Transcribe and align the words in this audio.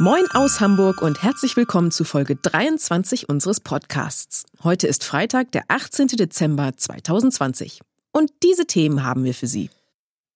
Moin 0.00 0.22
aus 0.32 0.60
Hamburg 0.60 1.02
und 1.02 1.24
herzlich 1.24 1.56
willkommen 1.56 1.90
zu 1.90 2.04
Folge 2.04 2.36
23 2.36 3.28
unseres 3.28 3.58
Podcasts. 3.58 4.44
Heute 4.62 4.86
ist 4.86 5.02
Freitag, 5.02 5.50
der 5.50 5.64
18. 5.66 6.06
Dezember 6.06 6.76
2020. 6.76 7.80
Und 8.12 8.30
diese 8.44 8.64
Themen 8.66 9.02
haben 9.02 9.24
wir 9.24 9.34
für 9.34 9.48
Sie. 9.48 9.70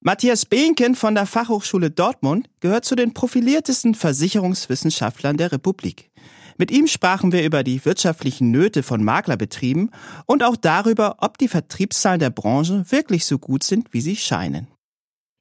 Matthias 0.00 0.46
Behnken 0.46 0.96
von 0.96 1.14
der 1.14 1.26
Fachhochschule 1.26 1.92
Dortmund 1.92 2.50
gehört 2.58 2.84
zu 2.84 2.96
den 2.96 3.14
profiliertesten 3.14 3.94
Versicherungswissenschaftlern 3.94 5.36
der 5.36 5.52
Republik. 5.52 6.10
Mit 6.58 6.72
ihm 6.72 6.88
sprachen 6.88 7.30
wir 7.30 7.44
über 7.44 7.62
die 7.62 7.84
wirtschaftlichen 7.84 8.50
Nöte 8.50 8.82
von 8.82 9.04
Maklerbetrieben 9.04 9.92
und 10.26 10.42
auch 10.42 10.56
darüber, 10.56 11.18
ob 11.20 11.38
die 11.38 11.46
Vertriebszahlen 11.46 12.18
der 12.18 12.30
Branche 12.30 12.84
wirklich 12.90 13.26
so 13.26 13.38
gut 13.38 13.62
sind, 13.62 13.92
wie 13.94 14.00
sie 14.00 14.16
scheinen. 14.16 14.71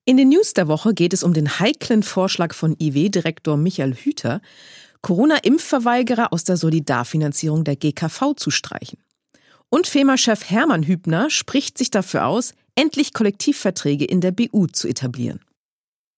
In 0.03 0.17
den 0.17 0.29
News 0.29 0.53
der 0.53 0.67
Woche 0.67 0.95
geht 0.95 1.13
es 1.13 1.21
um 1.21 1.33
den 1.33 1.59
heiklen 1.59 2.01
Vorschlag 2.01 2.55
von 2.55 2.75
IW-Direktor 2.79 3.55
Michael 3.55 3.93
Hüter, 3.93 4.41
Corona-Impfverweigerer 5.01 6.33
aus 6.33 6.43
der 6.43 6.57
Solidarfinanzierung 6.57 7.63
der 7.63 7.75
GKV 7.75 8.33
zu 8.35 8.49
streichen. 8.49 8.97
Und 9.69 9.85
FEMA-Chef 9.85 10.49
Hermann 10.49 10.83
Hübner 10.83 11.29
spricht 11.29 11.77
sich 11.77 11.91
dafür 11.91 12.25
aus, 12.25 12.55
endlich 12.73 13.13
Kollektivverträge 13.13 14.05
in 14.05 14.21
der 14.21 14.31
BU 14.31 14.67
zu 14.67 14.87
etablieren. 14.87 15.39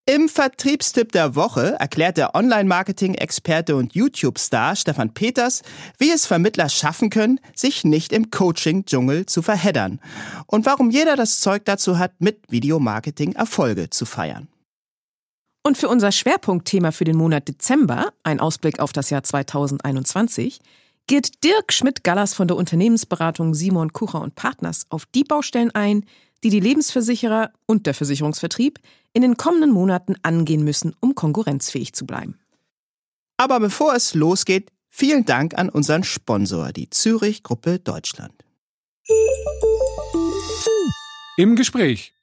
Im 0.05 0.27
Vertriebstipp 0.27 1.13
der 1.13 1.33
Woche 1.35 1.77
erklärt 1.79 2.17
der 2.17 2.35
Online-Marketing-Experte 2.35 3.77
und 3.77 3.95
YouTube-Star 3.95 4.75
Stefan 4.75 5.13
Peters, 5.13 5.61
wie 5.97 6.11
es 6.11 6.25
Vermittler 6.25 6.67
schaffen 6.67 7.09
können, 7.09 7.39
sich 7.55 7.85
nicht 7.85 8.11
im 8.11 8.29
Coaching-Dschungel 8.29 9.27
zu 9.27 9.41
verheddern 9.41 10.01
und 10.45 10.65
warum 10.65 10.89
jeder 10.89 11.15
das 11.15 11.39
Zeug 11.39 11.63
dazu 11.63 11.99
hat, 11.99 12.19
mit 12.19 12.51
Videomarketing 12.51 13.31
Erfolge 13.31 13.91
zu 13.91 14.05
feiern. 14.05 14.49
Und 15.65 15.77
für 15.77 15.87
unser 15.87 16.11
Schwerpunktthema 16.11 16.91
für 16.91 17.05
den 17.05 17.15
Monat 17.15 17.47
Dezember, 17.47 18.11
ein 18.23 18.41
Ausblick 18.41 18.79
auf 18.79 18.91
das 18.91 19.09
Jahr 19.09 19.23
2021, 19.23 20.59
geht 21.07 21.45
Dirk 21.45 21.71
Schmidt-Gallas 21.71 22.33
von 22.33 22.49
der 22.49 22.57
Unternehmensberatung 22.57 23.53
Simon 23.53 23.93
Kucher 23.93 24.19
und 24.19 24.35
Partners 24.35 24.85
auf 24.89 25.05
die 25.05 25.23
Baustellen 25.23 25.71
ein, 25.71 26.03
die 26.43 26.49
die 26.49 26.59
Lebensversicherer 26.59 27.51
und 27.65 27.85
der 27.85 27.93
Versicherungsvertrieb 27.93 28.79
in 29.13 29.21
den 29.21 29.37
kommenden 29.37 29.71
Monaten 29.71 30.15
angehen 30.23 30.63
müssen, 30.63 30.95
um 30.99 31.15
konkurrenzfähig 31.15 31.93
zu 31.93 32.05
bleiben. 32.05 32.39
Aber 33.37 33.59
bevor 33.59 33.95
es 33.95 34.13
losgeht, 34.13 34.71
vielen 34.89 35.25
Dank 35.25 35.57
an 35.57 35.69
unseren 35.69 36.03
Sponsor, 36.03 36.71
die 36.71 36.89
Zürich 36.89 37.43
Gruppe 37.43 37.79
Deutschland. 37.79 38.33
Im 41.37 41.55
Gespräch. 41.55 42.13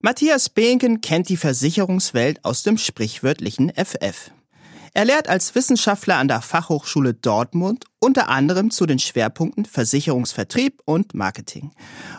Matthias 0.00 0.48
Behnken 0.48 1.02
kennt 1.02 1.28
die 1.28 1.36
Versicherungswelt 1.36 2.44
aus 2.44 2.62
dem 2.62 2.78
sprichwörtlichen 2.78 3.70
FF. 3.74 4.32
Er 4.92 5.04
lehrt 5.04 5.28
als 5.28 5.54
Wissenschaftler 5.54 6.16
an 6.16 6.26
der 6.26 6.40
Fachhochschule 6.40 7.14
Dortmund 7.14 7.84
unter 8.00 8.28
anderem 8.28 8.70
zu 8.70 8.86
den 8.86 8.98
Schwerpunkten 8.98 9.64
Versicherungsvertrieb 9.64 10.80
und 10.84 11.14
Marketing 11.14 11.72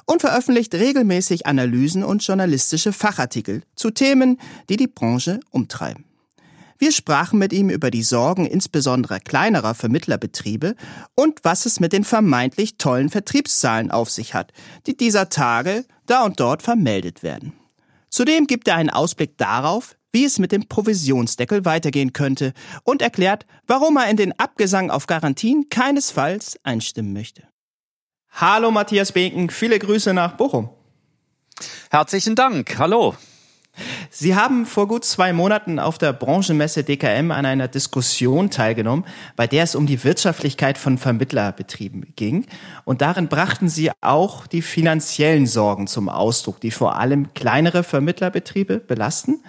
und 0.05 0.21
veröffentlicht 0.21 0.73
regelmäßig 0.73 1.45
Analysen 1.45 2.03
und 2.03 2.25
journalistische 2.25 2.93
Fachartikel 2.93 3.63
zu 3.75 3.91
Themen, 3.91 4.39
die 4.69 4.77
die 4.77 4.87
Branche 4.87 5.41
umtreiben. 5.49 6.05
Wir 6.77 6.91
sprachen 6.91 7.37
mit 7.37 7.53
ihm 7.53 7.69
über 7.69 7.91
die 7.91 8.01
Sorgen 8.01 8.47
insbesondere 8.47 9.19
kleinerer 9.19 9.75
Vermittlerbetriebe 9.75 10.75
und 11.13 11.39
was 11.43 11.67
es 11.67 11.79
mit 11.79 11.93
den 11.93 12.03
vermeintlich 12.03 12.77
tollen 12.77 13.09
Vertriebszahlen 13.09 13.91
auf 13.91 14.09
sich 14.09 14.33
hat, 14.33 14.51
die 14.87 14.97
dieser 14.97 15.29
Tage 15.29 15.85
da 16.07 16.23
und 16.23 16.39
dort 16.39 16.63
vermeldet 16.63 17.21
werden. 17.21 17.53
Zudem 18.09 18.47
gibt 18.47 18.67
er 18.67 18.77
einen 18.77 18.89
Ausblick 18.89 19.37
darauf, 19.37 19.95
wie 20.11 20.25
es 20.25 20.39
mit 20.39 20.51
dem 20.51 20.67
Provisionsdeckel 20.67 21.65
weitergehen 21.65 22.13
könnte 22.13 22.53
und 22.83 23.01
erklärt, 23.01 23.45
warum 23.67 23.97
er 23.97 24.09
in 24.09 24.17
den 24.17 24.37
Abgesang 24.39 24.91
auf 24.91 25.07
Garantien 25.07 25.67
keinesfalls 25.69 26.59
einstimmen 26.63 27.13
möchte. 27.13 27.43
Hallo 28.31 28.71
Matthias 28.71 29.11
Behnken, 29.11 29.49
viele 29.49 29.79
Grüße 29.79 30.13
nach 30.13 30.37
Bochum. 30.37 30.69
Herzlichen 31.89 32.35
Dank, 32.35 32.77
hallo. 32.77 33.15
Sie 34.09 34.35
haben 34.35 34.65
vor 34.65 34.87
gut 34.87 35.05
zwei 35.05 35.31
Monaten 35.31 35.79
auf 35.79 35.97
der 35.97 36.11
Branchenmesse 36.11 36.83
DKM 36.83 37.31
an 37.31 37.45
einer 37.45 37.69
Diskussion 37.69 38.49
teilgenommen, 38.49 39.05
bei 39.37 39.47
der 39.47 39.63
es 39.63 39.75
um 39.75 39.87
die 39.87 40.03
Wirtschaftlichkeit 40.03 40.77
von 40.77 40.97
Vermittlerbetrieben 40.97 42.13
ging. 42.15 42.45
Und 42.83 43.01
darin 43.01 43.29
brachten 43.29 43.69
Sie 43.69 43.91
auch 44.01 44.47
die 44.47 44.61
finanziellen 44.61 45.47
Sorgen 45.47 45.87
zum 45.87 46.09
Ausdruck, 46.09 46.59
die 46.59 46.71
vor 46.71 46.97
allem 46.97 47.33
kleinere 47.33 47.83
Vermittlerbetriebe 47.83 48.79
belasten. 48.79 49.41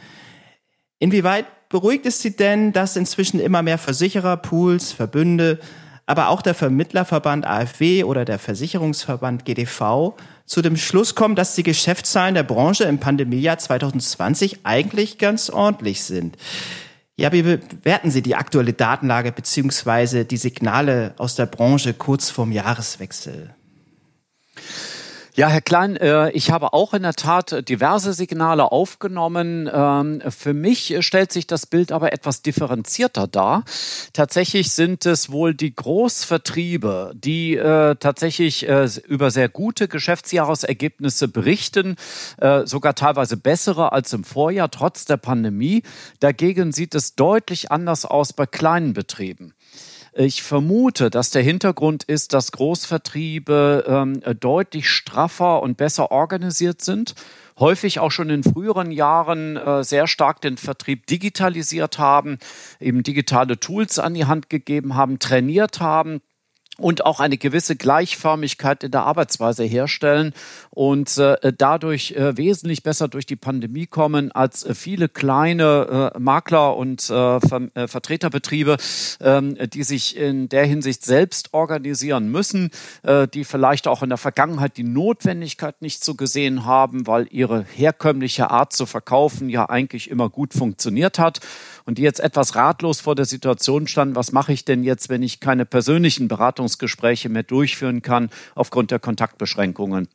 Inwieweit 1.02 1.46
beruhigt 1.68 2.06
es 2.06 2.22
Sie 2.22 2.36
denn, 2.36 2.72
dass 2.72 2.94
inzwischen 2.94 3.40
immer 3.40 3.60
mehr 3.62 3.78
Versicherer, 3.78 4.36
Pools, 4.36 4.92
Verbünde, 4.92 5.58
aber 6.06 6.28
auch 6.28 6.42
der 6.42 6.54
Vermittlerverband 6.54 7.44
AfW 7.44 8.04
oder 8.04 8.24
der 8.24 8.38
Versicherungsverband 8.38 9.44
GDV 9.44 10.14
zu 10.46 10.62
dem 10.62 10.76
Schluss 10.76 11.16
kommen, 11.16 11.34
dass 11.34 11.56
die 11.56 11.64
Geschäftszahlen 11.64 12.36
der 12.36 12.44
Branche 12.44 12.84
im 12.84 13.00
Pandemiejahr 13.00 13.58
2020 13.58 14.60
eigentlich 14.62 15.18
ganz 15.18 15.50
ordentlich 15.50 16.04
sind? 16.04 16.36
Ja, 17.16 17.32
wie 17.32 17.42
bewerten 17.42 18.12
Sie 18.12 18.22
die 18.22 18.36
aktuelle 18.36 18.72
Datenlage 18.72 19.32
beziehungsweise 19.32 20.24
die 20.24 20.36
Signale 20.36 21.14
aus 21.18 21.34
der 21.34 21.46
Branche 21.46 21.94
kurz 21.94 22.30
vorm 22.30 22.52
Jahreswechsel? 22.52 23.56
Ja, 25.34 25.48
Herr 25.48 25.62
Klein, 25.62 25.96
äh, 25.96 26.30
ich 26.32 26.50
habe 26.50 26.74
auch 26.74 26.92
in 26.92 27.04
der 27.04 27.14
Tat 27.14 27.66
diverse 27.66 28.12
Signale 28.12 28.70
aufgenommen. 28.70 29.66
Ähm, 29.72 30.20
für 30.28 30.52
mich 30.52 30.94
stellt 31.00 31.32
sich 31.32 31.46
das 31.46 31.64
Bild 31.64 31.90
aber 31.90 32.12
etwas 32.12 32.42
differenzierter 32.42 33.28
dar. 33.28 33.64
Tatsächlich 34.12 34.72
sind 34.72 35.06
es 35.06 35.32
wohl 35.32 35.54
die 35.54 35.74
Großvertriebe, 35.74 37.12
die 37.14 37.56
äh, 37.56 37.96
tatsächlich 37.96 38.68
äh, 38.68 38.86
über 39.08 39.30
sehr 39.30 39.48
gute 39.48 39.88
Geschäftsjahresergebnisse 39.88 41.28
berichten, 41.28 41.96
sogar 42.64 42.94
teilweise 42.94 43.36
bessere 43.36 43.92
als 43.92 44.12
im 44.12 44.24
Vorjahr, 44.24 44.70
trotz 44.70 45.04
der 45.04 45.16
Pandemie. 45.16 45.82
Dagegen 46.20 46.72
sieht 46.72 46.94
es 46.94 47.14
deutlich 47.14 47.70
anders 47.70 48.04
aus 48.04 48.32
bei 48.32 48.46
kleinen 48.46 48.92
Betrieben. 48.92 49.54
Ich 50.14 50.42
vermute, 50.42 51.08
dass 51.08 51.30
der 51.30 51.42
Hintergrund 51.42 52.04
ist, 52.04 52.34
dass 52.34 52.52
Großvertriebe 52.52 53.84
ähm, 53.86 54.22
deutlich 54.40 54.88
straffer 54.90 55.62
und 55.62 55.76
besser 55.76 56.10
organisiert 56.10 56.82
sind 56.82 57.14
häufig 57.58 58.00
auch 58.00 58.10
schon 58.10 58.30
in 58.30 58.42
früheren 58.42 58.90
Jahren 58.90 59.56
äh, 59.56 59.84
sehr 59.84 60.06
stark 60.06 60.40
den 60.40 60.56
Vertrieb 60.56 61.06
digitalisiert 61.06 61.98
haben, 61.98 62.38
eben 62.80 63.02
digitale 63.02 63.58
Tools 63.58 63.98
an 63.98 64.14
die 64.14 64.24
Hand 64.24 64.50
gegeben 64.50 64.94
haben, 64.96 65.18
trainiert 65.18 65.80
haben, 65.80 66.20
und 66.82 67.06
auch 67.06 67.20
eine 67.20 67.38
gewisse 67.38 67.76
Gleichförmigkeit 67.76 68.84
in 68.84 68.90
der 68.90 69.04
Arbeitsweise 69.04 69.64
herstellen 69.64 70.32
und 70.70 71.16
äh, 71.18 71.52
dadurch 71.56 72.12
äh, 72.12 72.36
wesentlich 72.36 72.82
besser 72.82 73.08
durch 73.08 73.26
die 73.26 73.36
Pandemie 73.36 73.86
kommen 73.86 74.32
als 74.32 74.64
äh, 74.64 74.74
viele 74.74 75.08
kleine 75.08 76.12
äh, 76.14 76.18
Makler 76.18 76.76
und 76.76 77.08
äh, 77.08 77.40
Ver 77.40 77.68
äh, 77.74 77.86
Vertreterbetriebe, 77.86 78.76
ähm, 79.20 79.56
die 79.72 79.82
sich 79.82 80.16
in 80.16 80.48
der 80.48 80.64
Hinsicht 80.64 81.04
selbst 81.04 81.54
organisieren 81.54 82.30
müssen, 82.30 82.70
die 83.34 83.44
vielleicht 83.44 83.86
auch 83.86 84.02
in 84.02 84.08
der 84.08 84.18
Vergangenheit 84.18 84.76
die 84.76 84.82
Notwendigkeit 84.82 85.80
nicht 85.80 86.04
so 86.04 86.14
gesehen 86.14 86.64
haben, 86.64 87.06
weil 87.06 87.26
ihre 87.30 87.64
herkömmliche 87.64 88.50
Art 88.50 88.72
zu 88.72 88.86
verkaufen 88.86 89.48
ja 89.48 89.68
eigentlich 89.68 90.10
immer 90.10 90.28
gut 90.28 90.54
funktioniert 90.54 91.18
hat 91.18 91.40
und 91.84 91.98
die 91.98 92.02
jetzt 92.02 92.20
etwas 92.20 92.54
ratlos 92.54 93.00
vor 93.00 93.14
der 93.14 93.24
Situation 93.24 93.86
standen, 93.86 94.16
was 94.16 94.32
mache 94.32 94.52
ich 94.52 94.64
denn 94.64 94.84
jetzt, 94.84 95.08
wenn 95.08 95.22
ich 95.22 95.40
keine 95.40 95.66
persönlichen 95.66 96.28
Beratungsgespräche 96.28 97.28
mehr 97.28 97.42
durchführen 97.42 98.02
kann 98.02 98.30
aufgrund 98.54 98.90
der 98.90 98.98
Kontaktbeschränkungen. 98.98 100.08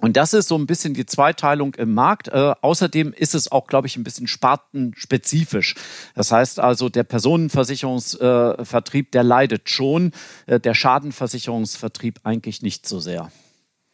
Und 0.00 0.16
das 0.16 0.32
ist 0.32 0.48
so 0.48 0.56
ein 0.56 0.66
bisschen 0.66 0.94
die 0.94 1.04
Zweiteilung 1.04 1.74
im 1.74 1.92
Markt. 1.92 2.28
Äh, 2.28 2.54
außerdem 2.62 3.12
ist 3.12 3.34
es 3.34 3.52
auch, 3.52 3.66
glaube 3.66 3.86
ich, 3.86 3.96
ein 3.96 4.04
bisschen 4.04 4.26
spartenspezifisch. 4.26 5.74
Das 6.14 6.32
heißt 6.32 6.58
also, 6.58 6.88
der 6.88 7.04
Personenversicherungsvertrieb, 7.04 9.08
äh, 9.08 9.10
der 9.10 9.22
leidet 9.22 9.68
schon, 9.68 10.12
äh, 10.46 10.58
der 10.58 10.74
Schadenversicherungsvertrieb 10.74 12.20
eigentlich 12.24 12.62
nicht 12.62 12.88
so 12.88 12.98
sehr. 12.98 13.30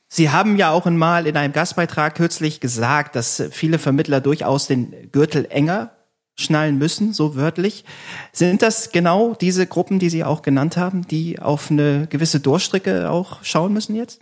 Sie 0.09 0.31
haben 0.31 0.57
ja 0.57 0.71
auch 0.71 0.87
einmal 0.87 1.27
in 1.27 1.37
einem 1.37 1.53
Gastbeitrag 1.53 2.15
kürzlich 2.15 2.61
gesagt, 2.61 3.17
dass 3.17 3.43
viele 3.51 3.81
Vermittler 3.81 4.21
durchaus 4.21 4.69
den 4.69 5.11
Gürtel 5.11 5.49
enger 5.51 5.96
schnallen 6.37 6.79
müssen, 6.79 7.13
so 7.13 7.35
wörtlich. 7.35 7.85
Sind 8.33 8.63
das 8.63 8.93
genau 8.93 9.35
diese 9.35 9.67
Gruppen, 9.67 9.99
die 9.99 10.11
Sie 10.11 10.25
auch 10.25 10.43
genannt 10.43 10.77
haben, 10.77 11.07
die 11.07 11.39
auf 11.39 11.71
eine 11.71 12.07
gewisse 12.09 12.41
Durchstrecke 12.41 13.11
auch 13.11 13.43
schauen 13.43 13.73
müssen 13.73 13.97
jetzt? 13.97 14.21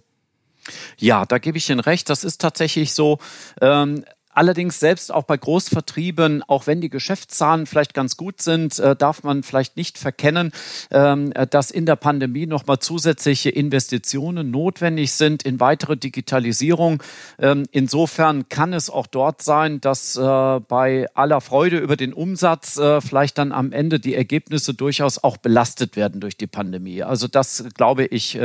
Ja, 0.97 1.27
da 1.27 1.39
gebe 1.39 1.59
ich 1.59 1.69
Ihnen 1.69 1.81
recht. 1.81 2.09
Das 2.09 2.25
ist 2.25 2.41
tatsächlich 2.41 2.95
so. 2.95 3.19
Ähm, 3.61 4.05
Allerdings 4.35 4.81
selbst 4.81 5.13
auch 5.13 5.25
bei 5.25 5.37
Großvertrieben, 5.37 6.43
auch 6.43 6.67
wenn 6.67 6.81
die 6.81 6.91
Geschäftszahlen 6.91 7.67
vielleicht 7.67 7.95
ganz 7.95 8.17
gut 8.17 8.43
sind, 8.43 8.79
äh, 8.79 8.97
darf 8.97 9.23
man 9.23 9.43
vielleicht 9.43 9.77
nicht 9.77 9.97
verkennen, 9.97 10.53
ähm, 10.91 11.33
dass 11.51 11.71
in 11.71 11.87
der 11.87 11.97
Pandemie 11.97 12.47
nochmal 12.47 12.81
zusätzliche 12.81 13.51
Investitionen 13.51 14.51
notwendig 14.51 15.13
sind 15.13 15.45
in 15.45 15.61
weitere 15.61 15.97
Digitalisierung. 15.97 17.03
Ähm, 17.39 17.65
insofern 17.71 18.49
kann 18.49 18.73
es 18.73 18.91
auch 18.91 19.07
dort 19.07 19.43
sein, 19.43 19.81
dass 19.81 20.17
äh, 20.17 20.21
bei 20.21 21.07
aller 21.15 21.41
Freude 21.41 21.79
über 21.79 21.97
den 21.97 22.13
Umsatz 22.13 22.77
äh, 22.77 23.01
vielleicht 23.01 23.39
dann 23.39 23.53
am 23.53 23.73
Ende 23.73 24.01
die 24.01 24.15
Ergebnisse 24.15 24.75
durchaus 24.75 25.23
auch 25.23 25.37
belastet 25.37 25.97
werden 25.97 26.21
durch 26.21 26.37
die 26.37 26.47
Pandemie. 26.47 27.03
Also 27.03 27.29
das, 27.29 27.65
glaube 27.75 28.07
ich, 28.07 28.39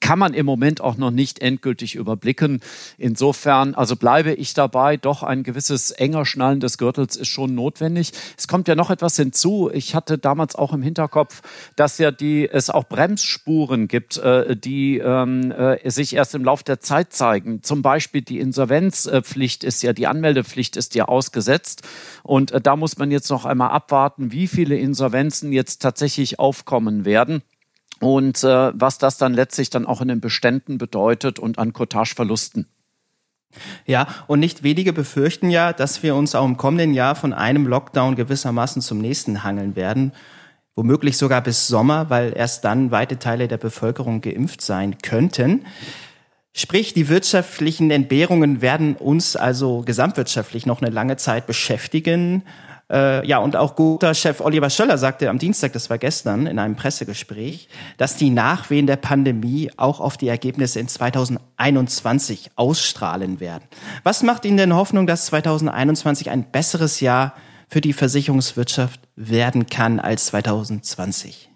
kann 0.00 0.18
man 0.18 0.34
im 0.34 0.46
Moment 0.46 0.80
auch 0.80 0.96
noch 0.96 1.10
nicht 1.10 1.40
endgültig 1.40 1.94
überblicken. 1.94 2.60
Insofern, 2.98 3.74
also 3.74 3.96
bleibe 3.96 4.32
ich 4.32 4.54
dabei, 4.54 4.96
doch 4.96 5.21
ein 5.22 5.42
gewisses 5.42 5.90
enger 5.90 6.24
Schnallen 6.24 6.60
des 6.60 6.78
Gürtels 6.78 7.16
ist 7.16 7.28
schon 7.28 7.54
notwendig. 7.54 8.12
Es 8.36 8.48
kommt 8.48 8.68
ja 8.68 8.74
noch 8.74 8.90
etwas 8.90 9.16
hinzu. 9.16 9.70
Ich 9.72 9.94
hatte 9.94 10.18
damals 10.18 10.54
auch 10.54 10.72
im 10.72 10.82
Hinterkopf, 10.82 11.42
dass 11.76 11.98
ja 11.98 12.10
die, 12.10 12.48
es 12.48 12.70
auch 12.70 12.84
Bremsspuren 12.84 13.88
gibt, 13.88 14.16
äh, 14.18 14.56
die 14.56 14.98
ähm, 14.98 15.50
äh, 15.52 15.90
sich 15.90 16.14
erst 16.14 16.34
im 16.34 16.44
Laufe 16.44 16.64
der 16.64 16.80
Zeit 16.80 17.12
zeigen. 17.12 17.62
Zum 17.62 17.82
Beispiel 17.82 18.22
die 18.22 18.38
Insolvenzpflicht 18.38 19.64
ist 19.64 19.82
ja, 19.82 19.92
die 19.92 20.06
Anmeldepflicht 20.06 20.76
ist 20.76 20.94
ja 20.94 21.06
ausgesetzt. 21.06 21.82
Und 22.22 22.52
äh, 22.52 22.60
da 22.60 22.76
muss 22.76 22.98
man 22.98 23.10
jetzt 23.10 23.30
noch 23.30 23.44
einmal 23.44 23.70
abwarten, 23.70 24.32
wie 24.32 24.46
viele 24.46 24.76
Insolvenzen 24.76 25.52
jetzt 25.52 25.82
tatsächlich 25.82 26.38
aufkommen 26.38 27.04
werden 27.04 27.42
und 28.02 28.42
äh, 28.42 28.72
was 28.74 28.98
das 28.98 29.16
dann 29.16 29.32
letztlich 29.32 29.70
dann 29.70 29.86
auch 29.86 30.00
in 30.00 30.08
den 30.08 30.20
Beständen 30.20 30.76
bedeutet 30.76 31.38
und 31.38 31.58
an 31.58 31.72
Cottageverlusten. 31.72 32.66
Ja, 33.86 34.06
und 34.26 34.40
nicht 34.40 34.62
wenige 34.62 34.92
befürchten 34.92 35.50
ja, 35.50 35.72
dass 35.72 36.02
wir 36.02 36.14
uns 36.14 36.34
auch 36.34 36.44
im 36.44 36.56
kommenden 36.56 36.94
Jahr 36.94 37.14
von 37.14 37.32
einem 37.32 37.66
Lockdown 37.66 38.16
gewissermaßen 38.16 38.82
zum 38.82 38.98
nächsten 38.98 39.44
hangeln 39.44 39.76
werden. 39.76 40.12
Womöglich 40.74 41.18
sogar 41.18 41.42
bis 41.42 41.68
Sommer, 41.68 42.08
weil 42.08 42.32
erst 42.34 42.64
dann 42.64 42.90
weite 42.90 43.18
Teile 43.18 43.46
der 43.46 43.58
Bevölkerung 43.58 44.22
geimpft 44.22 44.62
sein 44.62 44.98
könnten. 45.02 45.66
Sprich, 46.54 46.92
die 46.92 47.08
wirtschaftlichen 47.08 47.90
Entbehrungen 47.90 48.60
werden 48.60 48.94
uns 48.96 49.36
also 49.36 49.82
gesamtwirtschaftlich 49.86 50.66
noch 50.66 50.82
eine 50.82 50.90
lange 50.90 51.16
Zeit 51.16 51.46
beschäftigen. 51.46 52.42
Äh, 52.92 53.26
ja, 53.26 53.38
und 53.38 53.56
auch 53.56 53.74
guter 53.74 54.12
Chef 54.12 54.40
Oliver 54.40 54.68
Schöller 54.68 54.98
sagte 54.98 55.30
am 55.30 55.38
Dienstag, 55.38 55.72
das 55.72 55.88
war 55.88 55.96
gestern, 55.96 56.46
in 56.46 56.58
einem 56.58 56.76
Pressegespräch, 56.76 57.68
dass 57.96 58.16
die 58.16 58.28
Nachwehen 58.28 58.86
der 58.86 58.96
Pandemie 58.96 59.70
auch 59.78 59.98
auf 59.98 60.18
die 60.18 60.28
Ergebnisse 60.28 60.78
in 60.78 60.88
2021 60.88 62.50
ausstrahlen 62.56 63.40
werden. 63.40 63.64
Was 64.02 64.22
macht 64.22 64.44
Ihnen 64.44 64.58
denn 64.58 64.74
Hoffnung, 64.74 65.06
dass 65.06 65.26
2021 65.26 66.28
ein 66.30 66.50
besseres 66.50 67.00
Jahr 67.00 67.34
für 67.68 67.80
die 67.80 67.94
Versicherungswirtschaft 67.94 69.00
werden 69.16 69.66
kann 69.66 69.98
als 69.98 70.26
2020? 70.26 71.51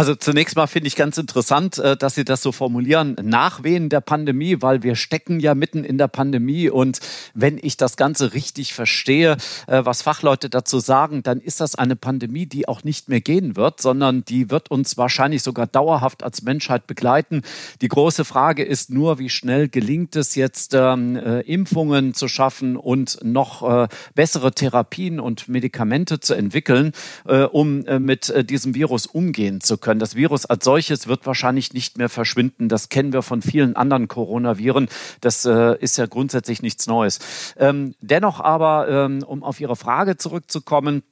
Also 0.00 0.14
zunächst 0.14 0.56
mal 0.56 0.66
finde 0.66 0.88
ich 0.88 0.96
ganz 0.96 1.18
interessant, 1.18 1.76
äh, 1.76 1.94
dass 1.94 2.14
Sie 2.14 2.24
das 2.24 2.40
so 2.40 2.52
formulieren, 2.52 3.16
Nachwehen 3.22 3.90
der 3.90 4.00
Pandemie, 4.00 4.62
weil 4.62 4.82
wir 4.82 4.96
stecken 4.96 5.40
ja 5.40 5.54
mitten 5.54 5.84
in 5.84 5.98
der 5.98 6.08
Pandemie 6.08 6.70
und 6.70 7.00
wenn 7.34 7.58
ich 7.60 7.76
das 7.76 7.98
Ganze 7.98 8.32
richtig 8.32 8.72
verstehe, 8.72 9.36
äh, 9.66 9.84
was 9.84 10.00
Fachleute 10.00 10.48
dazu 10.48 10.78
sagen, 10.78 11.22
dann 11.22 11.38
ist 11.38 11.60
das 11.60 11.74
eine 11.74 11.96
Pandemie, 11.96 12.46
die 12.46 12.66
auch 12.66 12.82
nicht 12.82 13.10
mehr 13.10 13.20
gehen 13.20 13.56
wird, 13.56 13.82
sondern 13.82 14.24
die 14.24 14.48
wird 14.48 14.70
uns 14.70 14.96
wahrscheinlich 14.96 15.42
sogar 15.42 15.66
dauerhaft 15.66 16.22
als 16.22 16.40
Menschheit 16.40 16.86
begleiten. 16.86 17.42
Die 17.82 17.88
große 17.88 18.24
Frage 18.24 18.64
ist 18.64 18.88
nur, 18.88 19.18
wie 19.18 19.28
schnell 19.28 19.68
gelingt 19.68 20.16
es 20.16 20.34
jetzt, 20.34 20.72
ähm, 20.72 21.16
äh, 21.16 21.40
Impfungen 21.40 22.14
zu 22.14 22.26
schaffen 22.26 22.78
und 22.78 23.18
noch 23.22 23.82
äh, 23.82 23.88
bessere 24.14 24.52
Therapien 24.52 25.20
und 25.20 25.46
Medikamente 25.46 26.20
zu 26.20 26.32
entwickeln, 26.32 26.92
äh, 27.26 27.42
um 27.42 27.84
äh, 27.84 27.98
mit 27.98 28.32
diesem 28.48 28.74
Virus 28.74 29.04
umgehen 29.04 29.60
zu 29.60 29.76
können 29.76 29.89
können. 29.90 30.00
Das 30.00 30.14
Virus 30.14 30.46
als 30.46 30.64
solches 30.64 31.08
wird 31.08 31.26
wahrscheinlich 31.26 31.72
nicht 31.72 31.98
mehr 31.98 32.08
verschwinden. 32.08 32.68
Das 32.68 32.90
kennen 32.90 33.12
wir 33.12 33.22
von 33.22 33.42
vielen 33.42 33.74
anderen 33.74 34.06
Coronaviren. 34.06 34.88
Das 35.20 35.44
äh, 35.44 35.76
ist 35.80 35.98
ja 35.98 36.06
grundsätzlich 36.06 36.62
nichts 36.62 36.86
Neues. 36.86 37.18
Ähm, 37.58 37.96
dennoch 38.00 38.38
aber, 38.38 38.88
ähm, 38.88 39.24
um 39.26 39.42
auf 39.42 39.60
Ihre 39.60 39.74
Frage 39.74 40.16
zurückzukommen, 40.16 41.02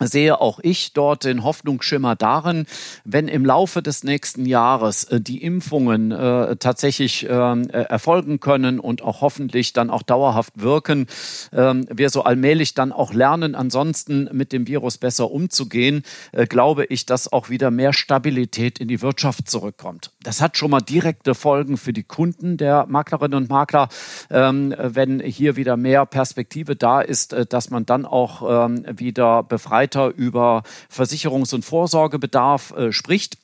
sehe 0.00 0.40
auch 0.40 0.60
ich 0.62 0.92
dort 0.92 1.24
den 1.24 1.42
Hoffnungsschimmer 1.42 2.16
darin, 2.16 2.66
wenn 3.04 3.28
im 3.28 3.44
Laufe 3.44 3.82
des 3.82 4.04
nächsten 4.04 4.44
Jahres 4.44 5.04
äh, 5.04 5.20
die 5.20 5.42
Impfungen 5.42 6.12
äh, 6.12 6.56
tatsächlich 6.56 7.26
ähm, 7.28 7.68
äh, 7.70 7.82
erfolgen 7.82 8.40
können 8.40 8.78
und 8.78 9.02
auch 9.02 9.22
hoffentlich 9.22 9.72
dann 9.72 9.90
auch 9.90 10.02
dauerhaft 10.02 10.60
wirken, 10.60 11.06
ähm, 11.52 11.86
wir 11.90 12.10
so 12.10 12.22
allmählich 12.22 12.74
dann 12.74 12.92
auch 12.92 13.14
lernen, 13.14 13.54
ansonsten 13.54 14.28
mit 14.32 14.52
dem 14.52 14.66
Virus 14.66 14.98
besser 14.98 15.30
umzugehen, 15.30 16.02
glaube 16.48 16.84
ich, 16.84 17.06
dass 17.06 17.32
auch 17.32 17.48
wieder 17.48 17.70
mehr 17.70 17.92
Stabilität 17.92 18.78
in 18.78 18.88
die 18.88 19.02
Wirtschaft 19.02 19.48
zurückkommt. 19.48 20.12
Das 20.22 20.40
hat 20.40 20.56
schon 20.56 20.70
mal 20.70 20.80
direkte 20.80 21.34
Folgen 21.34 21.76
für 21.76 21.92
die 21.92 22.02
Kunden 22.02 22.56
der 22.56 22.86
Maklerinnen 22.86 23.36
und 23.36 23.48
Makler, 23.48 23.88
ähm, 24.30 24.74
wenn 24.76 25.20
hier 25.20 25.56
wieder 25.56 25.76
mehr 25.76 26.06
Perspektive 26.06 26.76
da 26.76 27.00
ist, 27.00 27.34
dass 27.50 27.70
man 27.70 27.86
dann 27.86 28.04
auch 28.04 28.42
wieder 28.42 29.42
befreit 29.42 29.85
weiter 29.86 30.12
über 30.16 30.62
Versicherungs- 30.92 31.54
und 31.54 31.64
Vorsorgebedarf 31.64 32.72
äh, 32.72 32.92
spricht. 32.92 33.38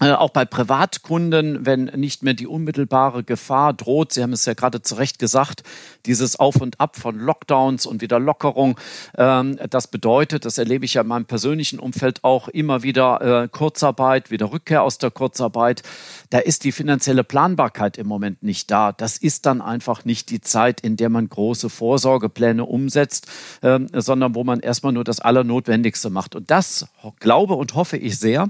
Äh, 0.00 0.10
auch 0.10 0.30
bei 0.30 0.44
Privatkunden, 0.44 1.66
wenn 1.66 1.84
nicht 1.84 2.24
mehr 2.24 2.34
die 2.34 2.48
unmittelbare 2.48 3.22
Gefahr 3.22 3.72
droht, 3.72 4.12
Sie 4.12 4.24
haben 4.24 4.32
es 4.32 4.44
ja 4.44 4.54
gerade 4.54 4.82
zu 4.82 4.96
Recht 4.96 5.20
gesagt, 5.20 5.62
dieses 6.04 6.34
Auf 6.34 6.56
und 6.56 6.80
Ab 6.80 6.96
von 6.96 7.16
Lockdowns 7.16 7.86
und 7.86 8.02
wieder 8.02 8.18
Lockerung, 8.18 8.76
ähm, 9.16 9.56
das 9.70 9.86
bedeutet, 9.86 10.46
das 10.46 10.58
erlebe 10.58 10.84
ich 10.84 10.94
ja 10.94 11.02
in 11.02 11.06
meinem 11.06 11.26
persönlichen 11.26 11.78
Umfeld 11.78 12.24
auch 12.24 12.48
immer 12.48 12.82
wieder 12.82 13.44
äh, 13.44 13.48
Kurzarbeit, 13.48 14.32
wieder 14.32 14.50
Rückkehr 14.50 14.82
aus 14.82 14.98
der 14.98 15.12
Kurzarbeit. 15.12 15.84
Da 16.30 16.38
ist 16.38 16.64
die 16.64 16.72
finanzielle 16.72 17.22
Planbarkeit 17.22 17.96
im 17.96 18.08
Moment 18.08 18.42
nicht 18.42 18.72
da. 18.72 18.90
Das 18.90 19.16
ist 19.16 19.46
dann 19.46 19.62
einfach 19.62 20.04
nicht 20.04 20.28
die 20.30 20.40
Zeit, 20.40 20.80
in 20.80 20.96
der 20.96 21.08
man 21.08 21.28
große 21.28 21.70
Vorsorgepläne 21.70 22.64
umsetzt, 22.64 23.28
ähm, 23.62 23.86
sondern 23.92 24.34
wo 24.34 24.42
man 24.42 24.58
erstmal 24.58 24.92
nur 24.92 25.04
das 25.04 25.20
Allernotwendigste 25.20 26.10
macht. 26.10 26.34
Und 26.34 26.50
das 26.50 26.88
glaube 27.20 27.54
und 27.54 27.76
hoffe 27.76 27.96
ich 27.96 28.18
sehr, 28.18 28.48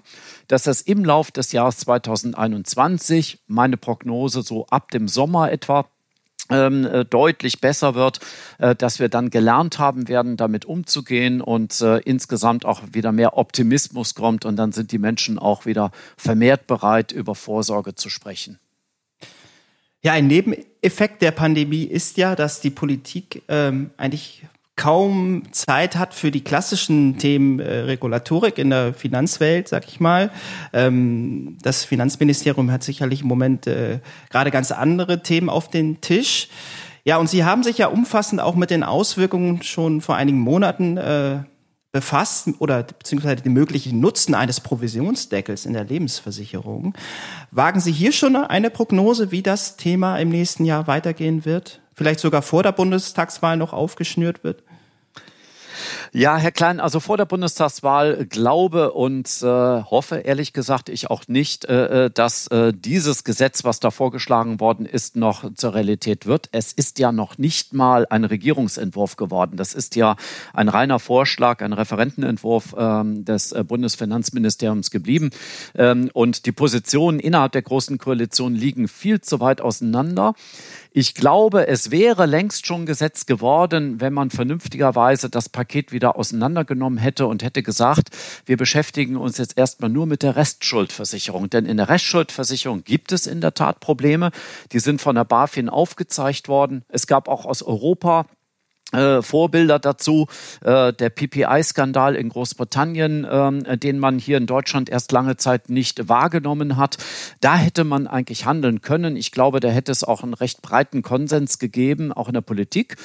dass 0.49 0.63
das 0.63 0.81
im 0.81 1.05
Laufe 1.05 1.34
des 1.37 1.53
Jahres 1.53 1.79
2021, 1.79 3.41
meine 3.47 3.77
Prognose 3.77 4.43
so 4.43 4.67
ab 4.67 4.91
dem 4.91 5.09
Sommer 5.09 5.53
etwa, 5.53 5.87
ähm, 6.51 6.85
äh, 6.85 7.05
deutlich 7.05 7.61
besser 7.61 7.95
wird, 7.95 8.21
äh, 8.59 8.75
dass 8.75 8.99
wir 8.99 9.09
dann 9.09 9.31
gelernt 9.31 9.79
haben 9.79 10.09
werden, 10.09 10.37
damit 10.37 10.65
umzugehen 10.65 11.41
und 11.41 11.81
äh, 11.81 11.99
insgesamt 11.99 12.65
auch 12.65 12.83
wieder 12.93 13.13
mehr 13.13 13.39
Optimismus 13.39 14.15
kommt 14.15 14.45
und 14.45 14.57
dann 14.57 14.73
sind 14.73 14.93
die 14.93 14.99
Menschen 14.99 15.39
auch 15.39 15.65
wieder 15.65 15.91
vermehrt 16.17 16.67
bereit, 16.67 17.13
über 17.13 17.35
Vorsorge 17.35 17.95
zu 17.95 18.11
sprechen. 18.11 18.59
Ja, 20.03 20.13
ein 20.13 20.27
Nebeneffekt 20.27 21.23
der 21.23 21.31
Pandemie 21.31 21.85
ist 21.85 22.19
ja, 22.19 22.37
dass 22.37 22.61
die 22.61 22.71
Politik 22.71 23.43
ähm, 23.49 23.91
eigentlich 23.97 24.45
kaum 24.77 25.45
Zeit 25.53 25.97
hat 25.97 26.15
für 26.15 26.31
die 26.31 26.43
klassischen 26.43 27.19
Themen 27.19 27.61
äh, 27.61 27.81
Regulatorik 27.81 28.59
in 28.59 28.71
der 28.71 28.93
Finanzwelt, 28.93 29.69
sag 29.69 29.87
ich 29.87 30.01
mal. 30.01 30.31
Ähm, 30.73 31.59
das 31.63 31.85
Finanzministerium 31.85 32.71
hat 32.71 32.83
sicherlich 32.83 33.23
im 33.23 33.29
Moment 33.29 33.67
äh, 33.67 34.01
gerade 34.31 34.51
ganz 34.51 34.73
andere 34.73 35.23
Themen 35.23 35.49
auf 35.49 35.71
den 35.71 36.01
Tisch. 36.01 36.49
Ja, 37.05 37.19
und 37.19 37.29
Sie 37.29 37.45
haben 37.45 37.63
sich 37.63 37.79
ja 37.79 37.87
umfassend 37.89 38.41
auch 38.41 38.57
mit 38.57 38.71
den 38.71 38.83
Auswirkungen 38.83 39.63
schon 39.63 40.01
vor 40.01 40.17
einigen 40.17 40.41
Monaten 40.41 40.97
äh, 40.97 41.45
befasst 41.93 42.49
oder 42.59 42.83
beziehungsweise 42.83 43.43
den 43.43 43.53
möglichen 43.53 44.01
Nutzen 44.01 44.35
eines 44.35 44.59
Provisionsdeckels 44.59 45.65
in 45.65 45.75
der 45.75 45.85
Lebensversicherung. 45.85 46.95
Wagen 47.53 47.79
Sie 47.79 47.93
hier 47.93 48.11
schon 48.11 48.35
eine 48.35 48.71
Prognose, 48.71 49.31
wie 49.31 49.43
das 49.43 49.77
Thema 49.77 50.19
im 50.19 50.31
nächsten 50.31 50.65
Jahr 50.65 50.89
weitergehen 50.89 51.45
wird? 51.45 51.81
Vielleicht 51.95 52.21
sogar 52.21 52.43
vor 52.43 52.63
der 52.63 52.73
Bundestagswahl 52.73 53.57
noch 53.57 53.73
aufgeschnürt 53.73 54.45
wird? 54.45 54.63
Ja, 56.17 56.37
Herr 56.37 56.53
Klein, 56.53 56.79
also 56.79 57.01
vor 57.01 57.17
der 57.17 57.25
Bundestagswahl 57.25 58.27
glaube 58.27 58.93
und 58.93 59.27
äh, 59.43 59.47
hoffe 59.47 60.19
ehrlich 60.19 60.53
gesagt 60.53 60.89
ich 60.89 61.11
auch 61.11 61.25
nicht, 61.27 61.65
äh, 61.65 62.05
äh, 62.05 62.11
dass 62.11 62.47
äh, 62.49 62.73
dieses 62.73 63.25
Gesetz, 63.25 63.65
was 63.65 63.81
da 63.81 63.91
vorgeschlagen 63.91 64.61
worden 64.61 64.87
ist, 64.87 65.17
noch 65.17 65.53
zur 65.55 65.75
Realität 65.75 66.27
wird. 66.27 66.49
Es 66.53 66.73
ist 66.73 67.01
ja 67.01 67.11
noch 67.11 67.37
nicht 67.37 67.73
mal 67.73 68.07
ein 68.09 68.23
Regierungsentwurf 68.23 69.17
geworden. 69.17 69.57
Das 69.57 69.75
ist 69.75 69.97
ja 69.97 70.15
ein 70.53 70.69
reiner 70.69 71.01
Vorschlag, 71.01 71.63
ein 71.63 71.73
Referentenentwurf 71.73 72.77
ähm, 72.79 73.25
des 73.25 73.51
äh, 73.51 73.65
Bundesfinanzministeriums 73.65 74.93
geblieben. 74.93 75.31
Ähm, 75.75 76.11
und 76.13 76.47
die 76.47 76.53
Positionen 76.53 77.19
innerhalb 77.19 77.51
der 77.51 77.63
Großen 77.63 77.99
Koalition 77.99 78.55
liegen 78.55 78.87
viel 78.87 79.21
zu 79.21 79.41
weit 79.41 79.61
auseinander. 79.61 80.35
Ich 80.97 81.17
glaube, 81.17 81.67
es 81.67 81.91
wäre 81.91 82.25
längst 82.25 82.69
schon 82.69 82.87
Gesetz 82.87 83.27
geworden, 83.27 84.01
wenn 84.01 84.13
man 84.13 84.31
vernünftigerweise 84.31 85.29
das 85.29 85.49
Paket 85.49 85.91
wieder 85.91 86.15
auseinandergenommen 86.15 87.01
hätte 87.01 87.27
und 87.27 87.43
hätte 87.43 87.65
gesagt, 87.65 88.11
wir 88.47 88.57
beschäftigen 88.57 89.17
uns 89.17 89.39
jetzt 89.39 89.59
erstmal 89.59 89.91
nur 89.91 90.07
mit 90.07 90.23
der 90.23 90.37
Restschuldversicherung. 90.37 91.51
Denn 91.51 91.67
in 91.67 91.79
der 91.79 91.89
Restschuldversicherung 91.89 92.85
gibt 92.85 93.11
es 93.11 93.27
in 93.27 93.41
der 93.41 93.55
Tat 93.55 93.81
Probleme. 93.81 94.31
Die 94.71 94.79
sind 94.79 95.01
von 95.01 95.17
der 95.17 95.25
BaFin 95.25 95.69
aufgezeigt 95.69 96.47
worden. 96.47 96.85
Es 96.87 97.09
gab 97.09 97.27
auch 97.27 97.45
aus 97.45 97.65
Europa 97.65 98.27
äh, 98.95 99.23
Vorbilder 99.23 99.79
dazu, 99.79 100.27
äh, 100.63 100.93
der 100.93 101.11
PPI-Skandal 101.11 102.15
in 102.17 102.29
Großbritannien, 102.29 103.25
äh, 103.25 103.79
den 103.79 103.99
man 103.99 104.19
hier 104.19 104.39
in 104.39 104.47
Deutschland 104.47 104.89
erst 104.89 105.13
lange 105.13 105.37
Zeit 105.37 105.69
nicht 105.69 106.09
wahrgenommen 106.09 106.77
hat. 106.77 106.97
Da 107.41 107.57
hätte 107.57 107.85
man 107.85 108.07
eigentlich 108.07 108.47
handeln 108.47 108.81
können. 108.81 109.17
Ich 109.17 109.33
glaube, 109.33 109.61
da 109.61 109.69
hätte 109.69 109.93
es 109.93 110.05
auch 110.05 110.23
einen 110.23 110.35
recht 110.35 110.63
breiten 110.63 111.03
Konsens 111.03 111.59
gegeben, 111.59 112.13
auch 112.13 112.29
in 112.29 112.35
der 112.35 112.41
Politik. 112.41 112.97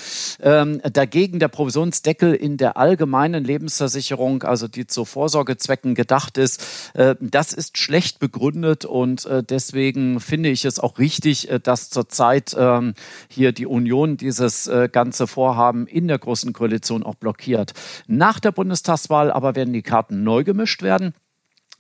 Ähm, 0.42 0.82
dagegen 0.94 1.40
der 1.40 1.48
Provisionsdeckel 1.48 2.34
in 2.34 2.58
der 2.58 2.78
allgemeinen 2.78 3.44
Lebensversicherung, 3.44 4.44
also 4.44 4.68
die 4.68 4.88
zu 4.88 5.06
Vorsorgezwecken 5.06 5.96
gedacht 5.96 6.38
ist, 6.38 6.64
äh, 6.94 7.16
das 7.20 7.54
ist 7.54 7.78
schlecht 7.78 8.20
begründet 8.20 8.86
und 8.86 9.26
äh, 9.26 9.44
deswegen 9.44 10.20
finde 10.20 10.50
ich 10.50 10.66
es 10.66 10.80
auch 10.80 11.00
richtig, 11.00 11.50
äh, 11.50 11.60
dass 11.60 11.90
zurzeit 11.90 12.56
ähm, 12.58 12.94
hier 13.30 13.52
die 13.52 13.66
Union 13.66 14.18
dieses 14.18 14.70
ganze 14.92 15.28
Vorhaben 15.28 15.79
haben 15.80 15.88
in 15.88 16.08
der 16.08 16.20
Großen 16.20 16.54
Koalition 16.54 17.04
auch 17.04 17.16
blockiert. 17.16 17.74
Nach 18.08 18.40
der 18.40 18.52
Bundestagswahl 18.52 19.32
aber 19.32 19.56
werden 19.56 19.74
die 19.74 19.82
Karten 19.82 20.24
neu 20.24 20.44
gemischt 20.44 20.82
werden. 20.82 21.14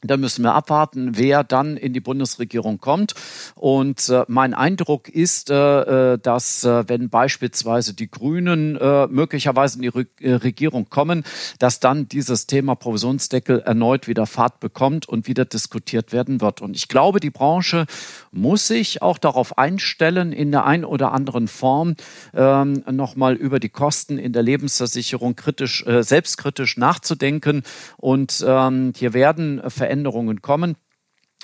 Da 0.01 0.15
müssen 0.15 0.44
wir 0.44 0.53
abwarten, 0.53 1.18
wer 1.18 1.44
dann 1.44 1.75
in 1.75 1.91
die 1.91 2.00
Bundesregierung 2.00 2.79
kommt. 2.79 3.15
Und 3.56 4.08
äh, 4.08 4.24
mein 4.27 4.53
Eindruck 4.53 5.10
ist, 5.10 5.50
äh, 5.50 6.13
äh 6.13 6.20
dass 6.20 6.63
äh, 6.63 6.88
wenn 6.88 7.10
beispielsweise 7.10 7.94
die 7.94 8.10
Grünen 8.10 8.77
äh, 8.77 9.08
möglicherweise 9.08 9.77
in 9.77 9.82
die 9.82 9.88
Re 9.89 10.06
äh, 10.22 10.34
Regierung 10.34 10.89
kommen, 10.89 11.24
dass 11.60 11.82
dann 11.82 12.08
dieses 12.08 12.48
Thema 12.48 12.75
Provisionsdeckel 12.75 13.60
erneut 13.60 14.08
wieder 14.08 14.25
Fahrt 14.25 14.62
bekommt 14.62 15.08
und 15.10 15.27
wieder 15.27 15.44
diskutiert 15.44 16.13
werden 16.13 16.39
wird. 16.39 16.62
Und 16.62 16.77
ich 16.77 16.88
glaube, 16.88 17.20
die 17.20 17.29
Branche 17.29 17.86
muss 18.32 18.68
sich 18.68 19.01
auch 19.01 19.18
darauf 19.18 19.58
einstellen, 19.58 20.32
in 20.32 20.51
der 20.51 20.65
einen 20.65 20.86
oder 20.86 21.12
anderen 21.12 21.48
Form 21.48 21.96
ähm, 22.34 22.84
nochmal 22.89 23.36
über 23.36 23.60
die 23.60 23.70
Kosten 23.70 24.18
in 24.18 24.32
der 24.32 24.44
Lebensversicherung 24.44 25.36
kritisch, 25.36 25.84
selbstkritisch 25.86 26.77
nachzudenken. 26.77 27.63
Und 27.98 28.44
ähm, 28.48 28.94
hier 28.96 29.13
werden 29.13 29.62
Veränderungen 29.70 29.88
Veränderungen 29.89 30.41
kommen. 30.43 30.75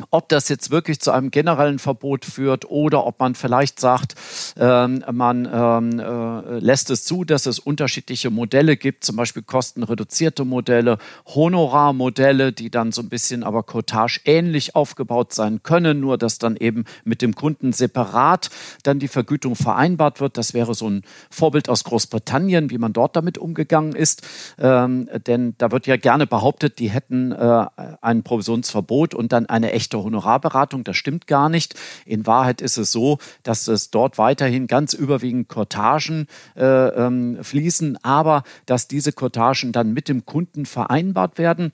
Ob 0.09 0.27
das 0.27 0.49
jetzt 0.49 0.71
wirklich 0.71 0.99
zu 0.99 1.11
einem 1.11 1.31
generellen 1.31 1.79
Verbot 1.79 2.25
führt 2.25 2.69
oder 2.69 3.05
ob 3.05 3.17
man 3.21 3.33
vielleicht 3.33 3.79
sagt, 3.79 4.15
ähm, 4.59 5.05
man 5.09 5.49
ähm, 5.49 5.99
äh, 5.99 6.59
lässt 6.59 6.89
es 6.89 7.05
zu, 7.05 7.23
dass 7.23 7.45
es 7.45 7.59
unterschiedliche 7.59 8.29
Modelle 8.29 8.75
gibt, 8.75 9.05
zum 9.05 9.15
Beispiel 9.15 9.43
kostenreduzierte 9.43 10.43
Modelle, 10.43 10.97
Honorarmodelle, 11.33 12.51
die 12.51 12.69
dann 12.69 12.91
so 12.91 13.01
ein 13.01 13.07
bisschen 13.07 13.43
aber 13.43 13.63
Cottage 13.63 14.19
ähnlich 14.25 14.75
aufgebaut 14.75 15.33
sein 15.33 15.63
können, 15.63 16.01
nur 16.01 16.17
dass 16.17 16.39
dann 16.39 16.57
eben 16.57 16.83
mit 17.05 17.21
dem 17.21 17.33
Kunden 17.33 17.71
separat 17.71 18.49
dann 18.83 18.99
die 18.99 19.07
Vergütung 19.07 19.55
vereinbart 19.55 20.19
wird. 20.19 20.37
Das 20.37 20.53
wäre 20.53 20.73
so 20.73 20.89
ein 20.89 21.03
Vorbild 21.29 21.69
aus 21.69 21.85
Großbritannien, 21.85 22.69
wie 22.69 22.79
man 22.79 22.91
dort 22.91 23.15
damit 23.15 23.37
umgegangen 23.37 23.95
ist. 23.95 24.23
Ähm, 24.59 25.09
denn 25.25 25.55
da 25.57 25.71
wird 25.71 25.87
ja 25.87 25.95
gerne 25.95 26.27
behauptet, 26.27 26.79
die 26.79 26.89
hätten 26.89 27.31
äh, 27.31 27.65
ein 28.01 28.23
Provisionsverbot 28.23 29.13
und 29.13 29.31
dann 29.31 29.45
eine 29.45 29.71
echte 29.71 29.84
echte 29.85 30.01
Honorarberatung. 30.01 30.83
Das 30.83 30.97
stimmt 30.97 31.27
gar 31.27 31.49
nicht. 31.49 31.75
In 32.05 32.25
Wahrheit 32.25 32.61
ist 32.61 32.77
es 32.77 32.91
so, 32.91 33.19
dass 33.43 33.67
es 33.67 33.91
dort 33.91 34.17
weiterhin 34.17 34.67
ganz 34.67 34.93
überwiegend 34.93 35.47
Kortagen 35.47 36.27
äh, 36.55 36.63
ähm, 36.63 37.37
fließen, 37.43 38.03
aber 38.03 38.43
dass 38.65 38.87
diese 38.87 39.11
Kortagen 39.11 39.71
dann 39.71 39.93
mit 39.93 40.09
dem 40.09 40.25
Kunden 40.25 40.65
vereinbart 40.65 41.37
werden 41.37 41.71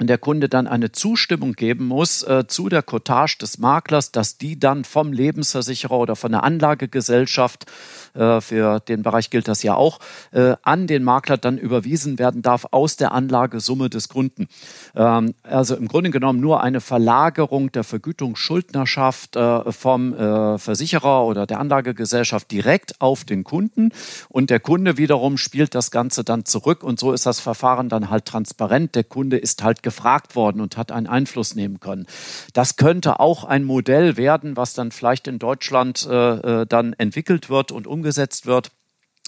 und 0.00 0.08
der 0.08 0.18
Kunde 0.18 0.48
dann 0.48 0.66
eine 0.66 0.90
Zustimmung 0.90 1.52
geben 1.52 1.86
muss 1.86 2.24
äh, 2.24 2.44
zu 2.48 2.68
der 2.68 2.82
Cottage 2.82 3.36
des 3.40 3.58
Maklers, 3.58 4.10
dass 4.10 4.38
die 4.38 4.58
dann 4.58 4.84
vom 4.84 5.12
Lebensversicherer 5.12 5.96
oder 5.96 6.16
von 6.16 6.32
der 6.32 6.42
Anlagegesellschaft, 6.42 7.66
für 8.14 8.80
den 8.80 9.02
Bereich 9.02 9.30
gilt 9.30 9.48
das 9.48 9.62
ja 9.62 9.74
auch, 9.74 9.98
äh, 10.32 10.54
an 10.62 10.86
den 10.86 11.04
Makler 11.04 11.36
dann 11.36 11.58
überwiesen 11.58 12.18
werden 12.18 12.42
darf 12.42 12.66
aus 12.70 12.96
der 12.96 13.12
Anlagesumme 13.12 13.90
des 13.90 14.08
Kunden. 14.08 14.48
Ähm, 14.94 15.34
also 15.42 15.74
im 15.76 15.88
Grunde 15.88 16.10
genommen 16.10 16.40
nur 16.40 16.62
eine 16.62 16.80
Verlagerung 16.80 17.72
der 17.72 17.84
Vergütungsschuldnerschaft 17.84 19.36
äh, 19.36 19.72
vom 19.72 20.14
äh, 20.14 20.58
Versicherer 20.58 21.24
oder 21.24 21.46
der 21.46 21.60
Anlagegesellschaft 21.60 22.50
direkt 22.50 23.00
auf 23.00 23.24
den 23.24 23.44
Kunden 23.44 23.90
und 24.28 24.50
der 24.50 24.60
Kunde 24.60 24.96
wiederum 24.96 25.36
spielt 25.36 25.74
das 25.74 25.90
Ganze 25.90 26.24
dann 26.24 26.44
zurück 26.44 26.82
und 26.82 27.00
so 27.00 27.12
ist 27.12 27.26
das 27.26 27.40
Verfahren 27.40 27.88
dann 27.88 28.10
halt 28.10 28.24
transparent. 28.26 28.94
Der 28.94 29.04
Kunde 29.04 29.38
ist 29.38 29.62
halt 29.62 29.82
gefragt 29.82 30.36
worden 30.36 30.60
und 30.60 30.76
hat 30.76 30.92
einen 30.92 31.06
Einfluss 31.06 31.54
nehmen 31.54 31.80
können. 31.80 32.06
Das 32.52 32.76
könnte 32.76 33.20
auch 33.20 33.44
ein 33.44 33.64
Modell 33.64 34.16
werden, 34.16 34.56
was 34.56 34.74
dann 34.74 34.90
vielleicht 34.90 35.28
in 35.28 35.38
Deutschland 35.38 36.06
äh, 36.08 36.62
äh 36.62 36.66
dann 36.66 36.92
entwickelt 36.94 37.50
wird 37.50 37.72
und 37.72 37.86
umgesetzt 37.86 38.03
wird 38.46 38.70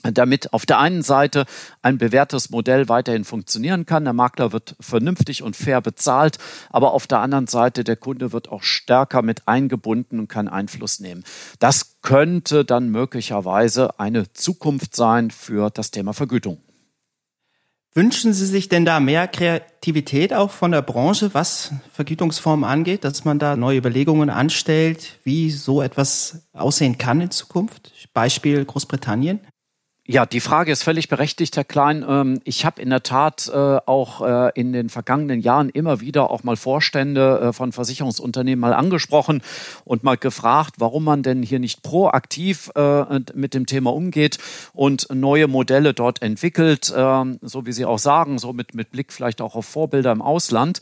damit 0.03 0.53
auf 0.53 0.67
der 0.67 0.79
einen 0.79 1.03
Seite 1.03 1.47
ein 1.83 1.99
bewährtes 1.99 2.51
Modell 2.51 2.89
weiterhin 2.89 3.25
funktionieren 3.25 3.87
kann. 3.87 4.05
Der 4.05 4.13
Makler 4.13 4.53
wird 4.53 4.77
vernünftig 4.81 5.43
und 5.43 5.57
fair 5.57 5.81
bezahlt, 5.81 6.39
aber 6.71 6.93
auf 6.93 7.07
der 7.07 7.21
anderen 7.21 7.47
Seite 7.47 7.85
der 7.85 7.97
Kunde 7.97 8.33
wird 8.33 8.49
auch 8.49 8.63
stärker 8.63 9.23
mit 9.23 9.49
eingebunden 9.49 10.21
und 10.21 10.29
kann 10.29 10.49
Einfluss 10.49 11.01
nehmen. 11.01 11.25
Das 11.59 12.01
könnte 12.03 12.65
dann 12.65 12.91
möglicherweise 12.91 13.99
eine 13.99 14.33
Zukunft 14.33 14.95
sein 14.95 15.31
für 15.31 15.71
das 15.71 15.91
Thema 15.91 16.13
Vergütung. 16.13 16.66
Wünschen 17.97 18.35
Sie 18.35 18.45
sich 18.45 18.69
denn 18.69 18.85
da 18.85 19.01
mehr 19.01 19.27
Kreativität 19.27 20.35
auch 20.35 20.51
von 20.51 20.71
der 20.71 20.83
Branche, 20.83 21.33
was 21.33 21.73
Vergütungsformen 21.95 22.63
angeht, 22.63 23.05
dass 23.05 23.25
man 23.25 23.39
da 23.39 23.57
neue 23.57 23.79
Überlegungen 23.79 24.29
anstellt, 24.29 25.19
wie 25.23 25.51
so 25.51 25.81
etwas 25.81 26.47
aussehen 26.53 26.99
kann 26.99 27.23
in 27.23 27.31
Zukunft? 27.31 27.93
Beispiel 28.13 28.63
Großbritannien. 28.67 29.41
Ja, 30.09 30.25
die 30.25 30.39
Frage 30.39 30.71
ist 30.71 30.85
völlig 30.85 31.09
berechtigt, 31.09 31.57
Herr 31.57 31.65
Klein. 31.65 32.05
Ähm, 32.09 32.41
ich 32.45 32.65
habe 32.65 32.81
in 32.81 32.91
der 32.91 33.03
Tat 33.03 33.51
äh, 33.53 33.57
auch 33.57 34.21
äh, 34.25 34.53
in 34.55 34.73
den 34.73 34.89
vergangenen 34.89 35.41
Jahren 35.41 35.69
immer 35.69 36.01
wieder 36.01 36.31
auch 36.31 36.45
mal 36.45 36.57
Vorstände 36.57 37.41
äh, 37.41 37.53
von 37.53 37.73
Versicherungsunternehmen 37.73 38.61
mal 38.61 38.73
angesprochen 38.73 39.43
und 39.85 40.05
mal 40.05 40.17
gefragt, 40.17 40.77
warum 40.79 41.03
man 41.03 41.25
denn 41.25 41.43
hier 41.43 41.59
nicht 41.59 41.83
proaktiv 41.83 42.71
mit 43.35 43.55
dem 43.55 43.67
Thema 43.67 43.93
umgeht 43.93 44.39
und 44.73 45.09
neue 45.13 45.49
Modelle 45.49 45.95
dort 45.95 46.23
entwickelt, 46.23 46.93
ähm, 46.97 47.39
so 47.43 47.67
wie 47.67 47.73
Sie 47.73 47.85
auch 47.85 47.99
sagen, 47.99 48.39
so 48.39 48.53
mit, 48.53 48.75
mit 48.75 48.91
Blick 48.91 49.13
vielleicht 49.13 49.41
auch 49.41 49.55
auf 49.55 49.67
Vorbilder 49.67 50.13
im 50.13 50.23
Ausland. 50.23 50.81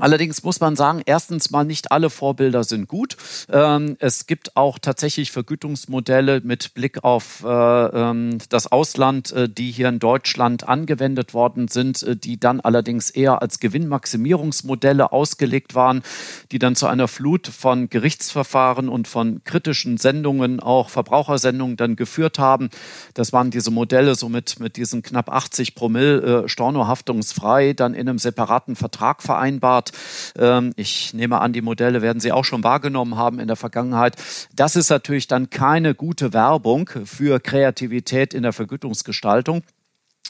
Allerdings 0.00 0.42
muss 0.42 0.60
man 0.60 0.76
sagen, 0.76 1.02
erstens 1.04 1.50
mal 1.50 1.64
nicht 1.64 1.92
alle 1.92 2.08
Vorbilder 2.08 2.64
sind 2.64 2.88
gut. 2.88 3.16
Ähm, 3.50 3.96
es 3.98 4.26
gibt 4.26 4.56
auch 4.56 4.78
tatsächlich 4.78 5.30
Vergütungsmodelle 5.30 6.40
mit 6.42 6.72
Blick 6.74 7.04
auf 7.04 7.44
äh, 7.44 7.48
ähm, 7.48 8.38
das 8.48 8.72
Ausland, 8.72 9.32
äh, 9.32 9.48
die 9.48 9.70
hier 9.70 9.88
in 9.90 9.98
Deutschland 9.98 10.66
angewendet 10.66 11.34
worden 11.34 11.68
sind, 11.68 12.02
äh, 12.02 12.16
die 12.16 12.40
dann 12.40 12.60
allerdings 12.60 13.10
eher 13.10 13.42
als 13.42 13.60
Gewinnmaximierungsmodelle 13.60 15.12
ausgelegt 15.12 15.74
waren, 15.74 16.02
die 16.50 16.58
dann 16.58 16.76
zu 16.76 16.86
einer 16.86 17.06
Flut 17.06 17.46
von 17.46 17.90
Gerichtsverfahren 17.90 18.88
und 18.88 19.06
von 19.06 19.44
kritischen 19.44 19.98
Sendungen, 19.98 20.60
auch 20.60 20.88
Verbrauchersendungen 20.88 21.76
dann 21.76 21.96
geführt 21.96 22.38
haben. 22.38 22.70
Das 23.12 23.32
waren 23.34 23.50
diese 23.50 23.70
Modelle 23.70 24.14
so 24.14 24.28
mit, 24.30 24.60
mit 24.60 24.76
diesen 24.76 25.02
knapp 25.02 25.30
80 25.30 25.74
Promille 25.74 26.48
stornohaftungsfrei, 26.48 27.74
dann 27.74 27.92
in 27.92 28.08
einem 28.08 28.18
separaten 28.18 28.76
Vertrag 28.76 29.22
vereinbart. 29.22 29.89
Ähm, 30.38 30.72
ich 30.76 31.14
nehme 31.14 31.40
an, 31.40 31.52
die 31.52 31.62
Modelle 31.62 32.02
werden 32.02 32.20
Sie 32.20 32.32
auch 32.32 32.44
schon 32.44 32.64
wahrgenommen 32.64 33.16
haben 33.16 33.40
in 33.40 33.46
der 33.46 33.56
Vergangenheit. 33.56 34.16
Das 34.54 34.76
ist 34.76 34.90
natürlich 34.90 35.26
dann 35.26 35.50
keine 35.50 35.94
gute 35.94 36.32
Werbung 36.32 36.90
für 37.04 37.40
Kreativität 37.40 38.34
in 38.34 38.42
der 38.42 38.52
Vergütungsgestaltung. 38.52 39.62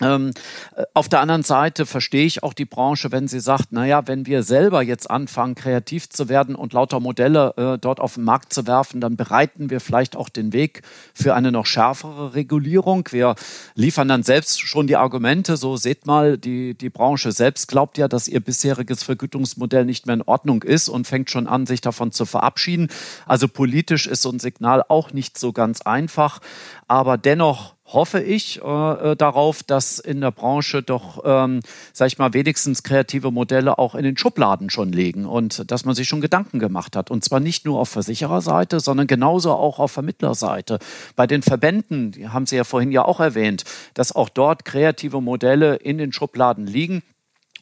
Ähm, 0.01 0.33
äh, 0.77 0.85
auf 0.95 1.09
der 1.09 1.21
anderen 1.21 1.43
Seite 1.43 1.87
verstehe 1.87 2.25
ich 2.25 2.43
auch 2.43 2.55
die 2.55 2.65
Branche, 2.65 3.13
wenn 3.13 3.29
sie 3.29 3.41
sagt, 3.41 3.73
naja, 3.73 4.07
wenn 4.07 4.27
wir 4.27 4.43
selber 4.43 4.83
jetzt 4.83 5.11
anfangen, 5.11 5.55
kreativ 5.55 6.09
zu 6.09 6.29
werden 6.29 6.55
und 6.55 6.73
lauter 6.73 7.01
Modelle 7.01 7.55
äh, 7.57 7.79
dort 7.79 8.01
auf 8.01 8.15
den 8.15 8.25
Markt 8.25 8.53
zu 8.53 8.67
werfen, 8.67 9.01
dann 9.01 9.17
bereiten 9.17 9.71
wir 9.71 9.81
vielleicht 9.81 10.17
auch 10.17 10.29
den 10.29 10.53
Weg 10.53 10.83
für 11.15 11.35
eine 11.35 11.53
noch 11.53 11.67
schärfere 11.67 12.35
Regulierung. 12.35 13.09
Wir 13.11 13.35
liefern 13.75 14.09
dann 14.09 14.23
selbst 14.23 14.61
schon 14.61 14.87
die 14.87 14.97
Argumente, 14.97 15.57
so 15.57 15.77
seht 15.77 16.07
mal, 16.07 16.39
die, 16.39 16.75
die 16.75 16.91
Branche 16.91 17.33
selbst 17.33 17.69
glaubt 17.69 17.99
ja, 17.99 18.09
dass 18.09 18.29
ihr 18.29 18.41
bisheriges 18.41 19.03
Vergütungsmodell 19.03 19.85
nicht 19.85 20.07
mehr 20.07 20.15
in 20.15 20.23
Ordnung 20.23 20.63
ist 20.63 20.89
und 20.89 21.07
fängt 21.07 21.31
schon 21.31 21.47
an, 21.47 21.67
sich 21.67 21.81
davon 21.81 22.13
zu 22.13 22.25
verabschieden. 22.25 22.89
Also 23.27 23.49
politisch 23.49 24.07
ist 24.07 24.23
so 24.23 24.31
ein 24.31 24.39
Signal 24.39 24.83
auch 24.89 25.13
nicht 25.13 25.39
so 25.39 25.53
ganz 25.53 25.83
einfach, 25.83 26.41
aber 26.89 27.19
dennoch 27.19 27.75
hoffe 27.93 28.21
ich 28.21 28.59
äh, 28.59 29.17
darauf, 29.17 29.63
dass 29.63 29.99
in 29.99 30.21
der 30.21 30.31
Branche 30.31 30.83
doch, 30.83 31.23
ähm, 31.25 31.61
sag 31.93 32.09
ich 32.09 32.19
mal, 32.19 32.33
wenigstens 32.35 32.83
kreative 32.83 33.31
Modelle 33.31 33.79
auch 33.79 33.95
in 33.95 34.05
den 34.05 34.17
Schubladen 34.17 34.71
schon 34.71 34.93
liegen 34.93 35.27
und 35.27 35.71
dass 35.71 35.85
man 35.85 35.95
sich 35.95 36.09
schon 36.09 36.21
Gedanken 36.21 36.59
gemacht 36.59 36.97
hat. 36.97 37.11
Und 37.11 37.25
zwar 37.25 37.41
nicht 37.41 37.65
nur 37.65 37.79
auf 37.79 37.89
Versichererseite, 37.89 38.81
sondern 38.81 39.07
genauso 39.07 39.53
auch 39.53 39.79
auf 39.79 39.93
Vermittlerseite. 39.93 40.79
Bei 41.17 41.27
den 41.27 41.43
Verbänden, 41.43 42.13
die 42.13 42.29
haben 42.29 42.47
Sie 42.47 42.57
ja 42.57 42.65
vorhin 42.65 42.93
ja 42.93 43.05
auch 43.05 43.21
erwähnt, 43.21 43.65
dass 43.95 44.15
auch 44.15 44.29
dort 44.29 44.65
kreative 44.65 45.21
Modelle 45.21 45.77
in 45.77 45.99
den 45.99 46.13
Schubladen 46.13 46.67
liegen 46.67 47.03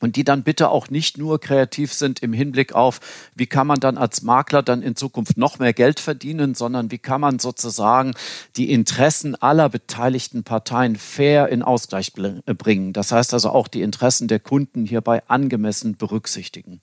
und 0.01 0.17
die 0.17 0.25
dann 0.25 0.43
bitte 0.43 0.71
auch 0.71 0.91
nicht 0.91 1.19
nur 1.19 1.41
kreativ 1.41 1.93
sind 1.93 2.21
im 2.23 2.33
Hinblick 2.33 2.75
auf, 2.75 3.01
wie 3.35 3.47
kann 3.47 3.67
man 3.67 3.81
dann 3.81 3.99
als 3.99 4.23
Makler 4.23 4.63
dann 4.63 4.83
in 4.83 4.97
Zukunft 4.97 5.37
noch 5.37 5.59
mehr 5.59 5.73
Geld 5.73 6.01
verdienen, 6.01 6.55
sondern 6.55 6.91
wie 6.91 6.99
kann 6.99 7.21
man 7.21 7.39
sozusagen 7.39 8.15
die 8.57 8.71
Interessen 8.73 9.35
aller 9.35 9.69
beteiligten 9.69 10.45
Parteien 10.45 10.97
fair 10.97 11.49
in 11.49 11.63
Ausgleich 11.63 12.13
bringen. 12.13 12.93
Das 12.93 13.13
heißt 13.13 13.35
also 13.35 13.51
auch 13.51 13.69
die 13.69 13.83
Interessen 13.83 14.29
der 14.29 14.41
Kunden 14.41 14.87
hierbei 14.87 15.23
angemessen 15.29 15.97
berücksichtigen. 15.97 16.81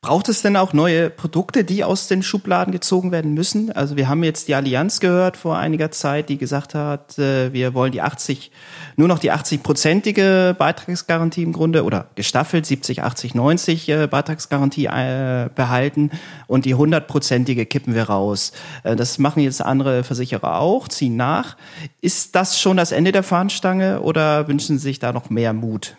Braucht 0.00 0.28
es 0.28 0.42
denn 0.42 0.56
auch 0.56 0.72
neue 0.72 1.10
Produkte, 1.10 1.64
die 1.64 1.82
aus 1.82 2.06
den 2.06 2.22
Schubladen 2.22 2.72
gezogen 2.72 3.10
werden 3.10 3.34
müssen? 3.34 3.72
Also 3.72 3.96
wir 3.96 4.08
haben 4.08 4.22
jetzt 4.22 4.46
die 4.46 4.54
Allianz 4.54 5.00
gehört 5.00 5.36
vor 5.36 5.58
einiger 5.58 5.90
Zeit, 5.90 6.28
die 6.28 6.38
gesagt 6.38 6.74
hat, 6.74 7.18
äh, 7.18 7.52
wir 7.52 7.74
wollen 7.74 7.92
die 7.92 8.02
80, 8.02 8.52
nur 8.96 9.08
noch 9.08 9.18
die 9.18 9.32
80-prozentige 9.32 10.54
Beitragsgarantie 10.54 11.42
im 11.42 11.52
Grunde 11.52 11.82
oder 11.82 12.06
gestaffelt 12.14 12.66
70, 12.66 13.02
80, 13.02 13.34
90 13.34 13.86
Beitragsgarantie 14.10 14.86
äh, 14.86 15.48
behalten 15.54 16.10
und 16.46 16.64
die 16.66 16.74
100-prozentige 16.74 17.66
kippen 17.66 17.94
wir 17.94 18.04
raus. 18.04 18.52
Äh, 18.84 18.96
das 18.96 19.18
machen 19.18 19.42
jetzt 19.42 19.60
andere 19.60 20.04
Versicherer 20.04 20.60
auch, 20.60 20.88
ziehen 20.88 21.16
nach. 21.16 21.56
Ist 22.00 22.36
das 22.36 22.60
schon 22.60 22.76
das 22.76 22.92
Ende 22.92 23.12
der 23.12 23.22
Fahnenstange 23.22 24.00
oder 24.00 24.46
wünschen 24.46 24.78
Sie 24.78 24.84
sich 24.84 24.98
da 24.98 25.12
noch 25.12 25.30
mehr 25.30 25.52
Mut? 25.52 25.96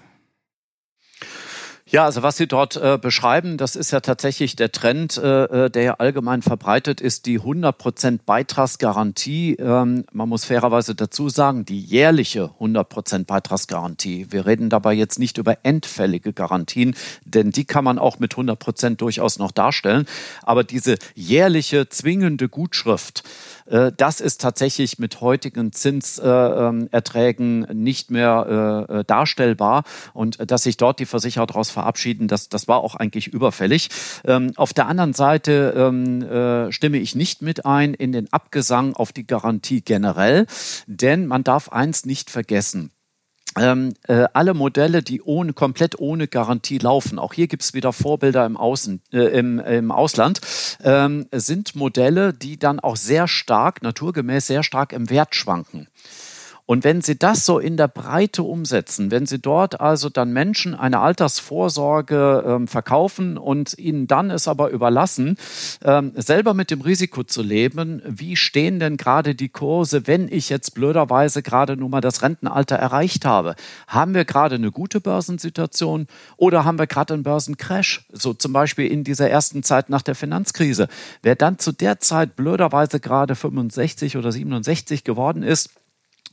Ja, 1.90 2.04
also 2.04 2.22
was 2.22 2.36
Sie 2.36 2.48
dort 2.48 2.76
äh, 2.76 2.98
beschreiben, 3.02 3.56
das 3.56 3.78
ist 3.78 3.92
ja 3.92 4.02
tatsächlich 4.02 4.58
der 4.58 4.74
Trend, 4.74 5.18
äh, 5.18 5.66
äh 5.66 5.70
der 5.70 5.84
ja 5.84 5.94
allgemein 5.94 6.42
verbreitet 6.42 7.00
ist, 7.00 7.26
die 7.26 7.40
100% 7.40 8.20
Beitragsgarantie. 8.26 9.54
Ähm, 9.54 10.04
man 10.12 10.28
muss 10.28 10.44
fairerweise 10.44 10.96
dazu 10.96 11.30
sagen, 11.30 11.64
die 11.64 11.80
jährliche 11.80 12.52
100% 12.60 13.24
Beitragsgarantie. 13.24 14.28
Wir 14.32 14.46
reden 14.46 14.70
dabei 14.70 14.96
jetzt 14.96 15.18
nicht 15.18 15.38
über 15.38 15.60
endfällige 15.64 16.34
Garantien, 16.34 16.94
denn 17.24 17.52
die 17.52 17.64
kann 17.64 17.86
man 17.86 18.00
auch 18.00 18.20
mit 18.20 18.34
100% 18.34 18.98
durchaus 18.98 19.40
noch 19.40 19.54
darstellen. 19.54 20.08
Aber 20.44 20.66
diese 20.66 20.98
jährliche 21.16 21.88
zwingende 21.88 22.50
Gutschrift, 22.50 23.24
das 23.98 24.22
ist 24.22 24.42
tatsächlich 24.42 25.00
mit 25.00 25.22
heutigen 25.22 25.72
Zinserträgen 25.72 27.62
nicht 27.74 28.12
mehr 28.12 28.88
äh, 28.90 29.04
darstellbar. 29.04 29.84
Und 30.14 30.52
dass 30.52 30.64
sich 30.64 30.78
dort 30.78 31.00
die 31.00 31.06
Versicherer 31.06 31.48
daraus 31.48 31.70
verabschieden, 31.70 32.28
das, 32.28 32.50
das 32.50 32.68
war 32.68 32.78
auch 32.78 32.96
eigentlich 32.96 33.28
überfällig. 33.28 33.90
Ähm, 34.26 34.52
auf 34.56 34.74
der 34.74 34.88
anderen 34.88 35.14
Seite 35.14 35.74
ähm, 35.76 36.22
äh, 36.22 36.72
stimme 36.72 36.98
ich 36.98 37.16
nicht 37.16 37.42
mit 37.42 37.66
ein 37.66 37.94
in 37.94 38.12
den 38.12 38.32
Abgesang 38.32 38.96
auf 38.96 39.12
die 39.12 39.28
Garantie 39.28 39.82
generell, 39.82 40.46
denn 40.88 41.28
man 41.28 41.44
darf 41.44 41.70
eins 41.70 42.06
nicht 42.06 42.30
vergessen 42.30 42.92
ähm, 43.58 43.94
äh, 44.08 44.26
alle 44.34 44.54
Modelle, 44.54 45.02
die 45.02 45.22
ohne, 45.22 45.54
komplett 45.54 46.00
ohne 46.00 46.28
Garantie 46.28 46.78
laufen, 46.78 47.20
auch 47.20 47.34
hier 47.34 47.48
gibt 47.48 47.64
es 47.64 47.74
wieder 47.74 47.94
Vorbilder 47.94 48.46
im, 48.46 48.58
Außen, 48.58 49.02
äh, 49.12 49.40
im, 49.40 49.60
im 49.60 49.92
Ausland, 49.92 50.42
ähm, 50.84 51.28
sind 51.32 51.76
Modelle, 51.76 52.34
die 52.34 52.58
dann 52.58 52.80
auch 52.80 52.96
sehr 52.96 53.28
stark, 53.28 53.82
naturgemäß 53.82 54.48
sehr 54.48 54.64
stark 54.64 54.94
im 54.94 55.10
Wert 55.10 55.36
schwanken. 55.36 55.88
Und 56.68 56.84
wenn 56.84 57.02
Sie 57.02 57.18
das 57.18 57.46
so 57.46 57.60
in 57.60 57.78
der 57.78 57.88
Breite 57.88 58.44
umsetzen, 58.44 59.10
wenn 59.10 59.26
Sie 59.26 59.40
dort 59.40 59.80
also 59.80 60.10
dann 60.10 60.34
Menschen 60.34 60.76
eine 60.76 61.00
Altersvorsorge 61.00 62.44
ähm, 62.46 62.68
verkaufen 62.68 63.38
und 63.38 63.80
ihnen 63.80 64.06
dann 64.06 64.30
es 64.30 64.50
aber 64.50 64.70
überlassen, 64.72 65.38
ähm, 65.82 66.12
selber 66.16 66.54
mit 66.54 66.70
dem 66.70 66.82
Risiko 66.82 67.24
zu 67.24 67.42
leben, 67.42 68.02
wie 68.06 68.36
stehen 68.36 68.82
denn 68.82 68.98
gerade 68.98 69.34
die 69.34 69.48
Kurse, 69.48 70.08
wenn 70.08 70.28
ich 70.30 70.50
jetzt 70.50 70.76
blöderweise 70.76 71.42
gerade 71.42 71.78
nur 71.78 71.88
mal 71.88 72.02
das 72.02 72.22
Rentenalter 72.22 72.76
erreicht 72.76 73.24
habe? 73.24 73.56
Haben 73.88 74.14
wir 74.14 74.26
gerade 74.26 74.56
eine 74.56 74.72
gute 74.72 75.00
Börsensituation 75.00 76.08
oder 76.36 76.66
haben 76.66 76.80
wir 76.80 76.88
gerade 76.88 77.14
einen 77.14 77.24
Börsencrash? 77.24 78.06
So 78.12 78.34
zum 78.34 78.52
Beispiel 78.52 78.92
in 78.92 79.06
dieser 79.06 79.30
ersten 79.30 79.64
Zeit 79.64 79.90
nach 79.90 80.02
der 80.02 80.16
Finanzkrise. 80.16 80.90
Wer 81.24 81.36
dann 81.38 81.60
zu 81.60 81.72
der 81.72 82.02
Zeit 82.02 82.36
blöderweise 82.36 83.00
gerade 83.00 83.36
65 83.36 84.18
oder 84.18 84.34
67 84.34 85.06
geworden 85.06 85.44
ist, 85.44 85.70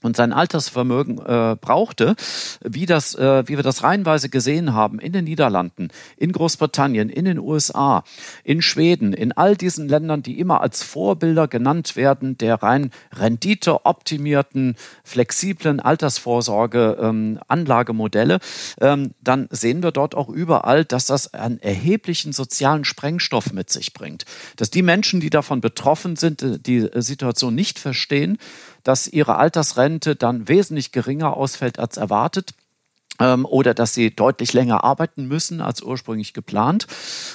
und 0.05 0.17
sein 0.17 0.33
Altersvermögen 0.33 1.19
äh, 1.19 1.57
brauchte, 1.59 2.14
wie, 2.62 2.85
das, 2.85 3.14
äh, 3.14 3.45
wie 3.47 3.57
wir 3.57 3.62
das 3.62 3.83
reihenweise 3.83 4.29
gesehen 4.29 4.75
haben 4.75 4.99
in 4.99 5.12
den 5.12 5.25
Niederlanden, 5.25 5.88
in 6.19 6.31
Großbritannien, 6.33 7.09
in 7.09 7.25
den 7.25 7.38
USA, 7.38 8.05
in 8.45 8.61
Schweden, 8.61 9.14
in 9.14 9.33
all 9.33 9.57
diesen 9.57 9.88
Ländern, 9.88 10.23
die 10.23 10.38
immer 10.38 10.61
als 10.61 10.83
Vorbilder 10.83 11.49
genannt 11.49 11.97
werden, 11.97 12.37
der 12.37 12.62
rein 12.62 12.90
renditeoptimierten, 13.12 14.77
flexiblen 15.05 15.81
Altersvorsorge 15.81 16.99
ähm, 17.01 17.40
Anlagemodelle, 17.49 18.40
ähm, 18.83 19.12
dann 19.23 19.49
sehen 19.51 19.83
wir 19.83 19.90
dort 19.90 20.14
auch 20.14 20.29
überall, 20.29 20.85
dass 20.85 21.07
das 21.07 21.33
einen 21.33 21.59
erheblichen 21.61 22.35
sozialen 22.35 22.85
Sprengstoff 22.85 23.55
mit 23.55 23.71
sich 23.71 23.95
bringt. 23.95 24.27
Dass 24.57 24.69
die 24.69 24.83
Menschen, 24.83 25.21
die 25.21 25.31
davon 25.31 25.62
betroffen 25.62 26.17
sind, 26.17 26.43
äh, 26.43 26.59
die 26.59 26.90
Situation 26.97 27.55
nicht 27.55 27.79
verstehen, 27.79 28.37
dass 28.85 29.09
ihre 29.09 29.37
Altersrente 29.37 30.14
dann 30.14 30.49
wesentlich 30.49 30.92
geringer 30.92 31.37
ausfällt 31.37 31.79
als 31.79 31.97
erwartet 31.97 32.55
ähm, 33.20 33.44
oder 33.44 33.75
dass 33.75 33.94
sie 33.94 34.14
deutlich 34.14 34.53
länger 34.53 34.85
arbeiten 34.85 35.27
müssen 35.27 35.61
als 35.61 35.83
ursprünglich 35.83 36.35
geplant. 36.35 36.87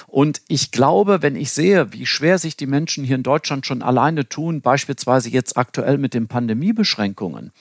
Und 0.06 0.42
ich 0.48 0.70
glaube, 0.70 1.22
wenn 1.22 1.36
ich 1.36 1.52
sehe, 1.52 1.92
wie 1.92 2.06
schwer 2.06 2.38
sich 2.38 2.56
die 2.56 2.66
Menschen 2.66 3.04
hier 3.04 3.16
in 3.16 3.22
Deutschland 3.22 3.66
schon 3.66 3.82
alleine 3.82 4.28
tun, 4.28 4.60
beispielsweise 4.60 5.28
jetzt 5.30 5.56
aktuell 5.56 5.98
mit 5.98 6.14
den 6.14 6.28
Pandemiebeschränkungen, 6.28 7.52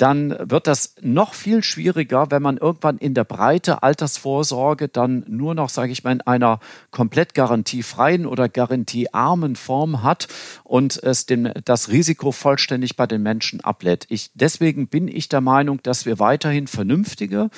dann 0.00 0.34
wird 0.38 0.66
das 0.66 0.94
noch 1.02 1.34
viel 1.34 1.62
schwieriger, 1.62 2.30
wenn 2.30 2.40
man 2.42 2.56
irgendwann 2.56 2.96
in 2.96 3.12
der 3.12 3.24
Breite 3.24 3.82
Altersvorsorge 3.82 4.88
dann 4.88 5.24
nur 5.28 5.54
noch, 5.54 5.68
sage 5.68 5.92
ich 5.92 6.04
mal, 6.04 6.12
in 6.12 6.20
einer 6.22 6.58
komplett 6.90 7.34
garantiefreien 7.34 8.24
oder 8.24 8.48
garantiearmen 8.48 9.56
Form 9.56 10.02
hat 10.02 10.28
und 10.64 11.02
es 11.02 11.26
den, 11.26 11.52
das 11.66 11.90
Risiko 11.90 12.32
vollständig 12.32 12.96
bei 12.96 13.06
den 13.06 13.22
Menschen 13.22 13.60
ablädt. 13.60 14.06
Ich, 14.08 14.30
deswegen 14.32 14.88
bin 14.88 15.06
ich 15.06 15.28
der 15.28 15.42
Meinung, 15.42 15.82
dass 15.82 16.06
wir 16.06 16.18
weiterhin 16.18 16.66
vernünftige, 16.66 17.50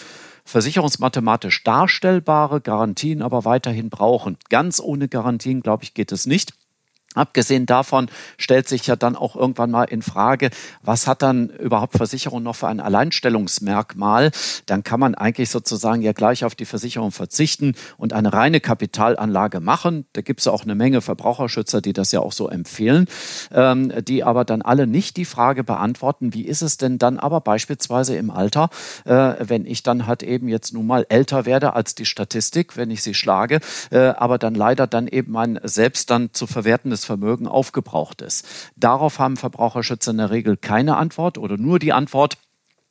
versicherungsmathematisch 0.45 1.63
darstellbare 1.63 2.61
Garantien 2.61 3.23
aber 3.23 3.45
weiterhin 3.45 3.89
brauchen. 3.89 4.37
Ganz 4.49 4.81
ohne 4.81 5.07
Garantien, 5.07 5.61
glaube 5.63 5.85
ich, 5.85 5.95
geht 5.95 6.11
es 6.11 6.27
nicht. 6.27 6.55
Abgesehen 7.15 7.67
davon 7.67 8.09
stellt 8.39 8.69
sich 8.69 8.87
ja 8.87 8.97
dann 8.97 9.17
auch 9.17 9.37
irgendwann 9.37 9.71
mal 9.71 9.85
in 9.85 10.01
Frage, 10.01 10.51
was 10.83 11.07
hat 11.07 11.23
dann 11.23 11.51
überhaupt 11.51 11.97
Versicherung 11.97 12.43
noch 12.43 12.57
für 12.57 12.69
ein 12.69 12.81
Alleinstellungsmerkmal? 12.81 14.31
Dann 14.65 14.83
kann 14.83 14.99
man 14.99 15.15
eigentlich 15.15 15.51
sozusagen 15.51 16.01
ja 16.01 16.13
gleich 16.13 16.45
auf 16.45 16.55
die 16.55 16.65
Versicherung 16.65 17.13
verzichten 17.13 17.75
und 17.99 18.15
eine 18.15 18.33
reine 18.33 18.61
Kapitalanlage 18.61 19.61
machen. 19.61 20.07
Da 20.15 20.23
gibt 20.23 20.41
es 20.41 20.49
auch 20.49 20.63
eine 20.63 20.75
Menge 20.75 21.03
Verbraucherschützer, 21.03 21.83
die 21.83 21.93
das 21.93 22.13
ja 22.13 22.21
auch 22.21 22.33
so 22.33 22.49
empfehlen, 22.49 23.07
ähm, 23.53 23.93
die 24.05 24.25
aber 24.25 24.47
dann 24.47 24.63
alle 24.63 24.87
nicht 24.87 25.19
die 25.19 25.27
Frage 25.27 25.65
beantworten, 25.65 26.33
wie 26.33 26.47
ist 26.47 26.63
es 26.63 26.79
denn 26.79 26.97
dann 26.97 27.19
aber 27.19 27.43
beispielsweise 27.43 28.17
im 28.17 28.31
Alter, 28.31 28.71
äh, 29.05 29.35
wenn 29.41 29.67
ich 29.67 29.83
dann 29.83 30.07
halt 30.07 30.23
eben 30.23 30.49
jetzt 30.49 30.73
nun 30.73 30.87
mal 30.87 31.05
älter 31.11 31.45
werde 31.45 31.75
als 31.75 31.95
die 31.95 32.07
Statistik, 32.07 32.77
wenn 32.79 32.91
ich 32.91 33.03
sie 33.03 33.15
schlage, 33.15 33.61
äh, 33.91 33.99
aber 33.99 34.39
dann 34.39 34.55
leider 34.55 34.87
dann 34.87 35.09
eben 35.09 35.33
mein 35.33 35.61
selbst 35.63 36.11
dann 36.11 36.31
zu 36.33 36.47
verwertendes 36.47 37.02
das 37.03 37.07
Vermögen 37.07 37.49
aufgebraucht 37.49 38.23
ist. 38.23 38.47
Darauf 38.77 39.19
haben 39.19 39.37
Verbraucherschützer 39.37 40.13
in 40.13 40.19
der 40.19 40.31
Regel 40.31 40.57
keine 40.57 40.97
Antwort 40.97 41.37
oder 41.37 41.57
nur 41.57 41.79
die 41.79 41.93
Antwort, 41.93 42.39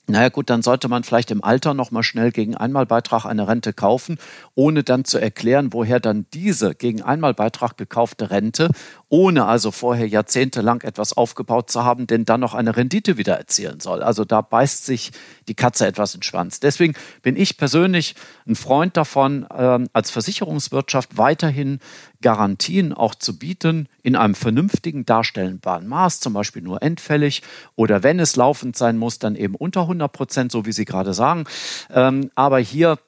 naja 0.07 0.29
gut, 0.29 0.49
dann 0.49 0.61
sollte 0.61 0.89
man 0.89 1.03
vielleicht 1.03 1.31
im 1.31 1.43
Alter 1.43 1.73
noch 1.73 1.91
mal 1.91 2.03
schnell 2.03 2.31
gegen 2.31 2.55
Einmalbeitrag 2.57 3.25
eine 3.25 3.47
Rente 3.47 3.71
kaufen, 3.71 4.17
ohne 4.55 4.83
dann 4.83 5.05
zu 5.05 5.19
erklären, 5.19 5.71
woher 5.71 6.01
dann 6.01 6.25
diese 6.33 6.75
gegen 6.75 7.01
Einmalbeitrag 7.01 7.77
gekaufte 7.77 8.29
Rente, 8.29 8.69
ohne 9.07 9.45
also 9.45 9.71
vorher 9.71 10.07
jahrzehntelang 10.07 10.81
etwas 10.81 11.15
aufgebaut 11.15 11.71
zu 11.71 11.85
haben, 11.85 12.07
denn 12.07 12.25
dann 12.25 12.41
noch 12.41 12.55
eine 12.55 12.75
Rendite 12.75 13.17
wieder 13.17 13.37
erzielen 13.37 13.79
soll. 13.79 14.03
Also 14.03 14.25
da 14.25 14.41
beißt 14.41 14.85
sich 14.85 15.11
die 15.47 15.55
Katze 15.55 15.87
etwas 15.87 16.13
in 16.13 16.19
den 16.19 16.23
Schwanz. 16.23 16.59
Deswegen 16.59 16.93
bin 17.21 17.37
ich 17.37 17.57
persönlich 17.57 18.15
ein 18.51 18.55
Freund 18.55 18.97
davon, 18.97 19.45
ähm, 19.57 19.87
als 19.93 20.11
Versicherungswirtschaft 20.11 21.17
weiterhin 21.17 21.79
Garantien 22.21 22.93
auch 22.93 23.15
zu 23.15 23.39
bieten 23.39 23.87
in 24.03 24.15
einem 24.15 24.35
vernünftigen 24.35 25.05
darstellbaren 25.05 25.87
Maß, 25.87 26.19
zum 26.19 26.33
Beispiel 26.33 26.61
nur 26.61 26.83
endfällig 26.83 27.41
oder 27.75 28.03
wenn 28.03 28.19
es 28.19 28.35
laufend 28.35 28.77
sein 28.77 28.97
muss, 28.97 29.19
dann 29.19 29.35
eben 29.35 29.55
unter 29.55 29.81
100 29.81 30.11
Prozent, 30.11 30.51
so 30.51 30.65
wie 30.65 30.71
Sie 30.71 30.85
gerade 30.85 31.13
sagen. 31.13 31.45
Ähm, 31.89 32.29
aber 32.35 32.59
hier 32.59 32.99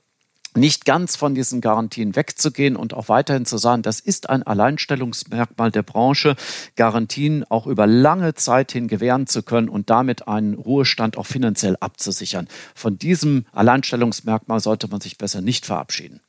nicht 0.57 0.85
ganz 0.85 1.15
von 1.15 1.35
diesen 1.35 1.61
Garantien 1.61 2.15
wegzugehen 2.15 2.75
und 2.75 2.93
auch 2.93 3.09
weiterhin 3.09 3.45
zu 3.45 3.57
sagen, 3.57 3.81
das 3.81 3.99
ist 3.99 4.29
ein 4.29 4.43
Alleinstellungsmerkmal 4.43 5.71
der 5.71 5.83
Branche, 5.83 6.35
Garantien 6.75 7.43
auch 7.49 7.67
über 7.67 7.87
lange 7.87 8.33
Zeit 8.33 8.71
hin 8.71 8.87
gewähren 8.87 9.27
zu 9.27 9.43
können 9.43 9.69
und 9.69 9.89
damit 9.89 10.27
einen 10.27 10.53
Ruhestand 10.53 11.17
auch 11.17 11.25
finanziell 11.25 11.77
abzusichern. 11.79 12.47
Von 12.75 12.97
diesem 12.97 13.45
Alleinstellungsmerkmal 13.51 14.59
sollte 14.59 14.87
man 14.87 15.01
sich 15.01 15.17
besser 15.17 15.41
nicht 15.41 15.65
verabschieden. 15.65 16.21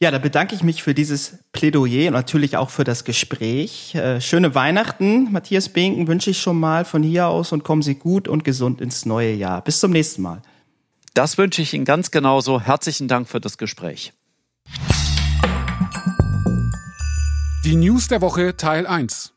Ja, 0.00 0.10
da 0.10 0.18
bedanke 0.18 0.54
ich 0.54 0.62
mich 0.62 0.82
für 0.82 0.92
dieses 0.92 1.38
Plädoyer 1.52 2.08
und 2.08 2.14
natürlich 2.14 2.56
auch 2.56 2.68
für 2.68 2.84
das 2.84 3.04
Gespräch. 3.04 3.94
Äh, 3.94 4.20
schöne 4.20 4.54
Weihnachten, 4.54 5.32
Matthias 5.32 5.68
Binken, 5.68 6.08
wünsche 6.08 6.30
ich 6.30 6.40
schon 6.40 6.58
mal 6.58 6.84
von 6.84 7.02
hier 7.02 7.28
aus 7.28 7.52
und 7.52 7.62
kommen 7.62 7.80
Sie 7.80 7.94
gut 7.94 8.26
und 8.26 8.44
gesund 8.44 8.80
ins 8.80 9.06
neue 9.06 9.32
Jahr. 9.32 9.62
Bis 9.62 9.78
zum 9.78 9.92
nächsten 9.92 10.22
Mal. 10.22 10.42
Das 11.14 11.38
wünsche 11.38 11.62
ich 11.62 11.72
Ihnen 11.72 11.84
ganz 11.84 12.10
genauso. 12.10 12.60
Herzlichen 12.60 13.06
Dank 13.06 13.28
für 13.28 13.40
das 13.40 13.56
Gespräch. 13.56 14.12
Die 17.64 17.76
News 17.76 18.08
der 18.08 18.20
Woche 18.20 18.56
Teil 18.56 18.84
1. 18.84 19.32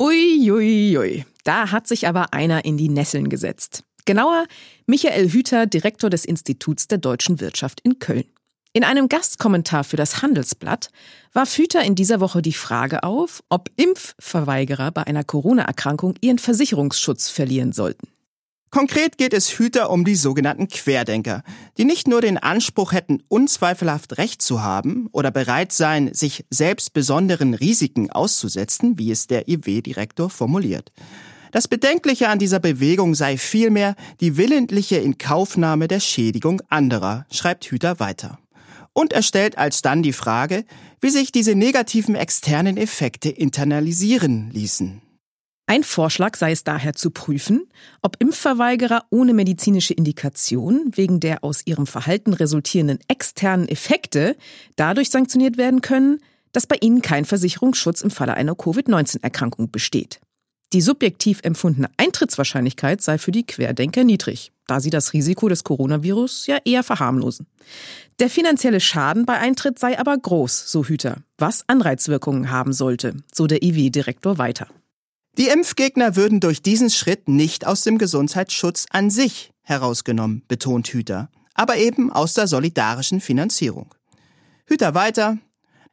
Uiuiui, 0.00 0.50
ui, 0.50 0.98
ui. 0.98 1.24
da 1.44 1.70
hat 1.70 1.86
sich 1.86 2.08
aber 2.08 2.32
einer 2.32 2.64
in 2.64 2.76
die 2.76 2.88
Nesseln 2.88 3.28
gesetzt. 3.28 3.84
Genauer 4.06 4.46
Michael 4.86 5.30
Hüter, 5.30 5.66
Direktor 5.66 6.10
des 6.10 6.24
Instituts 6.24 6.88
der 6.88 6.98
deutschen 6.98 7.38
Wirtschaft 7.38 7.80
in 7.82 8.00
Köln. 8.00 8.24
In 8.72 8.82
einem 8.82 9.08
Gastkommentar 9.08 9.84
für 9.84 9.96
das 9.96 10.20
Handelsblatt 10.20 10.90
warf 11.32 11.56
Hüter 11.56 11.82
in 11.84 11.94
dieser 11.94 12.18
Woche 12.18 12.42
die 12.42 12.52
Frage 12.52 13.04
auf, 13.04 13.44
ob 13.48 13.70
Impfverweigerer 13.76 14.90
bei 14.90 15.06
einer 15.06 15.22
Corona-Erkrankung 15.22 16.16
ihren 16.20 16.38
Versicherungsschutz 16.38 17.28
verlieren 17.28 17.72
sollten. 17.72 18.08
Konkret 18.70 19.16
geht 19.16 19.32
es 19.32 19.58
Hüter 19.58 19.88
um 19.88 20.04
die 20.04 20.14
sogenannten 20.14 20.68
Querdenker, 20.68 21.42
die 21.78 21.84
nicht 21.84 22.06
nur 22.06 22.20
den 22.20 22.36
Anspruch 22.36 22.92
hätten, 22.92 23.22
unzweifelhaft 23.28 24.18
Recht 24.18 24.42
zu 24.42 24.62
haben 24.62 25.08
oder 25.12 25.30
bereit 25.30 25.72
seien, 25.72 26.12
sich 26.12 26.44
selbst 26.50 26.92
besonderen 26.92 27.54
Risiken 27.54 28.10
auszusetzen, 28.10 28.98
wie 28.98 29.10
es 29.10 29.26
der 29.26 29.48
IW-Direktor 29.48 30.28
formuliert. 30.28 30.92
Das 31.50 31.66
Bedenkliche 31.66 32.28
an 32.28 32.38
dieser 32.38 32.60
Bewegung 32.60 33.14
sei 33.14 33.38
vielmehr 33.38 33.96
die 34.20 34.36
willentliche 34.36 34.96
Inkaufnahme 34.96 35.88
der 35.88 36.00
Schädigung 36.00 36.60
anderer, 36.68 37.24
schreibt 37.30 37.64
Hüter 37.64 38.00
weiter. 38.00 38.38
Und 38.92 39.14
er 39.14 39.22
stellt 39.22 39.56
alsdann 39.56 40.02
die 40.02 40.12
Frage, 40.12 40.64
wie 41.00 41.10
sich 41.10 41.32
diese 41.32 41.54
negativen 41.54 42.16
externen 42.16 42.76
Effekte 42.76 43.30
internalisieren 43.30 44.50
ließen. 44.50 45.00
Ein 45.70 45.84
Vorschlag 45.84 46.34
sei 46.36 46.52
es 46.52 46.64
daher 46.64 46.94
zu 46.94 47.10
prüfen, 47.10 47.68
ob 48.00 48.16
Impfverweigerer 48.20 49.04
ohne 49.10 49.34
medizinische 49.34 49.92
Indikation 49.92 50.90
wegen 50.94 51.20
der 51.20 51.44
aus 51.44 51.60
ihrem 51.66 51.86
Verhalten 51.86 52.32
resultierenden 52.32 53.00
externen 53.06 53.68
Effekte 53.68 54.34
dadurch 54.76 55.10
sanktioniert 55.10 55.58
werden 55.58 55.82
können, 55.82 56.20
dass 56.52 56.66
bei 56.66 56.76
ihnen 56.80 57.02
kein 57.02 57.26
Versicherungsschutz 57.26 58.00
im 58.00 58.10
Falle 58.10 58.32
einer 58.32 58.54
Covid-19-Erkrankung 58.54 59.70
besteht. 59.70 60.20
Die 60.72 60.80
subjektiv 60.80 61.40
empfundene 61.42 61.90
Eintrittswahrscheinlichkeit 61.98 63.02
sei 63.02 63.18
für 63.18 63.30
die 63.30 63.44
Querdenker 63.44 64.04
niedrig, 64.04 64.52
da 64.66 64.80
sie 64.80 64.90
das 64.90 65.12
Risiko 65.12 65.50
des 65.50 65.64
Coronavirus 65.64 66.46
ja 66.46 66.56
eher 66.64 66.82
verharmlosen. 66.82 67.46
Der 68.20 68.30
finanzielle 68.30 68.80
Schaden 68.80 69.26
bei 69.26 69.36
Eintritt 69.36 69.78
sei 69.78 69.98
aber 69.98 70.16
groß, 70.16 70.72
so 70.72 70.86
Hüter, 70.86 71.18
was 71.36 71.64
Anreizwirkungen 71.66 72.50
haben 72.50 72.72
sollte, 72.72 73.16
so 73.30 73.46
der 73.46 73.62
IW-Direktor 73.62 74.38
weiter. 74.38 74.68
Die 75.38 75.46
Impfgegner 75.46 76.16
würden 76.16 76.40
durch 76.40 76.62
diesen 76.62 76.90
Schritt 76.90 77.28
nicht 77.28 77.64
aus 77.64 77.82
dem 77.82 77.96
Gesundheitsschutz 77.96 78.86
an 78.90 79.08
sich 79.08 79.52
herausgenommen, 79.62 80.42
betont 80.48 80.88
Hüter, 80.88 81.30
aber 81.54 81.76
eben 81.76 82.12
aus 82.12 82.34
der 82.34 82.48
solidarischen 82.48 83.20
Finanzierung. 83.20 83.94
Hüter 84.66 84.96
weiter. 84.96 85.38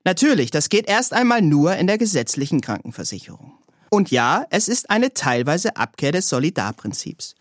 Natürlich, 0.04 0.50
das 0.50 0.70
geht 0.70 0.90
erst 0.90 1.14
einmal 1.14 1.44
nur 1.44 1.76
in 1.76 1.86
der 1.86 2.00
gesetzlichen 2.00 2.60
Krankenversicherung. 2.60 3.54
Und 3.92 4.10
ja, 4.10 4.48
es 4.50 4.68
ist 4.68 4.90
eine 4.90 5.14
teilweise 5.14 5.78
Abkehr 5.78 6.12
des 6.12 6.28
Solidarprinzips. 6.28 7.36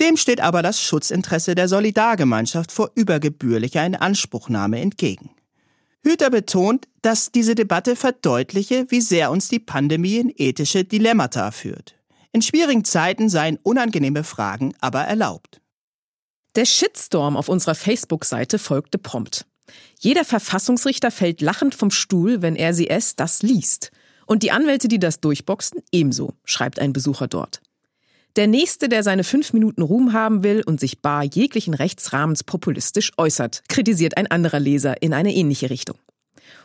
Dem 0.00 0.16
steht 0.16 0.40
aber 0.40 0.62
das 0.62 0.80
Schutzinteresse 0.80 1.54
der 1.54 1.68
Solidargemeinschaft 1.68 2.72
vor 2.72 2.92
übergebührlicher 2.94 3.84
Inanspruchnahme 3.84 4.80
entgegen. 4.80 5.28
Hüter 6.02 6.30
betont, 6.30 6.88
dass 7.02 7.30
diese 7.30 7.54
Debatte 7.54 7.94
verdeutliche, 7.94 8.86
wie 8.88 9.00
sehr 9.00 9.30
uns 9.30 9.48
die 9.48 9.58
Pandemie 9.58 10.16
in 10.16 10.32
ethische 10.34 10.84
Dilemmata 10.84 11.50
führt. 11.50 11.94
In 12.32 12.42
schwierigen 12.42 12.84
Zeiten 12.84 13.28
seien 13.28 13.58
unangenehme 13.62 14.24
Fragen 14.24 14.74
aber 14.80 15.02
erlaubt. 15.02 15.60
Der 16.56 16.64
Shitstorm 16.64 17.36
auf 17.36 17.48
unserer 17.48 17.74
Facebook-Seite 17.74 18.58
folgte 18.58 18.98
prompt. 18.98 19.46
Jeder 19.98 20.24
Verfassungsrichter 20.24 21.10
fällt 21.10 21.40
lachend 21.40 21.74
vom 21.74 21.90
Stuhl, 21.90 22.42
wenn 22.42 22.56
er 22.56 22.74
sie 22.74 22.88
es 22.88 23.14
das 23.14 23.42
liest. 23.42 23.92
Und 24.26 24.42
die 24.42 24.50
Anwälte, 24.50 24.88
die 24.88 24.98
das 24.98 25.20
durchboxen, 25.20 25.82
ebenso, 25.92 26.34
schreibt 26.44 26.78
ein 26.78 26.92
Besucher 26.92 27.28
dort. 27.28 27.60
Der 28.36 28.46
Nächste, 28.46 28.88
der 28.88 29.02
seine 29.02 29.24
fünf 29.24 29.52
Minuten 29.52 29.82
Ruhm 29.82 30.12
haben 30.12 30.44
will 30.44 30.62
und 30.64 30.78
sich 30.78 31.02
bar 31.02 31.24
jeglichen 31.24 31.74
Rechtsrahmens 31.74 32.44
populistisch 32.44 33.10
äußert, 33.16 33.62
kritisiert 33.68 34.16
ein 34.16 34.28
anderer 34.28 34.60
Leser 34.60 35.02
in 35.02 35.12
eine 35.12 35.34
ähnliche 35.34 35.68
Richtung. 35.68 35.98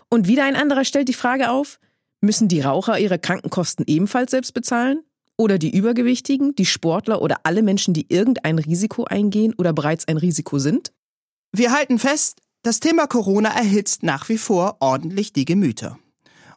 Und 0.10 0.28
wieder 0.28 0.46
ein 0.46 0.56
anderer 0.56 0.86
stellt 0.86 1.10
die 1.10 1.14
Frage 1.14 1.50
auf, 1.50 1.80
müssen 2.22 2.48
die 2.48 2.62
Raucher 2.62 3.00
ihre 3.00 3.18
Krankenkosten 3.18 3.86
ebenfalls 3.88 4.32
selbst 4.32 4.54
bezahlen? 4.54 5.02
Oder 5.38 5.58
die 5.58 5.76
Übergewichtigen, 5.76 6.56
die 6.56 6.66
Sportler 6.66 7.22
oder 7.22 7.38
alle 7.44 7.62
Menschen, 7.62 7.94
die 7.94 8.06
irgendein 8.08 8.58
Risiko 8.58 9.04
eingehen 9.04 9.54
oder 9.58 9.74
bereits 9.74 10.08
ein 10.08 10.18
Risiko 10.18 10.60
sind? 10.60 10.94
Wir 11.52 11.74
halten 11.74 12.00
fest, 12.00 12.40
das 12.64 12.80
Thema 12.80 13.08
Corona 13.08 13.50
erhitzt 13.50 14.04
nach 14.04 14.30
wie 14.30 14.38
vor 14.38 14.78
ordentlich 14.80 15.34
die 15.34 15.46
Gemüter. 15.46 15.98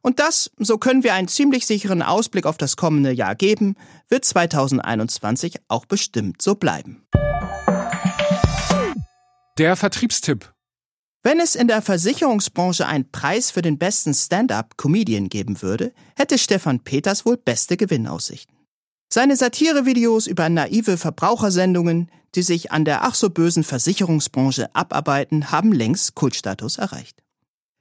Und 0.03 0.21
das, 0.21 0.51
so 0.59 0.79
können 0.79 1.03
wir 1.03 1.15
einen 1.15 1.29
ziemlich 1.29 1.67
sicheren 1.67 2.03
Ausblick 2.03 2.47
auf 2.47 2.57
das 2.57 2.77
kommende 2.77 3.13
Jahr 3.13 3.35
geben, 3.35 3.77
wird 4.09 4.25
2021 4.25 5.61
auch 5.69 5.87
bestimmt 5.87 6.41
so 6.43 6.55
bleiben. 6.55 7.07
Der 9.59 9.77
Vertriebstipp. 9.77 10.53
Wenn 11.25 11.41
es 11.41 11.57
in 11.57 11.67
der 11.67 11.83
Versicherungsbranche 11.83 12.87
einen 12.87 13.11
Preis 13.11 13.51
für 13.51 13.61
den 13.61 13.77
besten 13.77 14.15
Stand-up-Comedian 14.15 15.29
geben 15.29 15.61
würde, 15.63 15.93
hätte 16.17 16.39
Stefan 16.39 16.81
Peters 16.81 17.27
wohl 17.27 17.37
beste 17.37 17.77
Gewinnaussichten. 17.77 18.57
Seine 19.13 19.37
Satirevideos 19.37 20.27
über 20.27 20.49
naive 20.49 20.97
Verbrauchersendungen, 20.97 22.11
die 22.35 22.43
sich 22.43 22.73
an 22.73 22.85
der 22.85 23.05
ach 23.05 23.15
so 23.15 23.31
bösen 23.31 23.65
Versicherungsbranche 23.65 24.75
abarbeiten, 24.75 25.51
haben 25.51 25.73
längst 25.73 26.15
Kultstatus 26.15 26.79
erreicht. 26.79 27.23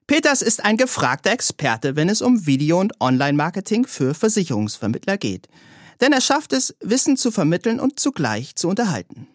Peters 0.07 0.41
ist 0.41 0.63
ein 0.63 0.77
gefragter 0.77 1.31
Experte, 1.31 1.97
wenn 1.97 2.07
es 2.07 2.21
um 2.21 2.45
Video- 2.45 2.79
und 2.79 2.93
Online-Marketing 3.01 3.85
für 3.85 4.13
Versicherungsvermittler 4.13 5.17
geht. 5.17 5.49
Denn 5.99 6.13
er 6.13 6.21
schafft 6.21 6.53
es, 6.53 6.73
Wissen 6.79 7.17
zu 7.17 7.29
vermitteln 7.29 7.81
und 7.81 7.99
zugleich 7.99 8.55
zu 8.55 8.69
unterhalten. 8.69 9.27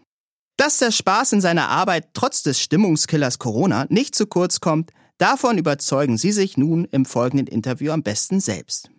Dass 0.56 0.78
der 0.78 0.90
Spaß 0.90 1.34
in 1.34 1.40
seiner 1.42 1.68
Arbeit 1.68 2.08
trotz 2.14 2.42
des 2.42 2.58
Stimmungskillers 2.58 3.38
Corona 3.38 3.84
nicht 3.90 4.14
zu 4.14 4.26
kurz 4.26 4.60
kommt, 4.60 4.92
davon 5.18 5.58
überzeugen 5.58 6.16
Sie 6.16 6.32
sich 6.32 6.56
nun 6.56 6.86
im 6.86 7.04
folgenden 7.04 7.48
Interview 7.48 7.92
am 7.92 8.02
besten 8.02 8.40
selbst. 8.40 8.90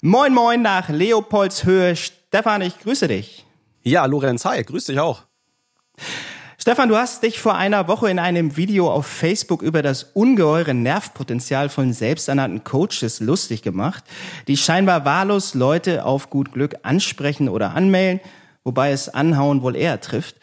Moin 0.00 0.32
Moin 0.32 0.62
nach 0.62 0.88
Leopoldshöhe. 0.88 1.96
Stefan, 1.96 2.62
ich 2.62 2.78
grüße 2.80 3.08
dich. 3.08 3.44
Ja, 3.82 4.06
Lorenz, 4.06 4.46
hi, 4.46 4.62
grüß 4.62 4.86
dich 4.86 5.00
auch. 5.00 5.24
Stefan, 6.66 6.88
du 6.88 6.96
hast 6.96 7.22
dich 7.22 7.38
vor 7.38 7.54
einer 7.54 7.86
Woche 7.86 8.10
in 8.10 8.18
einem 8.18 8.56
Video 8.56 8.90
auf 8.90 9.06
Facebook 9.06 9.62
über 9.62 9.82
das 9.82 10.02
ungeheure 10.02 10.74
Nervpotenzial 10.74 11.68
von 11.68 11.92
selbsternannten 11.92 12.64
Coaches 12.64 13.20
lustig 13.20 13.62
gemacht, 13.62 14.02
die 14.48 14.56
scheinbar 14.56 15.04
wahllos 15.04 15.54
Leute 15.54 16.04
auf 16.04 16.28
gut 16.28 16.50
Glück 16.50 16.74
ansprechen 16.82 17.48
oder 17.48 17.76
anmelden, 17.76 18.18
wobei 18.64 18.90
es 18.90 19.08
Anhauen 19.08 19.62
wohl 19.62 19.76
eher 19.76 20.00
trifft. 20.00 20.38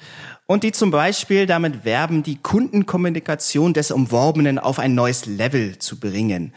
Und 0.45 0.63
die 0.63 0.71
zum 0.71 0.91
Beispiel 0.91 1.45
damit 1.45 1.83
werben, 1.83 2.23
die 2.23 2.37
Kundenkommunikation 2.37 3.73
des 3.73 3.91
Umworbenen 3.91 4.59
auf 4.59 4.79
ein 4.79 4.95
neues 4.95 5.25
Level 5.25 5.77
zu 5.77 5.99
bringen. 5.99 6.53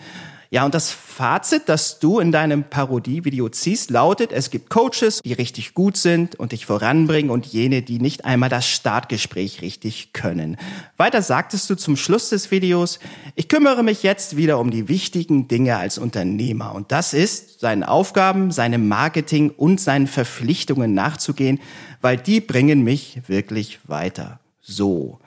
Ja, 0.51 0.65
und 0.65 0.75
das 0.75 0.91
Fazit, 0.91 1.63
das 1.67 1.99
du 1.99 2.21
in 2.21 2.31
deinem 2.31 2.65
Parodievideo 2.65 3.49
ziehst, 3.49 3.91
lautet, 3.91 4.33
es 4.33 4.51
gibt 4.51 4.71
Coaches, 4.71 5.21
die 5.25 5.33
richtig 5.33 5.75
gut 5.75 5.97
sind 5.97 6.37
und 6.37 6.53
dich 6.53 6.67
voranbringen 6.67 7.31
und 7.31 7.47
jene, 7.47 7.83
die 7.83 7.99
nicht 7.99 8.25
einmal 8.25 8.49
das 8.49 8.69
Startgespräch 8.69 9.63
richtig 9.63 10.13
können. 10.13 10.57
Weiter 10.97 11.23
sagtest 11.23 11.69
du 11.69 11.75
zum 11.75 11.97
Schluss 11.97 12.29
des 12.29 12.51
Videos, 12.51 13.01
ich 13.35 13.49
kümmere 13.49 13.83
mich 13.83 14.03
jetzt 14.03 14.37
wieder 14.37 14.59
um 14.59 14.71
die 14.71 14.89
wichtigen 14.89 15.49
Dinge 15.49 15.77
als 15.77 15.99
Unternehmer. 15.99 16.75
Und 16.75 16.93
das 16.93 17.13
ist, 17.13 17.61
seinen 17.61 17.83
Aufgaben, 17.83 18.53
seinem 18.53 18.87
Marketing 18.89 19.51
und 19.51 19.81
seinen 19.81 20.07
Verpflichtungen 20.07 20.95
nachzugehen, 20.95 21.61
weil 22.01 22.17
die 22.17 22.41
bringen 22.41 22.83
mich 22.85 23.23
wirklich 23.27 23.81
weiter. 23.89 24.39
So. 24.61 25.19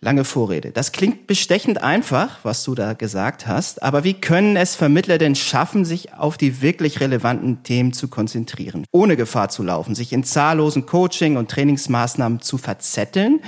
Lange 0.00 0.24
Vorrede. 0.24 0.70
Das 0.70 0.92
klingt 0.92 1.26
bestechend 1.26 1.82
einfach, 1.82 2.38
was 2.44 2.62
du 2.62 2.76
da 2.76 2.92
gesagt 2.92 3.48
hast, 3.48 3.82
aber 3.82 4.04
wie 4.04 4.14
können 4.14 4.56
es 4.56 4.76
Vermittler 4.76 5.18
denn 5.18 5.34
schaffen, 5.34 5.84
sich 5.84 6.14
auf 6.14 6.36
die 6.36 6.62
wirklich 6.62 7.00
relevanten 7.00 7.64
Themen 7.64 7.92
zu 7.92 8.06
konzentrieren, 8.06 8.84
ohne 8.92 9.16
Gefahr 9.16 9.48
zu 9.48 9.64
laufen, 9.64 9.96
sich 9.96 10.12
in 10.12 10.22
zahllosen 10.22 10.86
Coaching- 10.86 11.36
und 11.36 11.50
Trainingsmaßnahmen 11.50 12.40
zu 12.40 12.58
verzetteln? 12.58 13.40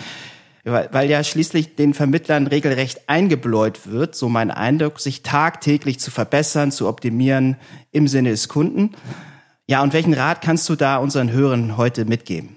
weil, 0.65 1.11
ja 1.11 1.25
schließlich 1.25 1.77
den 1.77 1.95
Vermittlern 1.95 2.47
regelrecht 2.47 3.09
eingebläut 3.09 3.87
wird, 3.87 4.15
so 4.15 4.29
mein 4.29 4.51
Eindruck, 4.51 5.01
sich 5.01 5.23
tagtäglich 5.23 6.01
zu 6.01 6.11
verbessern, 6.11 6.71
zu 6.71 6.87
optimieren 6.87 7.57
im 7.93 8.09
Sinne 8.09 8.31
des 8.31 8.49
Kunden. 8.49 8.91
Ja, 9.67 9.83
und 9.83 9.93
welchen 9.93 10.15
Rat 10.15 10.43
kannst 10.43 10.69
du 10.69 10.77
da 10.77 10.99
unseren 10.99 11.33
Hörern 11.33 11.77
heute 11.77 12.05
mitgeben? 12.05 12.57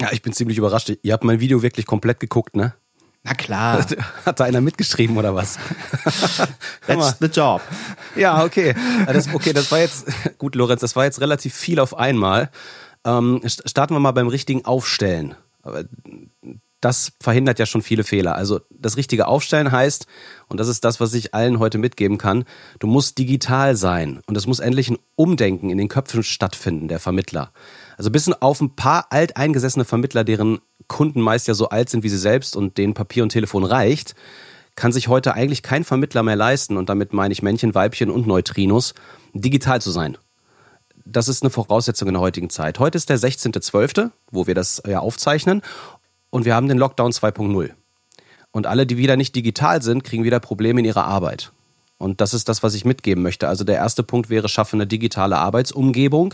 Ja, 0.00 0.12
ich 0.12 0.22
bin 0.22 0.32
ziemlich 0.32 0.58
überrascht. 0.58 0.92
Ihr 1.02 1.12
habt 1.12 1.24
mein 1.24 1.40
Video 1.40 1.62
wirklich 1.62 1.86
komplett 1.86 2.20
geguckt, 2.20 2.56
ne? 2.56 2.74
Na 3.22 3.34
klar. 3.34 3.86
Hat 4.26 4.40
da 4.40 4.44
einer 4.44 4.60
mitgeschrieben 4.60 5.16
oder 5.16 5.34
was? 5.34 5.58
That's 6.86 7.18
the 7.20 7.26
job. 7.26 7.60
Ja, 8.16 8.44
okay. 8.44 8.74
Das, 9.06 9.32
okay, 9.34 9.52
das 9.52 9.70
war 9.70 9.78
jetzt, 9.78 10.06
gut, 10.38 10.54
Lorenz, 10.54 10.80
das 10.80 10.96
war 10.96 11.04
jetzt 11.04 11.20
relativ 11.20 11.54
viel 11.54 11.80
auf 11.80 11.96
einmal. 11.96 12.50
Ähm, 13.04 13.42
starten 13.46 13.94
wir 13.94 14.00
mal 14.00 14.12
beim 14.12 14.28
richtigen 14.28 14.64
Aufstellen. 14.64 15.34
Das 16.80 17.12
verhindert 17.20 17.58
ja 17.58 17.66
schon 17.66 17.82
viele 17.82 18.04
Fehler. 18.04 18.36
Also 18.36 18.60
das 18.70 18.96
richtige 18.96 19.26
Aufstellen 19.26 19.70
heißt, 19.70 20.06
und 20.48 20.58
das 20.58 20.68
ist 20.68 20.84
das, 20.84 20.98
was 20.98 21.12
ich 21.12 21.34
allen 21.34 21.58
heute 21.58 21.76
mitgeben 21.76 22.16
kann, 22.16 22.44
du 22.78 22.86
musst 22.86 23.18
digital 23.18 23.76
sein. 23.76 24.20
Und 24.26 24.36
es 24.36 24.46
muss 24.46 24.60
endlich 24.60 24.88
ein 24.88 24.98
Umdenken 25.14 25.68
in 25.68 25.78
den 25.78 25.88
Köpfen 25.88 26.22
stattfinden, 26.22 26.88
der 26.88 26.98
Vermittler. 26.98 27.52
Also 27.98 28.10
bis 28.10 28.30
auf 28.32 28.60
ein 28.60 28.76
paar 28.76 29.06
alteingesessene 29.10 29.84
Vermittler, 29.84 30.24
deren 30.24 30.60
Kunden 30.88 31.20
meist 31.20 31.48
ja 31.48 31.54
so 31.54 31.68
alt 31.68 31.90
sind 31.90 32.02
wie 32.02 32.08
sie 32.08 32.18
selbst 32.18 32.56
und 32.56 32.78
denen 32.78 32.94
Papier 32.94 33.22
und 33.22 33.28
Telefon 33.28 33.64
reicht, 33.64 34.14
kann 34.74 34.92
sich 34.92 35.08
heute 35.08 35.34
eigentlich 35.34 35.62
kein 35.62 35.84
Vermittler 35.84 36.22
mehr 36.22 36.36
leisten, 36.36 36.76
und 36.76 36.88
damit 36.88 37.12
meine 37.12 37.32
ich 37.32 37.42
Männchen, 37.42 37.74
Weibchen 37.74 38.10
und 38.10 38.26
Neutrinos, 38.26 38.94
digital 39.34 39.82
zu 39.82 39.90
sein. 39.90 40.16
Das 41.04 41.28
ist 41.28 41.42
eine 41.42 41.50
Voraussetzung 41.50 42.08
in 42.08 42.14
der 42.14 42.20
heutigen 42.20 42.50
Zeit. 42.50 42.78
Heute 42.78 42.96
ist 42.96 43.08
der 43.08 43.18
16.12., 43.18 44.10
wo 44.30 44.46
wir 44.46 44.54
das 44.54 44.82
ja 44.86 45.00
aufzeichnen, 45.00 45.62
und 46.30 46.44
wir 46.44 46.54
haben 46.54 46.68
den 46.68 46.78
Lockdown 46.78 47.12
2.0. 47.12 47.70
Und 48.52 48.66
alle, 48.66 48.86
die 48.86 48.96
wieder 48.96 49.16
nicht 49.16 49.36
digital 49.36 49.82
sind, 49.82 50.02
kriegen 50.04 50.24
wieder 50.24 50.40
Probleme 50.40 50.80
in 50.80 50.86
ihrer 50.86 51.04
Arbeit. 51.04 51.52
Und 51.98 52.22
das 52.22 52.32
ist 52.32 52.48
das, 52.48 52.62
was 52.62 52.74
ich 52.74 52.86
mitgeben 52.86 53.22
möchte. 53.22 53.46
Also 53.46 53.62
der 53.62 53.76
erste 53.76 54.02
Punkt 54.02 54.30
wäre, 54.30 54.48
schaffe 54.48 54.74
eine 54.74 54.86
digitale 54.86 55.36
Arbeitsumgebung. 55.36 56.32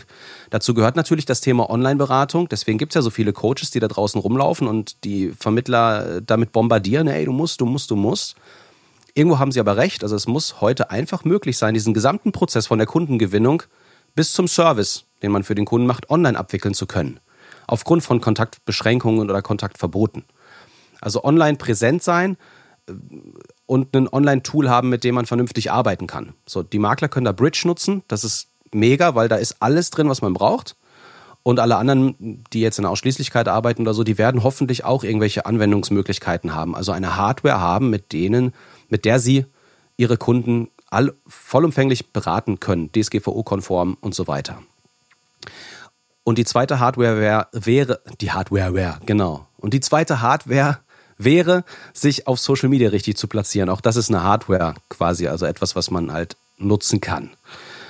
Dazu 0.49 0.73
gehört 0.73 0.95
natürlich 0.95 1.25
das 1.25 1.41
Thema 1.41 1.69
Online-Beratung. 1.69 2.47
Deswegen 2.47 2.77
gibt 2.77 2.93
es 2.93 2.95
ja 2.95 3.01
so 3.01 3.09
viele 3.09 3.33
Coaches, 3.33 3.69
die 3.71 3.81
da 3.81 3.89
draußen 3.89 4.19
rumlaufen 4.19 4.65
und 4.65 5.03
die 5.03 5.33
Vermittler 5.37 6.21
damit 6.21 6.53
bombardieren, 6.53 7.07
hey, 7.07 7.25
du 7.25 7.33
musst, 7.33 7.59
du 7.59 7.65
musst, 7.65 7.91
du 7.91 7.97
musst. 7.97 8.37
Irgendwo 9.13 9.39
haben 9.39 9.51
sie 9.51 9.59
aber 9.59 9.75
recht. 9.75 10.03
Also 10.03 10.15
es 10.15 10.25
muss 10.25 10.61
heute 10.61 10.89
einfach 10.89 11.25
möglich 11.25 11.57
sein, 11.57 11.73
diesen 11.73 11.93
gesamten 11.93 12.31
Prozess 12.31 12.67
von 12.67 12.77
der 12.77 12.87
Kundengewinnung 12.87 13.63
bis 14.15 14.31
zum 14.31 14.47
Service, 14.47 15.03
den 15.21 15.33
man 15.33 15.43
für 15.43 15.55
den 15.55 15.65
Kunden 15.65 15.85
macht, 15.85 16.09
online 16.09 16.39
abwickeln 16.39 16.75
zu 16.75 16.85
können. 16.85 17.19
Aufgrund 17.67 18.03
von 18.03 18.21
Kontaktbeschränkungen 18.21 19.29
oder 19.29 19.41
Kontaktverboten. 19.41 20.23
Also 21.01 21.23
online 21.23 21.57
präsent 21.57 22.01
sein 22.01 22.37
und 23.65 23.95
ein 23.95 24.07
Online-Tool 24.07 24.69
haben, 24.69 24.89
mit 24.89 25.03
dem 25.03 25.15
man 25.15 25.25
vernünftig 25.25 25.71
arbeiten 25.71 26.07
kann. 26.07 26.33
So, 26.45 26.63
die 26.63 26.79
Makler 26.79 27.09
können 27.09 27.25
da 27.25 27.33
Bridge 27.33 27.63
nutzen. 27.65 28.03
Das 28.07 28.23
ist 28.23 28.49
mega, 28.73 29.13
weil 29.15 29.27
da 29.27 29.35
ist 29.35 29.57
alles 29.59 29.89
drin, 29.89 30.09
was 30.09 30.21
man 30.21 30.33
braucht. 30.33 30.75
Und 31.43 31.59
alle 31.59 31.77
anderen, 31.77 32.43
die 32.51 32.59
jetzt 32.61 32.77
in 32.77 32.83
der 32.83 32.91
Ausschließlichkeit 32.91 33.47
arbeiten 33.47 33.83
oder 33.83 33.93
so, 33.93 34.03
die 34.03 34.17
werden 34.17 34.43
hoffentlich 34.43 34.83
auch 34.83 35.03
irgendwelche 35.03 35.45
Anwendungsmöglichkeiten 35.45 36.53
haben. 36.53 36.75
Also 36.75 36.91
eine 36.91 37.15
Hardware 37.15 37.61
haben, 37.61 37.89
mit 37.89 38.11
denen, 38.11 38.53
mit 38.89 39.05
der 39.05 39.19
sie 39.19 39.45
ihre 39.95 40.17
Kunden 40.17 40.69
all, 40.89 41.13
vollumfänglich 41.25 42.11
beraten 42.11 42.59
können, 42.59 42.91
DSGVO-konform 42.91 43.97
und 43.99 44.13
so 44.13 44.27
weiter. 44.27 44.61
Und 46.27 46.37
die 46.37 46.43
zweite 46.43 46.81
Hardware 46.81 47.21
wär, 47.21 47.47
wäre, 47.53 48.01
die 48.19 48.33
Hardware 48.33 48.73
wäre, 48.73 48.99
genau. 49.05 49.47
Und 49.55 49.73
die 49.73 49.79
zweite 49.79 50.19
Hardware 50.19 50.79
wäre, 51.17 51.63
sich 51.93 52.27
auf 52.27 52.37
Social 52.37 52.67
Media 52.67 52.89
richtig 52.89 53.15
zu 53.15 53.29
platzieren. 53.29 53.69
Auch 53.69 53.79
das 53.79 53.95
ist 53.95 54.09
eine 54.09 54.23
Hardware 54.23 54.73
quasi, 54.89 55.29
also 55.29 55.45
etwas, 55.45 55.77
was 55.77 55.89
man 55.89 56.11
halt 56.11 56.35
nutzen 56.57 56.99
kann. 56.99 57.29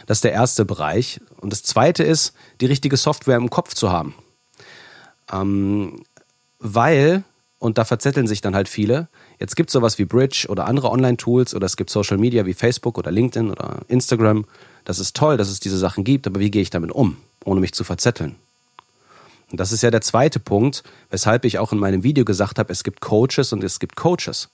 Das 0.05 0.19
ist 0.19 0.23
der 0.23 0.33
erste 0.33 0.65
Bereich. 0.65 1.19
Und 1.41 1.51
das 1.51 1.63
zweite 1.63 2.03
ist, 2.03 2.35
die 2.61 2.67
richtige 2.67 2.95
Software 2.95 3.37
im 3.37 3.49
Kopf 3.49 3.73
zu 3.73 3.91
haben. 3.91 4.13
Ähm, 5.33 6.03
weil, 6.59 7.23
und 7.57 7.79
da 7.79 7.85
verzetteln 7.85 8.27
sich 8.27 8.41
dann 8.41 8.53
halt 8.53 8.69
viele, 8.69 9.07
jetzt 9.39 9.55
gibt 9.55 9.71
es 9.71 9.73
sowas 9.73 9.97
wie 9.97 10.05
Bridge 10.05 10.45
oder 10.47 10.67
andere 10.67 10.91
Online-Tools 10.91 11.55
oder 11.55 11.65
es 11.65 11.75
gibt 11.75 11.89
Social 11.89 12.19
Media 12.19 12.45
wie 12.45 12.53
Facebook 12.53 12.99
oder 12.99 13.09
LinkedIn 13.09 13.49
oder 13.49 13.79
Instagram. 13.87 14.45
Das 14.85 14.99
ist 14.99 15.15
toll, 15.15 15.37
dass 15.37 15.49
es 15.49 15.59
diese 15.59 15.79
Sachen 15.79 16.03
gibt, 16.03 16.27
aber 16.27 16.39
wie 16.39 16.51
gehe 16.51 16.61
ich 16.61 16.69
damit 16.69 16.91
um, 16.91 17.17
ohne 17.47 17.61
mich 17.61 17.73
zu 17.73 17.83
verzetteln? 17.83 18.35
Und 19.49 19.59
das 19.59 19.71
ist 19.71 19.81
ja 19.81 19.91
der 19.91 20.01
zweite 20.01 20.39
Punkt, 20.39 20.83
weshalb 21.09 21.45
ich 21.45 21.57
auch 21.57 21.71
in 21.71 21.79
meinem 21.79 22.03
Video 22.03 22.25
gesagt 22.25 22.59
habe, 22.59 22.71
es 22.71 22.83
gibt 22.83 22.99
Coaches 22.99 23.53
und 23.53 23.63
es 23.63 23.79
gibt 23.79 23.95
Coaches. 23.95 24.49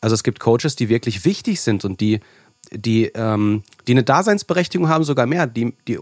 Also 0.00 0.14
es 0.14 0.24
gibt 0.24 0.40
Coaches, 0.40 0.74
die 0.76 0.88
wirklich 0.88 1.24
wichtig 1.24 1.60
sind 1.60 1.84
und 1.84 2.00
die, 2.00 2.20
die, 2.72 3.06
ähm, 3.14 3.62
die 3.86 3.92
eine 3.92 4.02
Daseinsberechtigung 4.02 4.88
haben, 4.88 5.04
sogar 5.04 5.26
mehr, 5.26 5.46
die, 5.46 5.76
die, 5.86 5.98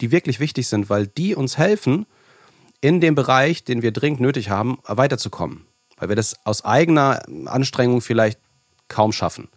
die 0.00 0.10
wirklich 0.10 0.40
wichtig 0.40 0.66
sind, 0.66 0.90
weil 0.90 1.06
die 1.06 1.36
uns 1.36 1.58
helfen, 1.58 2.06
in 2.80 3.00
dem 3.00 3.14
Bereich, 3.14 3.64
den 3.64 3.82
wir 3.82 3.92
dringend 3.92 4.20
nötig 4.20 4.50
haben, 4.50 4.78
weiterzukommen. 4.84 5.66
Weil 5.96 6.08
wir 6.08 6.16
das 6.16 6.44
aus 6.44 6.64
eigener 6.64 7.22
Anstrengung 7.46 8.00
vielleicht 8.00 8.40
kaum 8.88 9.12
schaffen. 9.12 9.48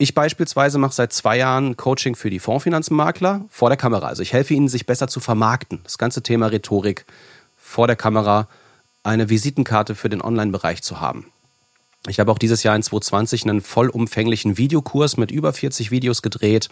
Ich 0.00 0.14
beispielsweise 0.14 0.78
mache 0.78 0.94
seit 0.94 1.12
zwei 1.12 1.38
Jahren 1.38 1.76
Coaching 1.76 2.14
für 2.14 2.30
die 2.30 2.38
Fondsfinanzmakler 2.38 3.44
vor 3.48 3.68
der 3.68 3.76
Kamera. 3.76 4.06
Also 4.06 4.22
ich 4.22 4.32
helfe 4.32 4.54
ihnen, 4.54 4.68
sich 4.68 4.86
besser 4.86 5.08
zu 5.08 5.18
vermarkten. 5.18 5.80
Das 5.82 5.98
ganze 5.98 6.22
Thema 6.22 6.46
Rhetorik 6.46 7.04
vor 7.56 7.88
der 7.88 7.96
Kamera, 7.96 8.46
eine 9.02 9.28
Visitenkarte 9.28 9.96
für 9.96 10.08
den 10.08 10.22
Online-Bereich 10.22 10.82
zu 10.82 11.00
haben. 11.00 11.26
Ich 12.06 12.20
habe 12.20 12.30
auch 12.30 12.38
dieses 12.38 12.62
Jahr 12.62 12.76
in 12.76 12.82
2020 12.84 13.42
einen 13.42 13.60
vollumfänglichen 13.60 14.56
Videokurs 14.56 15.16
mit 15.16 15.32
über 15.32 15.52
40 15.52 15.90
Videos 15.90 16.22
gedreht, 16.22 16.68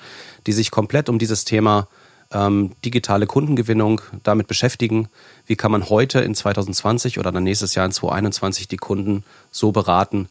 die 0.47 0.53
sich 0.53 0.71
komplett 0.71 1.09
um 1.09 1.19
dieses 1.19 1.45
Thema 1.45 1.89
ähm, 2.31 2.77
digitale 2.85 3.27
Kundengewinnung 3.27 4.03
damit 4.23 4.47
beschäftigen. 4.47 5.09
Wie 5.47 5.57
kann 5.57 5.73
man 5.73 5.89
heute 5.91 6.21
in 6.21 6.37
2020 6.37 7.19
oder 7.19 7.33
dann 7.33 7.43
nächstes 7.43 7.75
Jahr 7.75 7.87
in 7.87 7.93
2021 7.93 8.69
die 8.69 8.77
Kunden 8.77 9.25
so 9.51 9.73
beraten, 9.73 10.29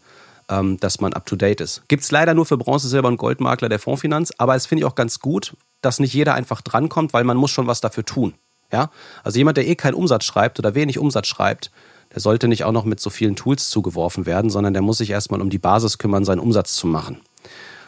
ähm, 0.50 0.80
dass 0.80 1.00
man 1.00 1.14
up-to-date 1.14 1.62
ist. 1.62 1.84
Gibt 1.88 2.04
es 2.04 2.12
leider 2.12 2.34
nur 2.34 2.46
für 2.46 2.58
Bronze, 2.58 2.88
Silber 2.88 3.08
und 3.08 3.18
Goldmakler 3.18 3.70
der 3.70 3.80
Fondsfinanz, 3.80 4.34
aber 4.38 4.56
es 4.56 4.66
finde 4.66 4.82
ich 4.82 4.86
auch 4.86 4.96
ganz 4.96 5.20
gut, 5.20 5.56
dass 5.82 6.00
nicht 6.00 6.14
jeder 6.14 6.34
einfach 6.34 6.62
drankommt, 6.62 7.14
weil 7.14 7.24
man 7.24 7.38
muss 7.38 7.52
schon 7.52 7.68
was 7.68 7.82
dafür 7.82 8.06
tun. 8.06 8.34
Ja? 8.72 8.90
Also 9.24 9.38
jemand, 9.38 9.58
der 9.58 9.68
eh 9.68 9.76
keinen 9.76 9.96
Umsatz 9.96 10.26
schreibt 10.26 10.60
oder 10.60 10.76
wenig 10.76 11.00
Umsatz 11.00 11.28
schreibt, 11.28 11.72
der 12.14 12.22
sollte 12.22 12.48
nicht 12.48 12.64
auch 12.64 12.72
noch 12.72 12.86
mit 12.86 13.00
so 13.00 13.10
vielen 13.10 13.36
Tools 13.36 13.70
zugeworfen 13.70 14.26
werden, 14.26 14.50
sondern 14.50 14.74
der 14.74 14.82
muss 14.82 15.00
sich 15.00 15.10
erstmal 15.10 15.42
um 15.42 15.50
die 15.50 15.58
Basis 15.58 15.98
kümmern, 15.98 16.26
seinen 16.26 16.40
Umsatz 16.40 16.74
zu 16.76 16.88
machen. 16.88 17.22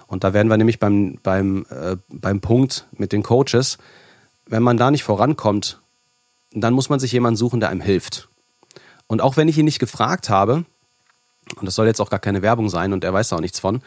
Und 0.08 0.24
da 0.24 0.34
werden 0.34 0.48
wir 0.48 0.58
nämlich 0.58 0.80
beim, 0.80 1.20
beim, 1.22 1.66
äh, 1.70 1.98
beim 2.10 2.42
Punkt 2.42 2.88
mit 2.92 3.12
den 3.12 3.24
Coaches, 3.24 3.78
wenn 4.46 4.64
man 4.64 4.78
da 4.78 4.92
nicht 4.92 5.04
vorankommt, 5.04 5.82
dann 6.52 6.74
muss 6.74 6.90
man 6.90 7.00
sich 7.00 7.12
jemanden 7.12 7.38
suchen, 7.38 7.60
der 7.60 7.70
einem 7.70 7.82
hilft. 7.82 8.30
Und 9.08 9.22
auch 9.22 9.38
wenn 9.38 9.48
ich 9.48 9.58
ihn 9.58 9.66
nicht 9.66 9.80
gefragt 9.80 10.30
habe, 10.30 10.66
und 11.56 11.66
das 11.66 11.76
soll 11.76 11.88
jetzt 11.88 12.02
auch 12.02 12.10
gar 12.10 12.20
keine 12.20 12.42
Werbung 12.42 12.70
sein 12.70 12.94
und 12.94 13.04
er 13.04 13.14
weiß 13.14 13.30
da 13.30 13.38
auch 13.38 13.42
nichts 13.42 13.60
von. 13.60 13.82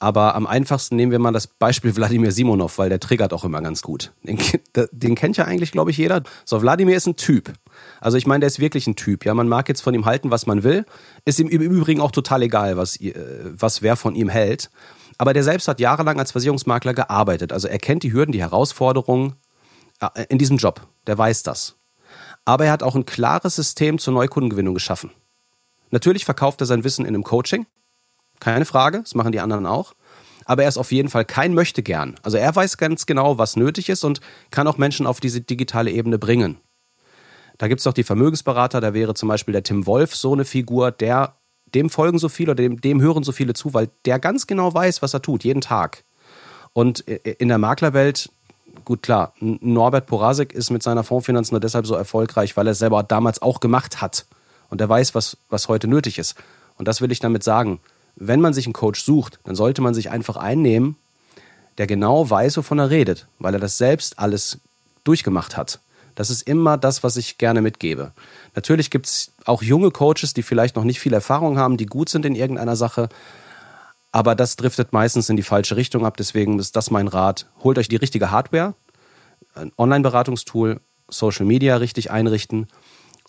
Aber 0.00 0.34
am 0.34 0.46
einfachsten 0.46 0.96
nehmen 0.96 1.12
wir 1.12 1.18
mal 1.18 1.32
das 1.32 1.46
Beispiel 1.46 1.94
Wladimir 1.94 2.32
Simonov, 2.32 2.78
weil 2.78 2.88
der 2.88 3.00
triggert 3.00 3.32
auch 3.32 3.44
immer 3.44 3.62
ganz 3.62 3.80
gut. 3.80 4.12
Den, 4.22 4.38
den 4.90 5.14
kennt 5.14 5.36
ja 5.36 5.44
eigentlich, 5.44 5.72
glaube 5.72 5.92
ich, 5.92 5.96
jeder. 5.96 6.22
So, 6.44 6.60
Wladimir 6.60 6.96
ist 6.96 7.06
ein 7.06 7.16
Typ. 7.16 7.52
Also 8.00 8.18
ich 8.18 8.26
meine, 8.26 8.40
der 8.40 8.48
ist 8.48 8.58
wirklich 8.58 8.86
ein 8.86 8.96
Typ. 8.96 9.24
Ja, 9.24 9.34
man 9.34 9.48
mag 9.48 9.68
jetzt 9.68 9.82
von 9.82 9.94
ihm 9.94 10.04
halten, 10.04 10.30
was 10.30 10.46
man 10.46 10.62
will. 10.64 10.84
Ist 11.24 11.38
ihm 11.38 11.48
im 11.48 11.62
Übrigen 11.62 12.00
auch 12.00 12.10
total 12.10 12.42
egal, 12.42 12.76
was, 12.76 12.98
was 13.00 13.82
wer 13.82 13.96
von 13.96 14.14
ihm 14.14 14.28
hält. 14.28 14.68
Aber 15.16 15.32
der 15.32 15.44
selbst 15.44 15.68
hat 15.68 15.80
jahrelang 15.80 16.18
als 16.18 16.32
Versicherungsmakler 16.32 16.92
gearbeitet. 16.92 17.52
Also 17.52 17.68
er 17.68 17.78
kennt 17.78 18.02
die 18.02 18.12
Hürden, 18.12 18.32
die 18.32 18.42
Herausforderungen 18.42 19.36
äh, 20.00 20.24
in 20.28 20.38
diesem 20.38 20.56
Job. 20.56 20.86
Der 21.06 21.16
weiß 21.16 21.44
das. 21.44 21.76
Aber 22.44 22.66
er 22.66 22.72
hat 22.72 22.82
auch 22.82 22.94
ein 22.94 23.06
klares 23.06 23.56
System 23.56 23.98
zur 23.98 24.12
Neukundengewinnung 24.14 24.74
geschaffen. 24.74 25.12
Natürlich 25.94 26.24
verkauft 26.24 26.60
er 26.60 26.66
sein 26.66 26.82
Wissen 26.82 27.04
in 27.04 27.14
einem 27.14 27.22
Coaching. 27.22 27.66
Keine 28.40 28.64
Frage, 28.64 29.02
das 29.02 29.14
machen 29.14 29.30
die 29.30 29.38
anderen 29.38 29.64
auch. 29.64 29.94
Aber 30.44 30.64
er 30.64 30.68
ist 30.68 30.76
auf 30.76 30.90
jeden 30.90 31.08
Fall 31.08 31.24
kein 31.24 31.54
Möchtegern. 31.54 32.16
Also 32.24 32.36
er 32.36 32.54
weiß 32.54 32.78
ganz 32.78 33.06
genau, 33.06 33.38
was 33.38 33.54
nötig 33.54 33.88
ist 33.88 34.02
und 34.02 34.20
kann 34.50 34.66
auch 34.66 34.76
Menschen 34.76 35.06
auf 35.06 35.20
diese 35.20 35.40
digitale 35.40 35.92
Ebene 35.92 36.18
bringen. 36.18 36.58
Da 37.58 37.68
gibt 37.68 37.80
es 37.80 37.86
auch 37.86 37.92
die 37.92 38.02
Vermögensberater, 38.02 38.80
da 38.80 38.92
wäre 38.92 39.14
zum 39.14 39.28
Beispiel 39.28 39.52
der 39.52 39.62
Tim 39.62 39.86
Wolf 39.86 40.16
so 40.16 40.32
eine 40.32 40.44
Figur, 40.44 40.90
der 40.90 41.36
dem 41.76 41.88
folgen 41.88 42.18
so 42.18 42.28
viele 42.28 42.50
oder 42.50 42.62
dem, 42.64 42.80
dem 42.80 43.00
hören 43.00 43.22
so 43.22 43.30
viele 43.30 43.54
zu, 43.54 43.72
weil 43.72 43.88
der 44.04 44.18
ganz 44.18 44.48
genau 44.48 44.74
weiß, 44.74 45.00
was 45.00 45.14
er 45.14 45.22
tut, 45.22 45.44
jeden 45.44 45.60
Tag. 45.60 46.02
Und 46.72 47.00
in 47.02 47.46
der 47.46 47.58
Maklerwelt, 47.58 48.30
gut 48.84 49.04
klar, 49.04 49.32
Norbert 49.38 50.06
Porasek 50.06 50.52
ist 50.54 50.70
mit 50.70 50.82
seiner 50.82 51.04
Fondsfinanz 51.04 51.52
nur 51.52 51.60
deshalb 51.60 51.86
so 51.86 51.94
erfolgreich, 51.94 52.56
weil 52.56 52.66
er 52.66 52.72
es 52.72 52.80
selber 52.80 53.04
damals 53.04 53.40
auch 53.40 53.60
gemacht 53.60 54.00
hat 54.00 54.26
und 54.74 54.80
er 54.80 54.88
weiß, 54.88 55.14
was, 55.14 55.36
was 55.50 55.68
heute 55.68 55.86
nötig 55.86 56.18
ist. 56.18 56.34
Und 56.78 56.88
das 56.88 57.00
will 57.00 57.12
ich 57.12 57.20
damit 57.20 57.44
sagen. 57.44 57.78
Wenn 58.16 58.40
man 58.40 58.52
sich 58.52 58.66
einen 58.66 58.72
Coach 58.72 59.04
sucht, 59.04 59.38
dann 59.44 59.54
sollte 59.54 59.80
man 59.82 59.94
sich 59.94 60.10
einfach 60.10 60.36
einnehmen, 60.36 60.96
der 61.78 61.86
genau 61.86 62.28
weiß, 62.28 62.56
wovon 62.56 62.80
er 62.80 62.90
redet, 62.90 63.28
weil 63.38 63.54
er 63.54 63.60
das 63.60 63.78
selbst 63.78 64.18
alles 64.18 64.58
durchgemacht 65.04 65.56
hat. 65.56 65.78
Das 66.16 66.28
ist 66.28 66.42
immer 66.42 66.76
das, 66.76 67.04
was 67.04 67.16
ich 67.16 67.38
gerne 67.38 67.62
mitgebe. 67.62 68.10
Natürlich 68.56 68.90
gibt 68.90 69.06
es 69.06 69.30
auch 69.44 69.62
junge 69.62 69.92
Coaches, 69.92 70.34
die 70.34 70.42
vielleicht 70.42 70.74
noch 70.74 70.82
nicht 70.82 70.98
viel 70.98 71.12
Erfahrung 71.12 71.56
haben, 71.56 71.76
die 71.76 71.86
gut 71.86 72.08
sind 72.08 72.26
in 72.26 72.34
irgendeiner 72.34 72.74
Sache. 72.74 73.08
Aber 74.10 74.34
das 74.34 74.56
driftet 74.56 74.92
meistens 74.92 75.28
in 75.28 75.36
die 75.36 75.44
falsche 75.44 75.76
Richtung 75.76 76.04
ab. 76.04 76.16
Deswegen 76.16 76.58
ist 76.58 76.74
das 76.74 76.90
mein 76.90 77.06
Rat. 77.06 77.46
Holt 77.62 77.78
euch 77.78 77.86
die 77.86 77.94
richtige 77.94 78.32
Hardware, 78.32 78.74
ein 79.54 79.70
Online-Beratungstool, 79.78 80.80
Social 81.08 81.46
Media 81.46 81.76
richtig 81.76 82.10
einrichten 82.10 82.66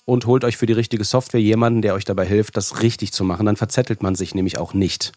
und 0.06 0.26
holt 0.28 0.44
euch 0.44 0.58
für 0.58 0.68
die 0.68 0.74
richtige 0.74 1.04
Software 1.04 1.41
jemanden, 1.41 1.82
der 1.82 1.96
euch 1.96 2.06
dabei 2.06 2.26
hilft, 2.26 2.56
das 2.58 2.82
richtig 2.82 3.12
zu 3.12 3.24
machen. 3.24 3.46
Dann 3.46 3.56
verzettelt 3.56 4.04
man 4.04 4.15
sich 4.15 4.36
nämlich 4.36 4.58
auch 4.58 4.74
nicht. 4.74 5.12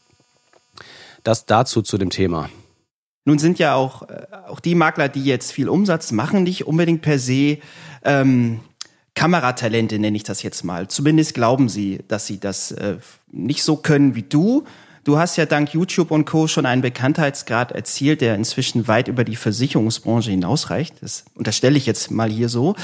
Das 1.23 1.47
dazu 1.47 1.83
zu 1.83 1.99
dem 1.99 2.11
Thema. 2.11 2.49
Nun 3.25 3.39
sind 3.39 3.59
ja 3.59 3.75
auch, 3.75 4.09
äh, 4.09 4.27
auch 4.49 4.61
die 4.61 4.75
Makler, 4.75 5.11
die 5.11 5.25
jetzt 5.25 5.53
viel 5.53 5.69
Umsatz 5.69 6.13
machen, 6.13 6.45
nicht 6.45 6.67
unbedingt 6.67 7.03
per 7.03 7.19
se 7.19 7.59
ähm, 8.03 8.61
Kameratalente, 9.15 9.99
nenne 9.99 10.17
ich 10.17 10.23
das 10.23 10.43
jetzt 10.43 10.65
mal. 10.65 10.89
Zumindest 10.89 11.35
glauben 11.35 11.69
sie, 11.69 12.01
dass 12.09 12.27
sie 12.27 12.41
das 12.41 12.71
äh, 12.71 12.97
nicht 13.31 13.65
so 13.65 13.77
können 13.77 14.15
wie 14.15 14.23
du. 14.23 14.65
Du 15.05 15.19
hast 15.19 15.37
ja 15.37 15.45
dank 15.45 15.75
YouTube 15.75 16.11
und 16.11 16.25
Co. 16.25 16.47
schon 16.47 16.67
einen 16.67 16.83
Bekanntheitsgrad 16.83 17.73
erzielt, 17.73 18.21
der 18.21 18.35
inzwischen 18.35 18.89
weit 18.89 19.09
über 19.09 19.25
die 19.25 19.37
Versicherungsbranche 19.37 20.31
hinausreicht. 20.31 20.97
Das 21.01 21.25
unterstelle 21.35 21.77
ich 21.77 21.85
jetzt 21.85 22.11
mal 22.11 22.31
hier 22.31 22.49
so. 22.49 22.77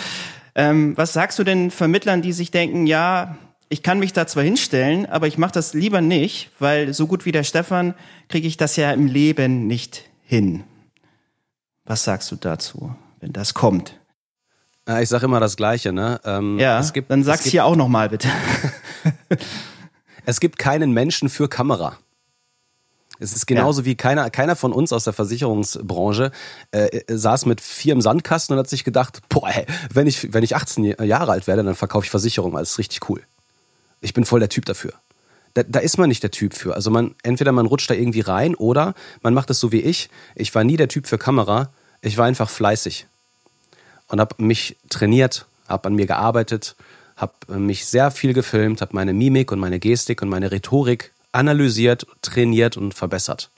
Ähm, 0.55 0.97
was 0.97 1.13
sagst 1.13 1.39
du 1.39 1.45
denn 1.45 1.71
Vermittlern, 1.71 2.23
die 2.23 2.33
sich 2.33 2.51
denken, 2.51 2.87
ja, 2.87 3.37
ich 3.69 3.83
kann 3.83 3.99
mich 3.99 4.13
da 4.13 4.27
zwar 4.27 4.45
hinstellen, 4.45 5.07
aber 5.07 5.27
ich 5.27 5.39
mache 5.39 5.53
das 5.53 5.75
lieber 5.75 6.01
nicht, 6.01 6.51
weil 6.59 6.95
so 6.95 7.07
gut 7.07 7.25
wie 7.25 7.33
der 7.33 7.43
Stefan 7.43 7.95
kriege 8.29 8.47
ich 8.47 8.57
das 8.57 8.77
ja 8.77 8.93
im 8.93 9.07
Leben 9.07 9.67
nicht 9.67 10.05
hin. 10.23 10.65
Was 11.85 12.05
sagst 12.05 12.31
du 12.31 12.37
dazu, 12.37 12.95
wenn 13.21 13.33
das 13.33 13.55
kommt? 13.55 13.99
Ja, 14.87 15.01
ich 15.01 15.09
sage 15.09 15.25
immer 15.25 15.41
das 15.41 15.57
Gleiche, 15.57 15.93
ne? 15.93 16.21
Ähm, 16.25 16.59
ja, 16.59 16.79
es 16.79 16.93
gibt, 16.93 17.11
dann 17.11 17.25
sag's 17.25 17.45
gibt, 17.45 17.53
hier 17.53 17.65
auch 17.65 17.77
nochmal 17.77 18.11
bitte. 18.11 18.29
es 20.27 20.41
gibt 20.41 20.59
keinen 20.59 20.93
Menschen 20.93 21.29
für 21.29 21.49
Kamera. 21.49 21.99
Es 23.21 23.35
ist 23.35 23.47
genauso 23.47 23.83
ja. 23.83 23.87
wie 23.87 23.95
keiner, 23.95 24.29
keiner 24.31 24.57
von 24.57 24.73
uns 24.73 24.93
aus 24.93 25.05
der 25.05 25.13
Versicherungsbranche 25.13 26.33
äh, 26.73 26.87
äh, 26.87 27.17
saß 27.17 27.47
mit 27.47 27.61
vier 27.61 27.93
im 27.93 28.01
Sandkasten 28.01 28.55
und 28.55 28.59
hat 28.59 28.69
sich 28.69 28.85
gedacht, 28.85 29.21
boah, 29.29 29.49
ey, 29.49 29.67
wenn 29.93 30.07
ich, 30.07 30.33
wenn 30.33 30.43
ich 30.43 30.57
18 30.57 30.85
Jahre 31.05 31.33
alt 31.33 31.47
werde, 31.47 31.63
dann 31.63 31.77
verkaufe 31.77 32.05
ich 32.05 32.11
Versicherung, 32.11 32.53
das 32.53 32.73
ist 32.73 32.79
richtig 32.79 33.09
cool. 33.09 33.23
Ich 34.01 34.15
bin 34.15 34.25
voll 34.25 34.41
der 34.41 34.49
Typ 34.49 34.65
dafür. 34.65 34.93
Da, 35.55 35.63
da 35.63 35.79
ist 35.79 35.99
man 35.99 36.09
nicht 36.09 36.23
der 36.23 36.33
Typ 36.33 36.55
für. 36.55 36.75
Also 36.75 36.91
man, 36.91 37.15
entweder 37.23 37.53
man 37.53 37.67
rutscht 37.67 37.89
da 37.89 37.95
irgendwie 37.95 38.21
rein 38.21 38.57
oder 38.57 38.95
man 39.23 39.33
macht 39.33 39.49
es 39.51 39.61
so 39.61 39.71
wie 39.71 39.81
ich. 39.81 40.11
Ich 40.35 40.53
war 40.55 40.65
nie 40.65 40.77
der 40.77 40.89
Typ 40.89 41.07
für 41.07 41.17
Kamera. 41.17 41.71
Ich 42.03 42.19
war 42.19 42.27
einfach 42.27 42.51
fleißig 42.51 43.07
und 44.09 44.21
habe 44.21 44.43
mich 44.43 44.77
trainiert, 44.91 45.47
habe 45.69 45.89
an 45.89 45.95
mir 45.95 46.07
gearbeitet, 46.07 46.75
habe 47.17 47.33
mich 47.59 47.87
sehr 47.87 48.11
viel 48.11 48.35
gefilmt, 48.35 48.81
habe 48.81 48.95
meine 48.95 49.13
Mimik 49.13 49.53
und 49.53 49.61
meine 49.61 49.79
Gestik 49.79 50.21
und 50.21 50.29
meine 50.29 50.51
Rhetorik 50.51 51.14
analysiert, 51.35 52.07
trainiert 52.23 52.77
und 52.77 52.95
verbessert. 52.95 53.51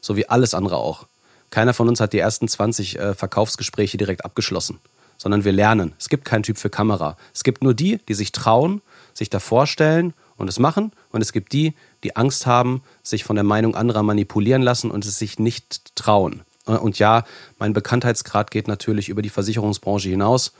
So 0.00 0.16
wie 0.16 0.28
alles 0.28 0.54
andere 0.54 0.76
auch. 0.76 1.06
Keiner 1.50 1.74
von 1.74 1.88
uns 1.88 2.00
hat 2.00 2.12
die 2.12 2.18
ersten 2.18 2.48
20 2.48 2.98
äh, 2.98 3.14
Verkaufsgespräche 3.14 3.96
direkt 3.96 4.24
abgeschlossen, 4.24 4.78
sondern 5.16 5.44
wir 5.44 5.52
lernen. 5.52 5.94
Es 5.98 6.08
gibt 6.08 6.24
keinen 6.24 6.42
Typ 6.42 6.58
für 6.58 6.70
Kamera. 6.70 7.16
Es 7.34 7.42
gibt 7.42 7.62
nur 7.62 7.74
die, 7.74 7.98
die 8.08 8.14
sich 8.14 8.32
trauen, 8.32 8.82
sich 9.14 9.30
da 9.30 9.40
vorstellen 9.40 10.14
und 10.36 10.48
es 10.48 10.58
machen. 10.58 10.92
Und 11.10 11.20
es 11.20 11.32
gibt 11.32 11.52
die, 11.52 11.74
die 12.04 12.16
Angst 12.16 12.46
haben, 12.46 12.82
sich 13.02 13.24
von 13.24 13.36
der 13.36 13.44
Meinung 13.44 13.74
anderer 13.74 14.02
manipulieren 14.02 14.62
lassen 14.62 14.90
und 14.90 15.04
es 15.04 15.18
sich 15.18 15.38
nicht 15.38 15.96
trauen. 15.96 16.42
Und 16.64 16.98
ja, 16.98 17.24
mein 17.58 17.72
Bekanntheitsgrad 17.72 18.50
geht 18.50 18.68
natürlich 18.68 19.08
über 19.08 19.22
die 19.22 19.30
Versicherungsbranche 19.30 20.10
hinaus. 20.10 20.52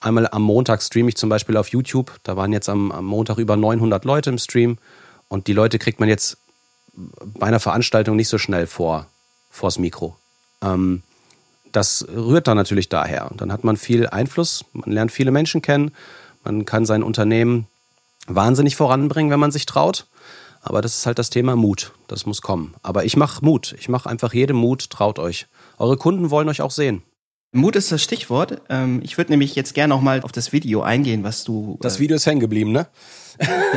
Einmal 0.00 0.26
am 0.26 0.42
Montag 0.42 0.82
streame 0.82 1.10
ich 1.10 1.16
zum 1.16 1.28
Beispiel 1.28 1.56
auf 1.56 1.68
YouTube. 1.68 2.12
Da 2.24 2.36
waren 2.36 2.52
jetzt 2.52 2.68
am, 2.68 2.90
am 2.90 3.04
Montag 3.04 3.38
über 3.38 3.56
900 3.56 4.04
Leute 4.04 4.30
im 4.30 4.38
Stream. 4.38 4.78
Und 5.32 5.46
die 5.46 5.54
Leute 5.54 5.78
kriegt 5.78 5.98
man 5.98 6.10
jetzt 6.10 6.36
bei 6.92 7.46
einer 7.46 7.58
Veranstaltung 7.58 8.16
nicht 8.16 8.28
so 8.28 8.36
schnell 8.36 8.66
vor, 8.66 9.06
vors 9.50 9.78
Mikro. 9.78 10.14
Ähm, 10.60 11.02
das 11.72 12.06
rührt 12.06 12.48
dann 12.48 12.58
natürlich 12.58 12.90
daher. 12.90 13.30
Und 13.30 13.40
dann 13.40 13.50
hat 13.50 13.64
man 13.64 13.78
viel 13.78 14.06
Einfluss, 14.06 14.66
man 14.74 14.92
lernt 14.92 15.10
viele 15.10 15.30
Menschen 15.30 15.62
kennen, 15.62 15.92
man 16.44 16.66
kann 16.66 16.84
sein 16.84 17.02
Unternehmen 17.02 17.66
wahnsinnig 18.26 18.76
voranbringen, 18.76 19.32
wenn 19.32 19.40
man 19.40 19.52
sich 19.52 19.64
traut. 19.64 20.06
Aber 20.60 20.82
das 20.82 20.98
ist 20.98 21.06
halt 21.06 21.18
das 21.18 21.30
Thema 21.30 21.56
Mut. 21.56 21.92
Das 22.08 22.26
muss 22.26 22.42
kommen. 22.42 22.74
Aber 22.82 23.06
ich 23.06 23.16
mache 23.16 23.42
Mut. 23.42 23.74
Ich 23.78 23.88
mache 23.88 24.10
einfach 24.10 24.34
jedem 24.34 24.58
Mut. 24.58 24.90
Traut 24.90 25.18
euch. 25.18 25.46
Eure 25.78 25.96
Kunden 25.96 26.28
wollen 26.28 26.50
euch 26.50 26.60
auch 26.60 26.70
sehen. 26.70 27.02
Mut 27.54 27.76
ist 27.76 27.92
das 27.92 28.02
Stichwort. 28.02 28.62
Ähm, 28.70 29.00
ich 29.04 29.18
würde 29.18 29.30
nämlich 29.30 29.54
jetzt 29.54 29.74
gerne 29.74 29.94
noch 29.94 30.00
mal 30.00 30.22
auf 30.22 30.32
das 30.32 30.52
Video 30.52 30.80
eingehen, 30.80 31.22
was 31.22 31.44
du. 31.44 31.78
Das 31.82 31.98
Video 31.98 32.16
ist 32.16 32.24
hängen 32.24 32.40
geblieben, 32.40 32.72
ne? 32.72 32.86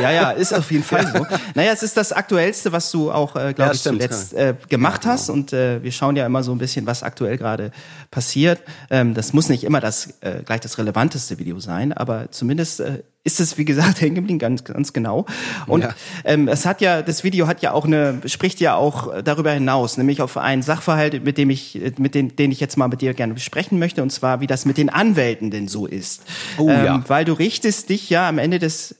Ja, 0.00 0.10
ja, 0.10 0.30
ist 0.30 0.54
auf 0.54 0.70
jeden 0.70 0.82
Fall 0.82 1.06
so. 1.14 1.26
Naja, 1.54 1.72
es 1.72 1.82
ist 1.82 1.96
das 1.96 2.12
Aktuellste, 2.12 2.72
was 2.72 2.90
du 2.90 3.10
auch, 3.12 3.36
äh, 3.36 3.52
glaube 3.52 3.68
ja, 3.68 3.72
ich, 3.72 3.80
stimmt, 3.80 4.02
zuletzt 4.02 4.32
äh, 4.32 4.54
gemacht 4.68 5.04
ja, 5.04 5.10
genau. 5.10 5.12
hast. 5.12 5.28
Und 5.28 5.52
äh, 5.52 5.82
wir 5.82 5.92
schauen 5.92 6.16
ja 6.16 6.24
immer 6.24 6.42
so 6.42 6.52
ein 6.52 6.58
bisschen, 6.58 6.86
was 6.86 7.02
aktuell 7.02 7.36
gerade 7.36 7.70
passiert. 8.10 8.62
Ähm, 8.90 9.12
das 9.12 9.34
muss 9.34 9.50
nicht 9.50 9.64
immer 9.64 9.80
das 9.80 10.20
äh, 10.20 10.42
gleich 10.44 10.60
das 10.60 10.78
relevanteste 10.78 11.38
Video 11.38 11.60
sein, 11.60 11.92
aber 11.92 12.30
zumindest 12.30 12.80
äh, 12.80 13.02
ist 13.26 13.40
es, 13.40 13.58
wie 13.58 13.64
gesagt, 13.64 14.00
hängen 14.00 14.14
geblieben, 14.14 14.38
ganz, 14.38 14.64
ganz 14.64 14.92
genau. 14.92 15.26
Und 15.66 15.82
ja. 15.82 15.94
ähm, 16.24 16.48
es 16.48 16.64
hat 16.64 16.80
ja, 16.80 17.02
das 17.02 17.24
Video 17.24 17.46
hat 17.46 17.60
ja 17.60 17.72
auch 17.72 17.84
eine, 17.84 18.20
spricht 18.26 18.60
ja 18.60 18.76
auch 18.76 19.22
darüber 19.22 19.50
hinaus, 19.50 19.98
nämlich 19.98 20.22
auf 20.22 20.38
einen 20.38 20.62
Sachverhalt, 20.62 21.24
mit 21.24 21.36
dem 21.36 21.50
ich, 21.50 21.78
mit 21.98 22.14
den, 22.14 22.36
den 22.36 22.52
ich 22.52 22.60
jetzt 22.60 22.76
mal 22.76 22.88
mit 22.88 23.02
dir 23.02 23.12
gerne 23.12 23.34
besprechen 23.34 23.78
möchte, 23.78 24.02
und 24.02 24.10
zwar, 24.10 24.40
wie 24.40 24.46
das 24.46 24.64
mit 24.64 24.78
den 24.78 24.88
Anwälten 24.88 25.50
denn 25.50 25.68
so 25.68 25.86
ist. 25.86 26.22
Oh, 26.56 26.70
ähm, 26.70 26.84
ja. 26.84 27.04
Weil 27.08 27.24
du 27.24 27.32
richtest 27.32 27.90
dich 27.90 28.08
ja 28.08 28.28
am 28.28 28.38
Ende 28.38 28.58
des 28.58 28.96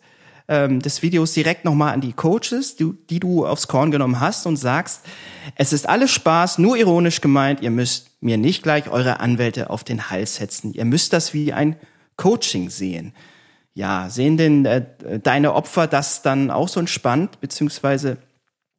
ähm, 0.48 0.80
des 0.80 1.02
Videos 1.02 1.32
direkt 1.32 1.64
nochmal 1.64 1.92
an 1.92 2.00
die 2.00 2.12
Coaches, 2.12 2.76
die, 2.76 2.92
die 3.10 3.18
du 3.18 3.44
aufs 3.44 3.66
Korn 3.66 3.90
genommen 3.90 4.20
hast 4.20 4.46
und 4.46 4.56
sagst, 4.56 5.00
es 5.56 5.72
ist 5.72 5.88
alles 5.88 6.12
Spaß, 6.12 6.58
nur 6.58 6.76
ironisch 6.76 7.20
gemeint, 7.20 7.62
ihr 7.62 7.72
müsst 7.72 8.10
mir 8.20 8.36
nicht 8.36 8.62
gleich 8.62 8.88
eure 8.88 9.18
Anwälte 9.18 9.70
auf 9.70 9.82
den 9.82 10.08
Hals 10.08 10.36
setzen. 10.36 10.72
Ihr 10.72 10.84
müsst 10.84 11.12
das 11.12 11.34
wie 11.34 11.52
ein 11.52 11.74
Coaching 12.16 12.70
sehen. 12.70 13.12
Ja, 13.76 14.08
sehen 14.08 14.38
denn 14.38 14.64
äh, 14.64 14.86
deine 15.22 15.52
Opfer 15.52 15.86
das 15.86 16.22
dann 16.22 16.50
auch 16.50 16.66
so 16.66 16.80
entspannt, 16.80 17.40
beziehungsweise 17.42 18.16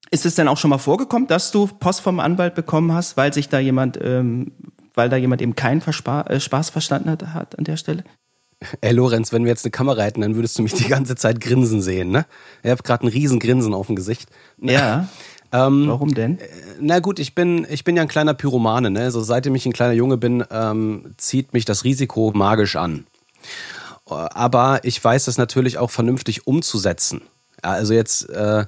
ist 0.10 0.26
es 0.26 0.34
denn 0.34 0.48
auch 0.48 0.58
schon 0.58 0.72
mal 0.72 0.80
vorgekommen, 0.80 1.28
dass 1.28 1.52
du 1.52 1.68
Post 1.68 2.02
vom 2.02 2.20
Anwalt 2.20 2.56
bekommen 2.56 2.92
hast, 2.92 3.16
weil 3.16 3.32
sich 3.32 3.48
da 3.48 3.60
jemand, 3.60 4.00
ähm, 4.02 4.54
weil 4.96 5.10
da 5.10 5.16
jemand 5.16 5.44
eben 5.44 5.56
keinen 5.56 5.82
Verspa 5.82 6.22
äh, 6.22 6.40
Spaß 6.40 6.72
verstanden 6.72 7.12
hat, 7.12 7.28
hat 7.28 7.60
an 7.60 7.66
der 7.66 7.78
Stelle? 7.78 8.06
Ey, 8.82 8.92
Lorenz, 8.92 9.32
wenn 9.32 9.44
wir 9.44 9.52
jetzt 9.52 9.66
eine 9.66 9.72
Kamera 9.72 10.02
hätten, 10.02 10.22
dann 10.22 10.34
würdest 10.34 10.58
du 10.58 10.64
mich 10.64 10.74
die 10.74 10.88
ganze 10.88 11.16
Zeit 11.16 11.42
grinsen 11.42 11.84
sehen, 11.84 12.10
ne? 12.10 12.26
Ich 12.64 12.72
habe 12.72 12.82
gerade 12.82 13.06
ein 13.06 13.10
riesen 13.10 13.38
Grinsen 13.40 13.76
auf 13.76 13.86
dem 13.86 13.96
Gesicht. 13.96 14.30
Ja. 14.60 15.08
Ähm, 15.54 15.86
Warum 15.88 16.14
denn? 16.14 16.40
Äh, 16.40 16.46
na 16.82 17.00
gut, 17.00 17.20
ich 17.20 17.34
bin, 17.34 17.66
ich 17.70 17.86
bin 17.86 17.96
ja 17.96 18.02
ein 18.02 18.10
kleiner 18.10 18.34
Pyromane, 18.34 18.92
ne? 18.92 19.04
Also 19.04 19.22
seitdem 19.22 19.56
ich 19.56 19.66
ein 19.66 19.72
kleiner 19.72 19.94
Junge 19.94 20.18
bin, 20.18 20.44
ähm, 20.52 21.14
zieht 21.16 21.54
mich 21.54 21.64
das 21.64 21.86
Risiko 21.86 22.34
magisch 22.36 22.76
an. 22.76 23.06
Aber 24.10 24.80
ich 24.84 25.04
weiß 25.04 25.26
das 25.26 25.38
natürlich 25.38 25.78
auch 25.78 25.92
vernünftig 25.92 26.48
umzusetzen. 26.48 27.22
Also 27.62 27.94
jetzt, 27.94 28.30
äh, 28.30 28.66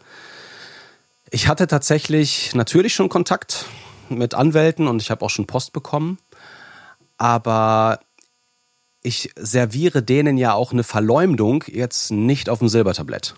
ich 1.30 1.48
hatte 1.48 1.68
tatsächlich 1.68 2.54
natürlich 2.56 2.94
schon 2.94 3.10
Kontakt 3.10 3.66
mit 4.10 4.34
Anwälten 4.34 4.88
und 4.88 5.02
ich 5.02 5.12
habe 5.12 5.24
auch 5.24 5.30
schon 5.30 5.48
Post 5.48 5.74
bekommen. 5.74 6.18
Aber 7.18 8.00
ich 9.02 9.32
serviere 9.36 10.02
denen 10.02 10.38
ja 10.38 10.54
auch 10.54 10.72
eine 10.72 10.84
Verleumdung 10.84 11.64
jetzt 11.68 12.12
nicht 12.12 12.50
auf 12.50 12.60
dem 12.60 12.70
Silbertablett. 12.70 13.36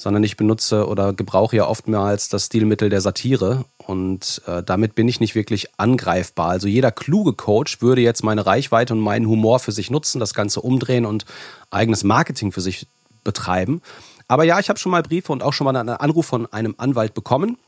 Sondern 0.00 0.24
ich 0.24 0.38
benutze 0.38 0.86
oder 0.88 1.12
gebrauche 1.12 1.56
ja 1.56 1.66
oftmals 1.66 2.30
das 2.30 2.46
Stilmittel 2.46 2.88
der 2.88 3.02
Satire 3.02 3.66
und 3.86 4.40
äh, 4.46 4.62
damit 4.62 4.94
bin 4.94 5.06
ich 5.08 5.20
nicht 5.20 5.34
wirklich 5.34 5.68
angreifbar. 5.76 6.48
Also 6.48 6.68
jeder 6.68 6.90
kluge 6.90 7.34
Coach 7.34 7.82
würde 7.82 8.00
jetzt 8.00 8.24
meine 8.24 8.46
Reichweite 8.46 8.94
und 8.94 9.00
meinen 9.00 9.28
Humor 9.28 9.58
für 9.58 9.72
sich 9.72 9.90
nutzen, 9.90 10.18
das 10.18 10.32
Ganze 10.32 10.62
umdrehen 10.62 11.04
und 11.04 11.26
eigenes 11.70 12.02
Marketing 12.02 12.50
für 12.50 12.62
sich 12.62 12.86
betreiben. 13.24 13.82
Aber 14.26 14.44
ja, 14.44 14.58
ich 14.58 14.70
habe 14.70 14.78
schon 14.78 14.92
mal 14.92 15.02
Briefe 15.02 15.32
und 15.32 15.42
auch 15.42 15.52
schon 15.52 15.66
mal 15.66 15.76
einen 15.76 15.90
Anruf 15.90 16.24
von 16.24 16.50
einem 16.50 16.74
Anwalt 16.78 17.12
bekommen. 17.12 17.58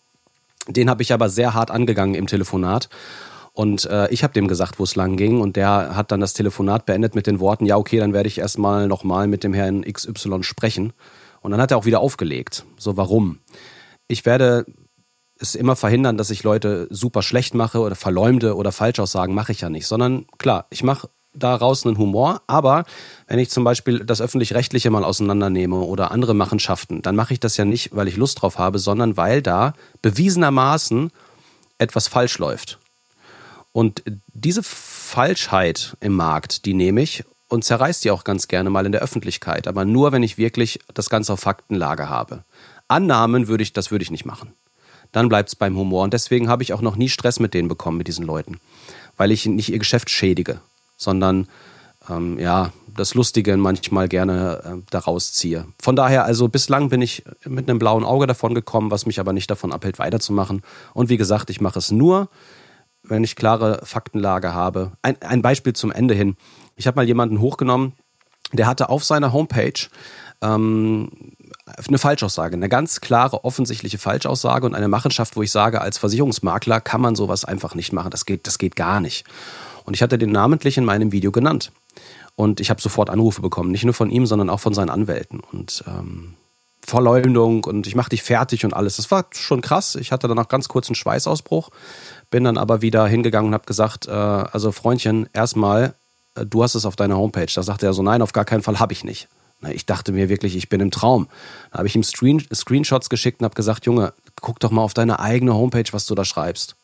Den 0.68 0.88
habe 0.88 1.02
ich 1.02 1.12
aber 1.12 1.28
sehr 1.28 1.52
hart 1.52 1.70
angegangen 1.70 2.14
im 2.14 2.28
Telefonat 2.28 2.88
und 3.52 3.84
äh, 3.84 4.08
ich 4.08 4.24
habe 4.24 4.32
dem 4.32 4.48
gesagt, 4.48 4.78
wo 4.78 4.84
es 4.84 4.96
lang 4.96 5.16
ging. 5.16 5.40
Und 5.40 5.56
der 5.56 5.94
hat 5.94 6.10
dann 6.10 6.20
das 6.20 6.32
Telefonat 6.32 6.86
beendet 6.86 7.14
mit 7.14 7.26
den 7.26 7.40
Worten, 7.40 7.66
ja, 7.66 7.76
okay, 7.76 7.98
dann 7.98 8.14
werde 8.14 8.28
ich 8.28 8.38
erstmal 8.38 8.88
nochmal 8.88 9.26
mit 9.26 9.44
dem 9.44 9.52
Herrn 9.52 9.82
XY 9.82 10.42
sprechen. 10.42 10.92
Und 11.42 11.50
dann 11.50 11.60
hat 11.60 11.70
er 11.70 11.76
auch 11.76 11.84
wieder 11.84 12.00
aufgelegt. 12.00 12.64
So, 12.78 12.96
warum? 12.96 13.40
Ich 14.08 14.24
werde 14.24 14.64
es 15.38 15.54
immer 15.54 15.76
verhindern, 15.76 16.16
dass 16.16 16.30
ich 16.30 16.44
Leute 16.44 16.86
super 16.90 17.22
schlecht 17.22 17.54
mache 17.54 17.80
oder 17.80 17.96
verleumde 17.96 18.56
oder 18.56 18.72
Falschaussagen 18.72 19.34
mache 19.34 19.52
ich 19.52 19.60
ja 19.60 19.68
nicht. 19.68 19.86
Sondern 19.86 20.26
klar, 20.38 20.66
ich 20.70 20.82
mache 20.82 21.08
daraus 21.34 21.84
einen 21.84 21.98
Humor, 21.98 22.42
aber 22.46 22.84
wenn 23.26 23.38
ich 23.38 23.50
zum 23.50 23.64
Beispiel 23.64 24.04
das 24.04 24.20
öffentlich-rechtliche 24.20 24.90
mal 24.90 25.04
auseinandernehme 25.04 25.76
oder 25.76 26.10
andere 26.10 26.34
Machenschaften, 26.34 27.02
dann 27.02 27.16
mache 27.16 27.32
ich 27.32 27.40
das 27.40 27.56
ja 27.56 27.64
nicht, 27.64 27.94
weil 27.96 28.08
ich 28.08 28.16
Lust 28.16 28.42
drauf 28.42 28.58
habe, 28.58 28.78
sondern 28.78 29.16
weil 29.16 29.42
da 29.42 29.72
bewiesenermaßen 30.02 31.10
etwas 31.78 32.08
falsch 32.08 32.38
läuft. 32.38 32.78
Und 33.72 34.02
diese 34.34 34.62
Falschheit 34.62 35.96
im 36.00 36.14
Markt, 36.14 36.66
die 36.66 36.74
nehme 36.74 37.00
ich 37.00 37.24
und 37.52 37.64
zerreißt 37.64 38.02
die 38.02 38.10
auch 38.10 38.24
ganz 38.24 38.48
gerne 38.48 38.70
mal 38.70 38.86
in 38.86 38.92
der 38.92 39.02
Öffentlichkeit. 39.02 39.68
Aber 39.68 39.84
nur, 39.84 40.10
wenn 40.10 40.22
ich 40.22 40.38
wirklich 40.38 40.78
das 40.94 41.10
Ganze 41.10 41.34
auf 41.34 41.40
Faktenlage 41.40 42.08
habe. 42.08 42.44
Annahmen 42.88 43.46
würde 43.46 43.62
ich, 43.62 43.74
das 43.74 43.90
würde 43.90 44.02
ich 44.02 44.10
nicht 44.10 44.24
machen. 44.24 44.54
Dann 45.12 45.28
bleibt 45.28 45.50
es 45.50 45.54
beim 45.54 45.76
Humor. 45.76 46.04
Und 46.04 46.14
deswegen 46.14 46.48
habe 46.48 46.62
ich 46.62 46.72
auch 46.72 46.80
noch 46.80 46.96
nie 46.96 47.10
Stress 47.10 47.40
mit 47.40 47.52
denen 47.52 47.68
bekommen, 47.68 47.98
mit 47.98 48.08
diesen 48.08 48.24
Leuten. 48.24 48.58
Weil 49.18 49.30
ich 49.30 49.44
nicht 49.44 49.68
ihr 49.68 49.78
Geschäft 49.78 50.08
schädige, 50.08 50.60
sondern 50.96 51.46
ähm, 52.08 52.38
ja, 52.38 52.72
das 52.96 53.12
Lustige 53.12 53.54
manchmal 53.58 54.08
gerne 54.08 54.62
äh, 54.64 54.82
daraus 54.88 55.34
ziehe. 55.34 55.66
Von 55.78 55.94
daher, 55.94 56.24
also 56.24 56.48
bislang 56.48 56.88
bin 56.88 57.02
ich 57.02 57.22
mit 57.44 57.68
einem 57.68 57.78
blauen 57.78 58.04
Auge 58.04 58.26
davon 58.26 58.54
gekommen, 58.54 58.90
was 58.90 59.04
mich 59.04 59.20
aber 59.20 59.34
nicht 59.34 59.50
davon 59.50 59.72
abhält, 59.72 59.98
weiterzumachen. 59.98 60.62
Und 60.94 61.10
wie 61.10 61.18
gesagt, 61.18 61.50
ich 61.50 61.60
mache 61.60 61.80
es 61.80 61.90
nur, 61.90 62.30
wenn 63.02 63.24
ich 63.24 63.36
klare 63.36 63.80
Faktenlage 63.84 64.54
habe. 64.54 64.92
Ein, 65.02 65.20
ein 65.20 65.42
Beispiel 65.42 65.72
zum 65.74 65.90
Ende 65.92 66.14
hin. 66.14 66.36
Ich 66.82 66.88
habe 66.88 66.96
mal 66.96 67.06
jemanden 67.06 67.38
hochgenommen, 67.38 67.92
der 68.52 68.66
hatte 68.66 68.88
auf 68.88 69.04
seiner 69.04 69.32
Homepage 69.32 69.86
ähm, 70.42 71.10
eine 71.86 71.98
Falschaussage, 71.98 72.56
eine 72.56 72.68
ganz 72.68 73.00
klare, 73.00 73.44
offensichtliche 73.44 73.98
Falschaussage 73.98 74.66
und 74.66 74.74
eine 74.74 74.88
Machenschaft, 74.88 75.36
wo 75.36 75.42
ich 75.42 75.52
sage, 75.52 75.80
als 75.80 75.98
Versicherungsmakler 75.98 76.80
kann 76.80 77.00
man 77.00 77.14
sowas 77.14 77.44
einfach 77.44 77.76
nicht 77.76 77.92
machen. 77.92 78.10
Das 78.10 78.26
geht, 78.26 78.48
das 78.48 78.58
geht 78.58 78.74
gar 78.74 78.98
nicht. 78.98 79.24
Und 79.84 79.94
ich 79.94 80.02
hatte 80.02 80.18
den 80.18 80.32
namentlich 80.32 80.76
in 80.76 80.84
meinem 80.84 81.12
Video 81.12 81.30
genannt. 81.30 81.70
Und 82.34 82.58
ich 82.58 82.68
habe 82.68 82.82
sofort 82.82 83.10
Anrufe 83.10 83.42
bekommen, 83.42 83.70
nicht 83.70 83.84
nur 83.84 83.94
von 83.94 84.10
ihm, 84.10 84.26
sondern 84.26 84.50
auch 84.50 84.58
von 84.58 84.74
seinen 84.74 84.90
Anwälten. 84.90 85.38
Und 85.38 85.84
ähm, 85.86 86.34
Verleumdung 86.84 87.62
und 87.62 87.86
ich 87.86 87.94
mache 87.94 88.10
dich 88.10 88.24
fertig 88.24 88.64
und 88.64 88.74
alles. 88.74 88.96
Das 88.96 89.12
war 89.12 89.26
schon 89.30 89.60
krass. 89.60 89.94
Ich 89.94 90.10
hatte 90.10 90.26
dann 90.26 90.38
auch 90.40 90.48
ganz 90.48 90.66
kurz 90.66 90.88
einen 90.88 90.96
Schweißausbruch, 90.96 91.70
bin 92.28 92.42
dann 92.42 92.58
aber 92.58 92.82
wieder 92.82 93.06
hingegangen 93.06 93.48
und 93.48 93.54
habe 93.54 93.66
gesagt, 93.66 94.08
äh, 94.08 94.10
also 94.10 94.72
Freundchen, 94.72 95.28
erstmal, 95.32 95.94
du 96.34 96.62
hast 96.62 96.74
es 96.74 96.86
auf 96.86 96.96
deiner 96.96 97.16
Homepage. 97.16 97.52
Da 97.54 97.62
sagte 97.62 97.86
er 97.86 97.92
so, 97.92 98.02
nein, 98.02 98.22
auf 98.22 98.32
gar 98.32 98.44
keinen 98.44 98.62
Fall 98.62 98.78
habe 98.78 98.92
ich 98.92 99.04
nicht. 99.04 99.28
Ich 99.70 99.86
dachte 99.86 100.12
mir 100.12 100.28
wirklich, 100.28 100.56
ich 100.56 100.68
bin 100.68 100.80
im 100.80 100.90
Traum. 100.90 101.28
Da 101.70 101.78
habe 101.78 101.86
ich 101.86 101.94
ihm 101.94 102.02
Screen 102.02 102.44
Screenshots 102.52 103.08
geschickt 103.08 103.40
und 103.40 103.44
habe 103.44 103.54
gesagt, 103.54 103.86
Junge, 103.86 104.12
guck 104.40 104.58
doch 104.58 104.70
mal 104.70 104.82
auf 104.82 104.94
deine 104.94 105.20
eigene 105.20 105.54
Homepage, 105.54 105.84
was 105.92 106.06
du 106.06 106.14
da 106.14 106.24
schreibst. 106.24 106.74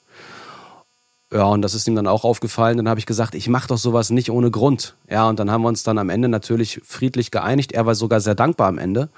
Ja, 1.32 1.44
und 1.44 1.61
das 1.61 1.74
ist 1.74 1.86
ihm 1.86 1.94
dann 1.94 2.07
auch 2.07 2.24
aufgefallen. 2.24 2.78
Dann 2.78 2.88
habe 2.88 3.01
ich 3.01 3.07
gesagt, 3.07 3.34
ich 3.34 3.49
mache 3.49 3.68
doch 3.68 3.78
sowas 3.78 4.11
nicht 4.11 4.30
ohne 4.30 4.51
Grund. 4.51 4.94
Ja, 5.11 5.28
und 5.28 5.38
dann 5.38 5.51
haben 5.51 5.62
wir 5.62 5.68
uns 5.68 5.82
dann 5.82 5.99
am 5.99 6.09
Ende 6.09 6.28
natürlich 6.28 6.80
friedlich 6.84 7.30
geeinigt. 7.30 7.72
Er 7.72 7.84
war 7.84 7.94
sogar 7.94 8.20
sehr 8.20 8.34
dankbar 8.34 8.68
am 8.68 8.78
Ende. 8.78 9.09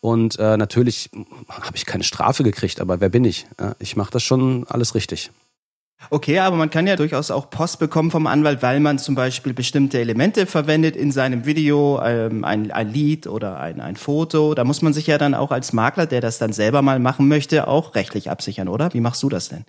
Und 0.00 0.38
äh, 0.38 0.56
natürlich 0.56 1.10
habe 1.48 1.76
ich 1.76 1.86
keine 1.86 2.04
Strafe 2.04 2.42
gekriegt, 2.42 2.80
aber 2.80 3.00
wer 3.00 3.08
bin 3.08 3.24
ich? 3.24 3.46
Ja, 3.58 3.74
ich 3.78 3.96
mache 3.96 4.10
das 4.10 4.22
schon 4.22 4.66
alles 4.68 4.94
richtig. 4.94 5.30
Okay, 6.10 6.38
aber 6.38 6.56
man 6.56 6.70
kann 6.70 6.86
ja 6.86 6.94
durchaus 6.94 7.30
auch 7.30 7.50
Post 7.50 7.78
bekommen 7.78 8.10
vom 8.10 8.26
Anwalt, 8.26 8.62
weil 8.62 8.80
man 8.80 8.98
zum 8.98 9.14
Beispiel 9.14 9.54
bestimmte 9.54 9.98
Elemente 9.98 10.46
verwendet 10.46 10.94
in 10.94 11.10
seinem 11.10 11.46
Video, 11.46 12.00
ähm, 12.02 12.44
ein, 12.44 12.70
ein 12.70 12.92
Lied 12.92 13.26
oder 13.26 13.58
ein, 13.58 13.80
ein 13.80 13.96
Foto. 13.96 14.54
Da 14.54 14.64
muss 14.64 14.82
man 14.82 14.92
sich 14.92 15.06
ja 15.06 15.18
dann 15.18 15.34
auch 15.34 15.50
als 15.50 15.72
Makler, 15.72 16.06
der 16.06 16.20
das 16.20 16.38
dann 16.38 16.52
selber 16.52 16.82
mal 16.82 17.00
machen 17.00 17.28
möchte, 17.28 17.66
auch 17.66 17.94
rechtlich 17.94 18.30
absichern, 18.30 18.68
oder? 18.68 18.92
Wie 18.94 19.00
machst 19.00 19.22
du 19.22 19.28
das 19.28 19.48
denn? 19.48 19.64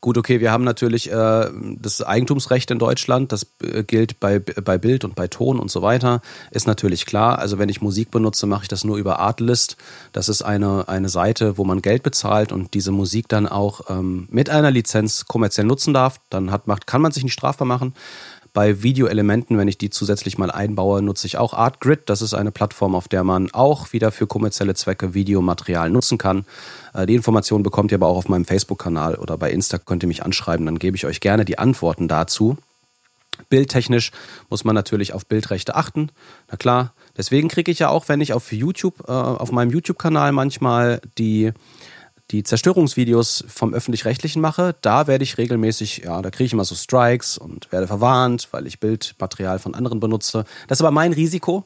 Gut, 0.00 0.16
okay, 0.16 0.38
wir 0.40 0.52
haben 0.52 0.62
natürlich 0.62 1.10
äh, 1.10 1.50
das 1.80 2.02
Eigentumsrecht 2.02 2.70
in 2.70 2.78
Deutschland, 2.78 3.32
das 3.32 3.48
äh, 3.60 3.82
gilt 3.82 4.20
bei, 4.20 4.38
bei 4.38 4.78
Bild 4.78 5.04
und 5.04 5.16
bei 5.16 5.26
Ton 5.26 5.58
und 5.58 5.72
so 5.72 5.82
weiter, 5.82 6.20
ist 6.52 6.68
natürlich 6.68 7.04
klar. 7.04 7.40
Also 7.40 7.58
wenn 7.58 7.68
ich 7.68 7.80
Musik 7.80 8.12
benutze, 8.12 8.46
mache 8.46 8.62
ich 8.62 8.68
das 8.68 8.84
nur 8.84 8.96
über 8.96 9.18
Artlist. 9.18 9.76
Das 10.12 10.28
ist 10.28 10.42
eine, 10.42 10.88
eine 10.88 11.08
Seite, 11.08 11.58
wo 11.58 11.64
man 11.64 11.82
Geld 11.82 12.04
bezahlt 12.04 12.52
und 12.52 12.74
diese 12.74 12.92
Musik 12.92 13.28
dann 13.28 13.48
auch 13.48 13.90
ähm, 13.90 14.28
mit 14.30 14.50
einer 14.50 14.70
Lizenz 14.70 15.24
kommerziell 15.26 15.66
nutzen 15.66 15.92
darf. 15.92 16.20
Dann 16.30 16.52
hat, 16.52 16.68
macht, 16.68 16.86
kann 16.86 17.02
man 17.02 17.10
sich 17.10 17.24
nicht 17.24 17.32
strafbar 17.32 17.66
machen. 17.66 17.92
Bei 18.58 18.82
Videoelementen, 18.82 19.56
wenn 19.56 19.68
ich 19.68 19.78
die 19.78 19.88
zusätzlich 19.88 20.36
mal 20.36 20.50
einbaue, 20.50 21.00
nutze 21.00 21.28
ich 21.28 21.38
auch 21.38 21.54
ArtGrid. 21.54 22.00
Das 22.06 22.22
ist 22.22 22.34
eine 22.34 22.50
Plattform, 22.50 22.96
auf 22.96 23.06
der 23.06 23.22
man 23.22 23.52
auch 23.52 23.92
wieder 23.92 24.10
für 24.10 24.26
kommerzielle 24.26 24.74
Zwecke 24.74 25.14
Videomaterial 25.14 25.90
nutzen 25.90 26.18
kann. 26.18 26.44
Äh, 26.92 27.06
die 27.06 27.14
Informationen 27.14 27.62
bekommt 27.62 27.92
ihr 27.92 27.98
aber 27.98 28.08
auch 28.08 28.16
auf 28.16 28.28
meinem 28.28 28.44
Facebook-Kanal 28.44 29.14
oder 29.14 29.38
bei 29.38 29.52
Insta 29.52 29.78
könnt 29.78 30.02
ihr 30.02 30.08
mich 30.08 30.24
anschreiben. 30.24 30.66
Dann 30.66 30.80
gebe 30.80 30.96
ich 30.96 31.06
euch 31.06 31.20
gerne 31.20 31.44
die 31.44 31.56
Antworten 31.56 32.08
dazu. 32.08 32.58
Bildtechnisch 33.48 34.10
muss 34.50 34.64
man 34.64 34.74
natürlich 34.74 35.12
auf 35.12 35.24
Bildrechte 35.24 35.76
achten. 35.76 36.10
Na 36.50 36.56
klar. 36.56 36.94
Deswegen 37.16 37.46
kriege 37.46 37.70
ich 37.70 37.78
ja 37.78 37.90
auch, 37.90 38.08
wenn 38.08 38.20
ich 38.20 38.32
auf 38.32 38.50
YouTube, 38.50 39.04
äh, 39.06 39.12
auf 39.12 39.52
meinem 39.52 39.70
YouTube-Kanal 39.70 40.32
manchmal 40.32 41.00
die 41.16 41.52
die 42.30 42.42
Zerstörungsvideos 42.42 43.44
vom 43.48 43.72
öffentlich-rechtlichen 43.72 44.40
mache, 44.42 44.74
da 44.82 45.06
werde 45.06 45.24
ich 45.24 45.38
regelmäßig, 45.38 46.02
ja, 46.04 46.20
da 46.20 46.30
kriege 46.30 46.44
ich 46.44 46.52
immer 46.52 46.64
so 46.64 46.74
Strikes 46.74 47.38
und 47.38 47.72
werde 47.72 47.86
verwarnt, 47.86 48.48
weil 48.50 48.66
ich 48.66 48.80
Bildmaterial 48.80 49.58
von 49.58 49.74
anderen 49.74 49.98
benutze. 49.98 50.44
Das 50.66 50.78
ist 50.78 50.82
aber 50.82 50.90
mein 50.90 51.12
Risiko. 51.12 51.64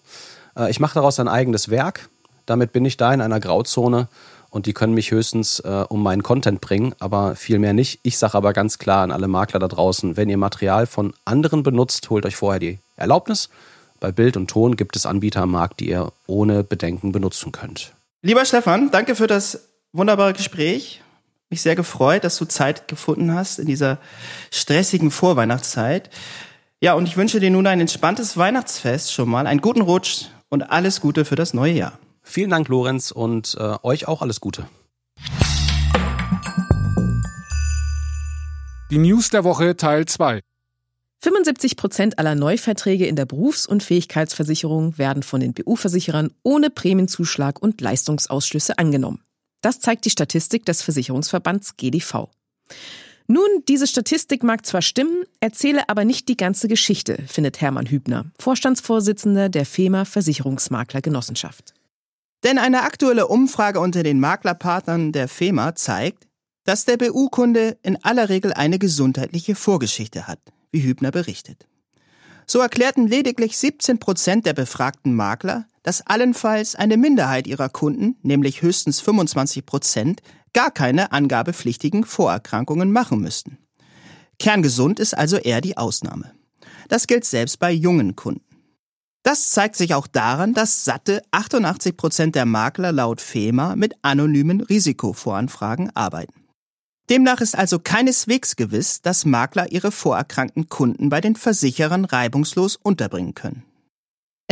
Äh, 0.57 0.71
ich 0.71 0.79
mache 0.79 0.95
daraus 0.95 1.19
ein 1.19 1.29
eigenes 1.29 1.69
Werk. 1.69 2.09
Damit 2.47 2.73
bin 2.73 2.85
ich 2.85 2.97
da 2.97 3.13
in 3.13 3.21
einer 3.21 3.41
Grauzone 3.41 4.09
und 4.51 4.67
die 4.67 4.73
können 4.73 4.95
mich 4.95 5.11
höchstens 5.11 5.61
äh, 5.61 5.85
um 5.89 6.03
meinen 6.03 6.23
Content 6.23 6.61
bringen, 6.61 6.95
aber 7.01 7.35
viel 7.35 7.59
mehr 7.59 7.73
nicht. 7.73 8.01
Ich 8.03 8.19
sage 8.19 8.35
aber 8.35 8.53
ganz 8.53 8.79
klar 8.79 9.03
an 9.03 9.11
alle 9.11 9.29
Makler 9.29 9.59
da 9.59 9.69
draußen, 9.69 10.17
wenn 10.17 10.29
ihr 10.29 10.39
Material 10.39 10.87
von 10.87 11.15
anderen 11.25 11.63
benutzt, 11.63 12.11
holt 12.11 12.27
euch 12.27 12.37
vorher 12.37 12.61
die 12.61 12.79
Erlaubnis. 12.97 13.49
Bei 13.99 14.13
Bild 14.13 14.37
und 14.37 14.49
Ton 14.49 14.77
gibt 14.77 14.95
es 14.97 15.07
Anbieter 15.07 15.43
am 15.43 15.53
Markt, 15.53 15.81
die 15.81 15.89
ihr 15.89 16.13
ohne 16.27 16.65
Bedenken 16.65 17.13
benutzen 17.13 17.53
könnt. 17.53 17.93
Lieber 18.21 18.45
Stefan, 18.45 18.91
danke 18.91 19.15
für 19.15 19.27
das 19.27 19.61
wunderbare 19.93 20.33
Gespräch. 20.33 21.03
Mich 21.51 21.63
sehr 21.63 21.77
gefreut, 21.77 22.25
dass 22.25 22.39
du 22.39 22.47
Zeit 22.47 22.89
gefunden 22.89 23.35
hast 23.35 23.59
in 23.59 23.67
dieser 23.67 23.99
stressigen 24.51 25.11
Vorweihnachtszeit. 25.11 26.09
Ja, 26.81 26.95
und 26.95 27.07
ich 27.07 27.17
wünsche 27.17 27.41
dir 27.41 27.51
nun 27.51 27.67
ein 27.67 27.81
entspanntes 27.81 28.37
Weihnachtsfest 28.37 29.13
schon 29.13 29.29
mal, 29.29 29.47
einen 29.47 29.61
guten 29.61 29.83
Rutsch 29.83 30.27
und 30.49 30.63
alles 30.63 31.01
Gute 31.01 31.25
für 31.25 31.37
das 31.37 31.53
neue 31.53 31.75
Jahr. 31.75 31.99
Vielen 32.23 32.51
Dank, 32.51 32.69
Lorenz, 32.69 33.11
und 33.11 33.57
äh, 33.59 33.77
euch 33.83 34.09
auch 34.09 34.23
alles 34.23 34.41
Gute. 34.41 34.67
Die 38.91 38.99
News 38.99 39.29
der 39.31 39.45
Woche 39.45 39.77
Teil 39.77 40.07
2. 40.07 40.41
75 41.21 41.77
Prozent 41.77 42.19
aller 42.19 42.35
Neuverträge 42.35 43.07
in 43.07 43.15
der 43.15 43.27
Berufs- 43.27 43.67
und 43.67 43.83
Fähigkeitsversicherung 43.83 44.99
werden 44.99 45.23
von 45.23 45.41
den 45.41 45.53
BU-Versicherern 45.53 46.33
ohne 46.43 46.71
Prämienzuschlag 46.71 47.63
und 47.63 47.81
Leistungsausschlüsse 47.81 48.79
angenommen. 48.79 49.23
Das 49.63 49.81
zeigt 49.81 50.05
die 50.05 50.11
Statistik 50.11 50.67
des 50.67 50.83
Versicherungsverbands 50.83 51.77
GDV. 51.77 52.29
Nun, 53.29 53.47
diese 53.69 53.87
Statistik 53.87 54.43
mag 54.43 54.67
zwar 54.67 54.83
stimmen, 54.83 55.25
erzähle 55.41 55.89
aber 55.89 56.05
nicht 56.05 56.29
die 56.29 56.37
ganze 56.37 56.69
Geschichte, 56.69 57.23
findet 57.27 57.61
Hermann 57.61 57.87
Hübner, 57.87 58.27
Vorstandsvorsitzender 58.39 59.49
der 59.49 59.65
FEMA 59.65 60.05
Versicherungsmakler 60.05 61.01
Genossenschaft. 61.01 61.73
Denn 62.43 62.59
eine 62.59 62.83
aktuelle 62.83 63.29
Umfrage 63.29 63.79
unter 63.79 64.03
den 64.03 64.19
Maklerpartnern 64.19 65.13
der 65.13 65.29
FEMA 65.29 65.77
zeigt, 65.77 66.27
dass 66.65 66.85
der 66.85 66.97
BU-Kunde 66.97 67.79
in 67.83 68.03
aller 68.05 68.29
Regel 68.29 68.53
eine 68.53 68.79
gesundheitliche 68.79 69.55
Vorgeschichte 69.55 70.27
hat, 70.27 70.41
wie 70.73 70.83
Hübner 70.83 71.13
berichtet. 71.13 71.67
So 72.47 72.59
erklärten 72.59 73.07
lediglich 73.07 73.57
17 73.57 73.99
Prozent 73.99 74.47
der 74.47 74.53
befragten 74.53 75.15
Makler, 75.15 75.67
dass 75.83 76.07
allenfalls 76.07 76.75
eine 76.75 76.97
Minderheit 76.97 77.47
ihrer 77.47 77.69
Kunden, 77.69 78.17
nämlich 78.23 78.63
höchstens 78.63 79.01
25 79.01 79.67
Prozent, 79.67 80.23
gar 80.53 80.71
keine 80.71 81.13
angabepflichtigen 81.13 82.05
Vorerkrankungen 82.05 82.93
machen 82.93 83.21
müssten. 83.21 83.59
Kerngesund 84.39 85.01
ist 85.01 85.17
also 85.17 85.37
eher 85.37 85.61
die 85.61 85.77
Ausnahme. 85.77 86.33
Das 86.89 87.07
gilt 87.07 87.25
selbst 87.25 87.59
bei 87.59 87.71
jungen 87.73 88.17
Kunden. 88.17 88.45
Das 89.23 89.51
zeigt 89.51 89.77
sich 89.77 89.95
auch 89.95 90.09
daran, 90.09 90.53
dass 90.53 90.85
satte 90.85 91.23
88 91.31 91.97
Prozent 91.97 92.35
der 92.35 92.45
Makler 92.45 92.91
laut 92.91 93.21
FEMA 93.21 93.77
mit 93.77 93.95
anonymen 94.03 94.61
Risikovoranfragen 94.61 95.95
arbeiten. 95.95 96.35
Demnach 97.09 97.41
ist 97.41 97.57
also 97.57 97.79
keineswegs 97.79 98.57
gewiss, 98.57 99.01
dass 99.01 99.25
Makler 99.25 99.71
ihre 99.71 99.93
vorerkrankten 99.93 100.69
Kunden 100.69 101.09
bei 101.09 101.21
den 101.21 101.37
Versicherern 101.37 102.05
reibungslos 102.05 102.77
unterbringen 102.77 103.35
können. 103.35 103.65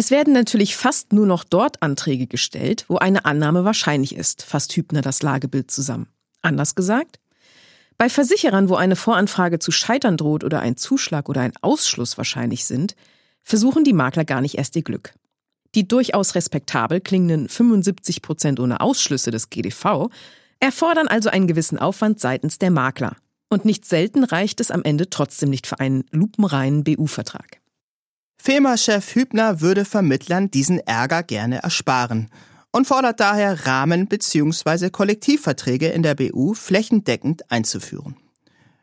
Es 0.00 0.10
werden 0.10 0.32
natürlich 0.32 0.78
fast 0.78 1.12
nur 1.12 1.26
noch 1.26 1.44
dort 1.44 1.82
Anträge 1.82 2.26
gestellt, 2.26 2.86
wo 2.88 2.96
eine 2.96 3.26
Annahme 3.26 3.66
wahrscheinlich 3.66 4.16
ist, 4.16 4.42
fasst 4.42 4.74
Hübner 4.74 5.02
das 5.02 5.20
Lagebild 5.20 5.70
zusammen. 5.70 6.06
Anders 6.40 6.74
gesagt, 6.74 7.20
bei 7.98 8.08
Versicherern, 8.08 8.70
wo 8.70 8.76
eine 8.76 8.96
Voranfrage 8.96 9.58
zu 9.58 9.70
scheitern 9.70 10.16
droht 10.16 10.42
oder 10.42 10.60
ein 10.60 10.78
Zuschlag 10.78 11.28
oder 11.28 11.42
ein 11.42 11.52
Ausschluss 11.60 12.16
wahrscheinlich 12.16 12.64
sind, 12.64 12.96
versuchen 13.42 13.84
die 13.84 13.92
Makler 13.92 14.24
gar 14.24 14.40
nicht 14.40 14.56
erst 14.56 14.74
ihr 14.74 14.84
Glück. 14.84 15.12
Die 15.74 15.86
durchaus 15.86 16.34
respektabel 16.34 17.02
klingenden 17.02 17.50
75 17.50 18.22
Prozent 18.22 18.58
ohne 18.58 18.80
Ausschlüsse 18.80 19.30
des 19.30 19.50
GDV 19.50 20.08
erfordern 20.60 21.08
also 21.08 21.28
einen 21.28 21.46
gewissen 21.46 21.78
Aufwand 21.78 22.20
seitens 22.20 22.56
der 22.56 22.70
Makler. 22.70 23.16
Und 23.50 23.66
nicht 23.66 23.84
selten 23.84 24.24
reicht 24.24 24.60
es 24.60 24.70
am 24.70 24.82
Ende 24.82 25.10
trotzdem 25.10 25.50
nicht 25.50 25.66
für 25.66 25.78
einen 25.78 26.04
lupenreinen 26.10 26.84
BU-Vertrag. 26.84 27.59
FEMA-Chef 28.42 29.16
Hübner 29.16 29.60
würde 29.60 29.84
Vermittlern 29.84 30.50
diesen 30.50 30.78
Ärger 30.78 31.22
gerne 31.22 31.62
ersparen 31.62 32.30
und 32.72 32.86
fordert 32.86 33.20
daher 33.20 33.66
Rahmen- 33.66 34.06
bzw. 34.06 34.88
Kollektivverträge 34.88 35.88
in 35.88 36.02
der 36.02 36.14
BU 36.14 36.54
flächendeckend 36.54 37.50
einzuführen. 37.50 38.16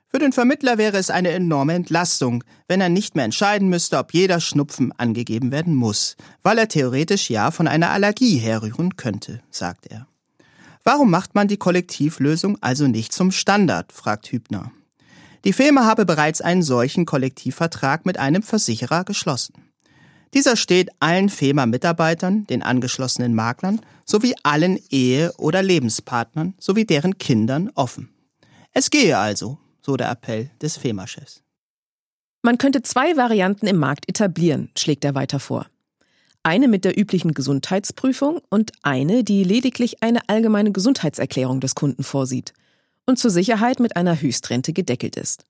Für 0.09 0.19
den 0.19 0.31
Vermittler 0.31 0.77
wäre 0.77 0.97
es 0.97 1.09
eine 1.09 1.31
enorme 1.31 1.73
Entlastung, 1.73 2.43
wenn 2.67 2.81
er 2.81 2.89
nicht 2.89 3.15
mehr 3.15 3.25
entscheiden 3.25 3.67
müsste, 3.67 3.97
ob 3.97 4.13
jeder 4.13 4.41
Schnupfen 4.41 4.91
angegeben 4.91 5.49
werden 5.49 5.73
muss, 5.73 6.17
weil 6.43 6.59
er 6.59 6.67
theoretisch 6.67 7.31
ja 7.31 7.49
von 7.49 7.67
einer 7.67 7.89
Allergie 7.89 8.37
herrühren 8.37 8.95
könnte, 8.95 9.41
sagt 9.49 9.87
er. 9.87 10.05
Warum 10.83 11.09
macht 11.09 11.33
man 11.33 11.47
die 11.47 11.57
Kollektivlösung 11.57 12.59
also 12.61 12.85
nicht 12.85 13.11
zum 13.11 13.31
Standard, 13.31 13.91
fragt 13.91 14.31
Hübner. 14.31 14.71
Die 15.47 15.53
FEMA 15.53 15.85
habe 15.85 16.05
bereits 16.05 16.41
einen 16.41 16.61
solchen 16.61 17.05
Kollektivvertrag 17.05 18.05
mit 18.05 18.19
einem 18.19 18.43
Versicherer 18.43 19.05
geschlossen. 19.05 19.53
Dieser 20.33 20.57
steht 20.57 20.89
allen 20.99 21.29
FEMA-Mitarbeitern, 21.29 22.45
den 22.47 22.61
angeschlossenen 22.61 23.33
Maklern 23.33 23.79
sowie 24.03 24.35
allen 24.43 24.77
Ehe- 24.89 25.31
oder 25.37 25.63
Lebenspartnern 25.63 26.53
sowie 26.59 26.83
deren 26.83 27.17
Kindern 27.17 27.71
offen. 27.75 28.09
Es 28.73 28.89
gehe 28.89 29.17
also, 29.17 29.57
so 29.81 29.95
der 29.95 30.11
Appell 30.11 30.51
des 30.61 30.75
FEMA-Chefs. 30.75 31.43
Man 32.41 32.57
könnte 32.57 32.81
zwei 32.81 33.15
Varianten 33.15 33.67
im 33.67 33.77
Markt 33.77 34.09
etablieren, 34.09 34.69
schlägt 34.77 35.05
er 35.05 35.15
weiter 35.15 35.39
vor. 35.39 35.67
Eine 36.43 36.67
mit 36.67 36.83
der 36.83 36.99
üblichen 36.99 37.33
Gesundheitsprüfung 37.33 38.41
und 38.49 38.73
eine, 38.81 39.23
die 39.23 39.45
lediglich 39.45 40.03
eine 40.03 40.27
allgemeine 40.27 40.73
Gesundheitserklärung 40.73 41.61
des 41.61 41.73
Kunden 41.73 42.03
vorsieht 42.03 42.53
und 43.07 43.17
zur 43.17 43.31
Sicherheit 43.31 43.79
mit 43.79 43.95
einer 43.95 44.21
Höchstrente 44.21 44.73
gedeckelt 44.73 45.15
ist. 45.15 45.45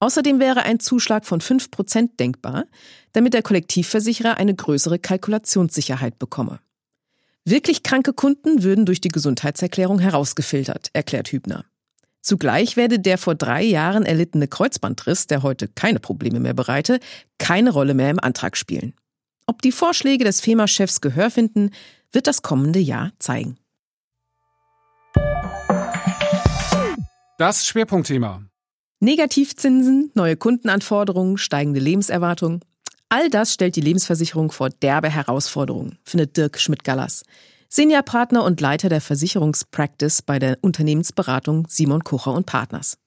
Außerdem 0.00 0.40
wäre 0.40 0.62
ein 0.62 0.80
Zuschlag 0.80 1.26
von 1.26 1.40
5% 1.40 2.16
denkbar, 2.18 2.64
damit 3.12 3.34
der 3.34 3.42
Kollektivversicherer 3.42 4.36
eine 4.36 4.54
größere 4.54 4.98
Kalkulationssicherheit 4.98 6.18
bekomme. 6.18 6.60
Wirklich 7.44 7.82
kranke 7.82 8.12
Kunden 8.12 8.62
würden 8.62 8.86
durch 8.86 9.00
die 9.00 9.08
Gesundheitserklärung 9.08 9.98
herausgefiltert, 9.98 10.90
erklärt 10.92 11.28
Hübner. 11.28 11.64
Zugleich 12.20 12.76
werde 12.76 12.98
der 12.98 13.16
vor 13.16 13.34
drei 13.34 13.62
Jahren 13.62 14.04
erlittene 14.04 14.48
Kreuzbandriss, 14.48 15.26
der 15.26 15.42
heute 15.42 15.66
keine 15.66 15.98
Probleme 15.98 16.40
mehr 16.40 16.54
bereite, 16.54 17.00
keine 17.38 17.70
Rolle 17.70 17.94
mehr 17.94 18.10
im 18.10 18.20
Antrag 18.20 18.56
spielen. 18.56 18.94
Ob 19.46 19.62
die 19.62 19.72
Vorschläge 19.72 20.24
des 20.24 20.40
FEMA-Chefs 20.42 21.00
Gehör 21.00 21.30
finden, 21.30 21.70
wird 22.12 22.26
das 22.26 22.42
kommende 22.42 22.80
Jahr 22.80 23.12
zeigen. 23.18 23.56
Das 27.38 27.68
Schwerpunktthema. 27.68 28.42
Negativzinsen, 28.98 30.10
neue 30.14 30.36
Kundenanforderungen, 30.36 31.38
steigende 31.38 31.78
Lebenserwartung. 31.78 32.64
All 33.10 33.30
das 33.30 33.54
stellt 33.54 33.76
die 33.76 33.80
Lebensversicherung 33.80 34.50
vor 34.50 34.70
derbe 34.70 35.08
Herausforderungen, 35.08 35.98
findet 36.02 36.36
Dirk 36.36 36.58
Schmidt-Gallas. 36.58 37.22
Seniorpartner 37.68 38.42
und 38.42 38.60
Leiter 38.60 38.88
der 38.88 39.00
Versicherungspractice 39.00 40.22
bei 40.22 40.40
der 40.40 40.58
Unternehmensberatung 40.62 41.68
Simon 41.68 42.02
Kocher 42.02 42.32
und 42.32 42.46
Partners. 42.46 42.98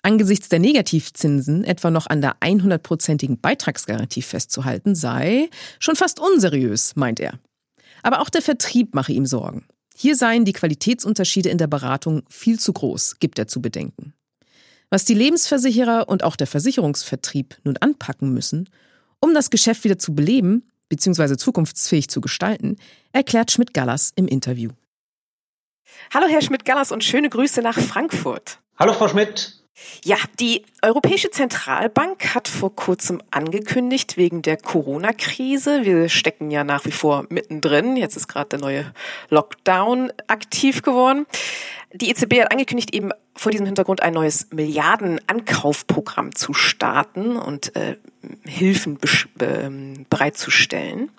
Angesichts 0.00 0.48
der 0.48 0.58
Negativzinsen 0.58 1.62
etwa 1.64 1.90
noch 1.90 2.06
an 2.06 2.22
der 2.22 2.36
100-prozentigen 2.40 3.38
Beitragsgarantie 3.38 4.22
festzuhalten 4.22 4.94
sei 4.94 5.50
schon 5.78 5.96
fast 5.96 6.20
unseriös, 6.20 6.96
meint 6.96 7.20
er. 7.20 7.38
Aber 8.02 8.22
auch 8.22 8.30
der 8.30 8.40
Vertrieb 8.40 8.94
mache 8.94 9.12
ihm 9.12 9.26
Sorgen. 9.26 9.66
Hier 10.02 10.16
seien 10.16 10.44
die 10.44 10.52
Qualitätsunterschiede 10.52 11.48
in 11.48 11.58
der 11.58 11.68
Beratung 11.68 12.24
viel 12.28 12.58
zu 12.58 12.72
groß, 12.72 13.20
gibt 13.20 13.38
er 13.38 13.46
zu 13.46 13.62
bedenken. 13.62 14.14
Was 14.90 15.04
die 15.04 15.14
Lebensversicherer 15.14 16.08
und 16.08 16.24
auch 16.24 16.34
der 16.34 16.48
Versicherungsvertrieb 16.48 17.58
nun 17.62 17.76
anpacken 17.76 18.34
müssen, 18.34 18.68
um 19.20 19.32
das 19.32 19.48
Geschäft 19.48 19.84
wieder 19.84 20.00
zu 20.00 20.12
beleben, 20.12 20.68
bzw. 20.88 21.36
zukunftsfähig 21.36 22.08
zu 22.08 22.20
gestalten, 22.20 22.78
erklärt 23.12 23.52
Schmidt-Gallas 23.52 24.10
im 24.16 24.26
Interview. 24.26 24.70
Hallo 26.12 26.26
Herr 26.26 26.42
Schmidt-Gallas 26.42 26.90
und 26.90 27.04
schöne 27.04 27.28
Grüße 27.28 27.62
nach 27.62 27.78
Frankfurt. 27.78 28.58
Hallo 28.76 28.94
Frau 28.94 29.06
Schmidt. 29.06 29.61
Ja, 30.04 30.16
die 30.38 30.64
Europäische 30.82 31.30
Zentralbank 31.30 32.34
hat 32.34 32.48
vor 32.48 32.74
kurzem 32.74 33.22
angekündigt, 33.30 34.16
wegen 34.16 34.42
der 34.42 34.56
Corona-Krise, 34.56 35.84
wir 35.84 36.08
stecken 36.08 36.50
ja 36.50 36.62
nach 36.64 36.84
wie 36.84 36.92
vor 36.92 37.24
mittendrin, 37.30 37.96
jetzt 37.96 38.16
ist 38.16 38.28
gerade 38.28 38.50
der 38.50 38.60
neue 38.60 38.92
Lockdown 39.30 40.12
aktiv 40.26 40.82
geworden. 40.82 41.26
Die 41.94 42.10
EZB 42.10 42.40
hat 42.42 42.52
angekündigt, 42.52 42.94
eben 42.94 43.10
vor 43.34 43.50
diesem 43.52 43.66
Hintergrund 43.66 44.02
ein 44.02 44.12
neues 44.12 44.48
Milliardenankaufprogramm 44.50 46.34
zu 46.34 46.52
starten 46.52 47.36
und 47.36 47.74
äh, 47.76 47.96
Hilfen 48.44 48.98
äh, 49.38 50.04
bereitzustellen. 50.08 51.10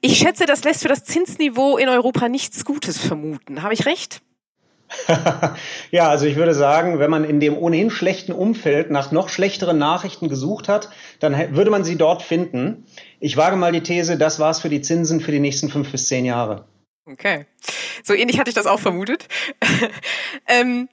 Ich 0.00 0.18
schätze, 0.18 0.46
das 0.46 0.64
lässt 0.64 0.82
für 0.82 0.88
das 0.88 1.04
Zinsniveau 1.04 1.76
in 1.78 1.88
Europa 1.88 2.28
nichts 2.28 2.64
Gutes 2.64 2.98
vermuten. 2.98 3.62
Habe 3.62 3.74
ich 3.74 3.86
recht? 3.86 4.22
ja, 5.90 6.08
also 6.08 6.26
ich 6.26 6.36
würde 6.36 6.54
sagen, 6.54 6.98
wenn 6.98 7.10
man 7.10 7.24
in 7.24 7.40
dem 7.40 7.56
ohnehin 7.56 7.90
schlechten 7.90 8.32
Umfeld 8.32 8.90
nach 8.90 9.12
noch 9.12 9.28
schlechteren 9.28 9.78
Nachrichten 9.78 10.28
gesucht 10.28 10.68
hat, 10.68 10.90
dann 11.20 11.56
würde 11.56 11.70
man 11.70 11.84
sie 11.84 11.96
dort 11.96 12.22
finden. 12.22 12.86
Ich 13.20 13.36
wage 13.36 13.56
mal 13.56 13.72
die 13.72 13.82
These, 13.82 14.16
das 14.16 14.38
war's 14.38 14.60
für 14.60 14.68
die 14.68 14.82
Zinsen 14.82 15.20
für 15.20 15.32
die 15.32 15.40
nächsten 15.40 15.68
fünf 15.68 15.90
bis 15.90 16.08
zehn 16.08 16.24
Jahre. 16.24 16.66
Okay. 17.06 17.46
So 18.02 18.14
ähnlich 18.14 18.38
hatte 18.38 18.50
ich 18.50 18.54
das 18.54 18.66
auch 18.66 18.80
vermutet. 18.80 19.28
ähm, 20.48 20.88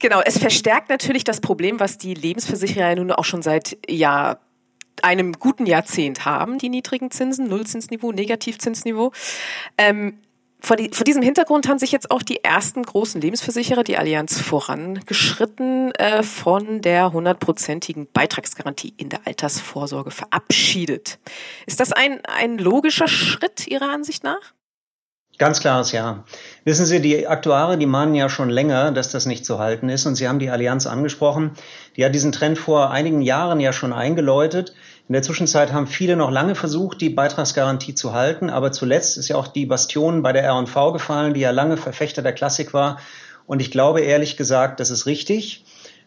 genau, 0.00 0.20
es 0.24 0.38
verstärkt 0.38 0.88
natürlich 0.88 1.24
das 1.24 1.40
Problem, 1.40 1.80
was 1.80 1.98
die 1.98 2.14
Lebensversicherer 2.14 2.94
nun 2.94 3.12
auch 3.12 3.24
schon 3.24 3.42
seit 3.42 3.76
ja, 3.88 4.38
einem 5.02 5.32
guten 5.34 5.66
Jahrzehnt 5.66 6.24
haben, 6.24 6.58
die 6.58 6.68
niedrigen 6.68 7.10
Zinsen, 7.10 7.48
Nullzinsniveau, 7.48 8.12
Negativzinsniveau. 8.12 9.12
Ähm, 9.78 10.18
vor, 10.60 10.76
die, 10.76 10.90
vor, 10.92 11.04
diesem 11.04 11.22
Hintergrund 11.22 11.68
haben 11.68 11.78
sich 11.78 11.92
jetzt 11.92 12.10
auch 12.10 12.22
die 12.22 12.42
ersten 12.42 12.82
großen 12.82 13.20
Lebensversicherer, 13.20 13.84
die 13.84 13.96
Allianz, 13.96 14.40
vorangeschritten, 14.40 15.92
äh, 15.92 16.22
von 16.22 16.80
der 16.82 17.12
hundertprozentigen 17.12 18.08
Beitragsgarantie 18.12 18.94
in 18.96 19.08
der 19.08 19.20
Altersvorsorge 19.26 20.10
verabschiedet. 20.10 21.18
Ist 21.66 21.80
das 21.80 21.92
ein, 21.92 22.20
ein 22.24 22.58
logischer 22.58 23.08
Schritt 23.08 23.66
Ihrer 23.66 23.92
Ansicht 23.92 24.24
nach? 24.24 24.54
Ganz 25.38 25.60
klares 25.60 25.92
Ja. 25.92 26.24
Wissen 26.64 26.86
Sie, 26.86 27.00
die 27.00 27.26
Aktuare, 27.26 27.76
die 27.76 27.84
mahnen 27.84 28.14
ja 28.14 28.30
schon 28.30 28.48
länger, 28.48 28.90
dass 28.90 29.10
das 29.10 29.26
nicht 29.26 29.44
zu 29.44 29.58
halten 29.58 29.90
ist. 29.90 30.06
Und 30.06 30.14
Sie 30.14 30.26
haben 30.26 30.38
die 30.38 30.48
Allianz 30.48 30.86
angesprochen. 30.86 31.50
Die 31.96 32.04
hat 32.04 32.14
diesen 32.14 32.32
Trend 32.32 32.58
vor 32.58 32.90
einigen 32.90 33.20
Jahren 33.20 33.60
ja 33.60 33.74
schon 33.74 33.92
eingeläutet. 33.92 34.74
In 35.08 35.12
der 35.12 35.22
Zwischenzeit 35.22 35.72
haben 35.72 35.86
viele 35.86 36.16
noch 36.16 36.32
lange 36.32 36.56
versucht, 36.56 37.00
die 37.00 37.10
Beitragsgarantie 37.10 37.94
zu 37.94 38.12
halten. 38.12 38.50
Aber 38.50 38.72
zuletzt 38.72 39.16
ist 39.16 39.28
ja 39.28 39.36
auch 39.36 39.46
die 39.46 39.64
Bastion 39.64 40.22
bei 40.22 40.32
der 40.32 40.42
R&V 40.42 40.92
gefallen, 40.92 41.32
die 41.32 41.40
ja 41.40 41.52
lange 41.52 41.76
Verfechter 41.76 42.22
der 42.22 42.32
Klassik 42.32 42.74
war. 42.74 42.98
Und 43.46 43.60
ich 43.60 43.70
glaube 43.70 44.00
ehrlich 44.00 44.36
gesagt, 44.36 44.80
das 44.80 44.90
ist 44.90 45.06
richtig. 45.06 45.64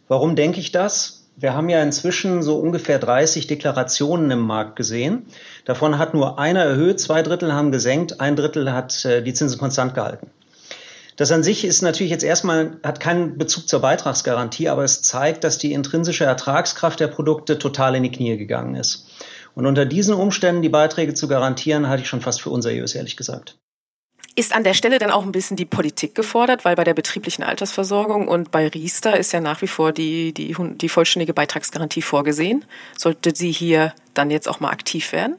Warum 0.10 0.36
denke 0.36 0.60
ich 0.60 0.74
das? 0.74 1.28
Wir 1.38 1.54
haben 1.54 1.70
ja 1.70 1.82
inzwischen 1.82 2.44
so 2.44 2.60
ungefähr 2.60 3.00
30 3.00 3.48
Deklarationen 3.48 4.30
im 4.32 4.40
Markt 4.40 4.76
gesehen. 4.76 5.28
Davon 5.64 5.98
hat 5.98 6.14
nur 6.14 6.38
einer 6.38 6.66
erhöht, 6.66 7.00
zwei 7.00 7.22
Drittel 7.22 7.54
haben 7.54 7.72
gesenkt, 7.72 8.20
ein 8.20 8.36
Drittel 8.36 8.74
hat 8.74 9.06
äh, 9.06 9.24
die 9.24 9.34
Zinsen 9.34 9.58
konstant 9.58 9.94
gehalten. 9.94 10.30
Das 11.20 11.34
an 11.34 11.44
sich 11.44 11.66
ist 11.66 11.82
natürlich 11.82 12.12
jetzt 12.12 12.24
erstmal, 12.24 12.80
hat 12.82 13.02
keinen 13.02 13.38
Bezug 13.38 13.68
zur 13.68 13.82
Beitragsgarantie, 13.82 14.70
aber 14.70 14.86
es 14.86 15.02
zeigt, 15.02 15.44
dass 15.44 15.58
die 15.58 15.74
intrinsische 15.74 16.24
Ertragskraft 16.24 16.98
der 16.98 17.08
Produkte 17.08 17.60
total 17.60 17.96
in 17.96 18.04
die 18.04 18.12
Knie 18.12 18.38
gegangen 18.38 18.76
ist. 18.76 19.06
Und 19.54 19.66
unter 19.66 19.86
diesen 19.86 20.14
Umständen 20.14 20.62
die 20.62 20.70
Beiträge 20.70 21.14
zu 21.16 21.28
garantieren, 21.28 21.90
halte 21.90 22.04
ich 22.04 22.08
schon 22.08 22.22
fast 22.22 22.42
für 22.42 22.52
unseriös, 22.52 22.96
ehrlich 22.96 23.18
gesagt. 23.18 23.58
Ist 24.38 24.56
an 24.56 24.64
der 24.64 24.74
Stelle 24.74 24.98
dann 24.98 25.12
auch 25.12 25.26
ein 25.26 25.34
bisschen 25.34 25.58
die 25.58 25.66
Politik 25.66 26.16
gefordert, 26.16 26.64
weil 26.64 26.78
bei 26.78 26.86
der 26.86 26.94
betrieblichen 26.94 27.44
Altersversorgung 27.44 28.30
und 28.30 28.52
bei 28.52 28.70
Riester 28.70 29.20
ist 29.20 29.34
ja 29.34 29.42
nach 29.42 29.62
wie 29.62 29.68
vor 29.68 29.92
die, 29.92 30.34
die, 30.34 30.56
die 30.58 30.88
vollständige 30.88 31.34
Beitragsgarantie 31.34 32.02
vorgesehen. 32.02 32.64
Sollte 32.98 33.36
sie 33.36 33.52
hier 33.52 33.94
dann 34.14 34.32
jetzt 34.32 34.48
auch 34.48 34.62
mal 34.62 34.70
aktiv 34.70 35.12
werden? 35.12 35.36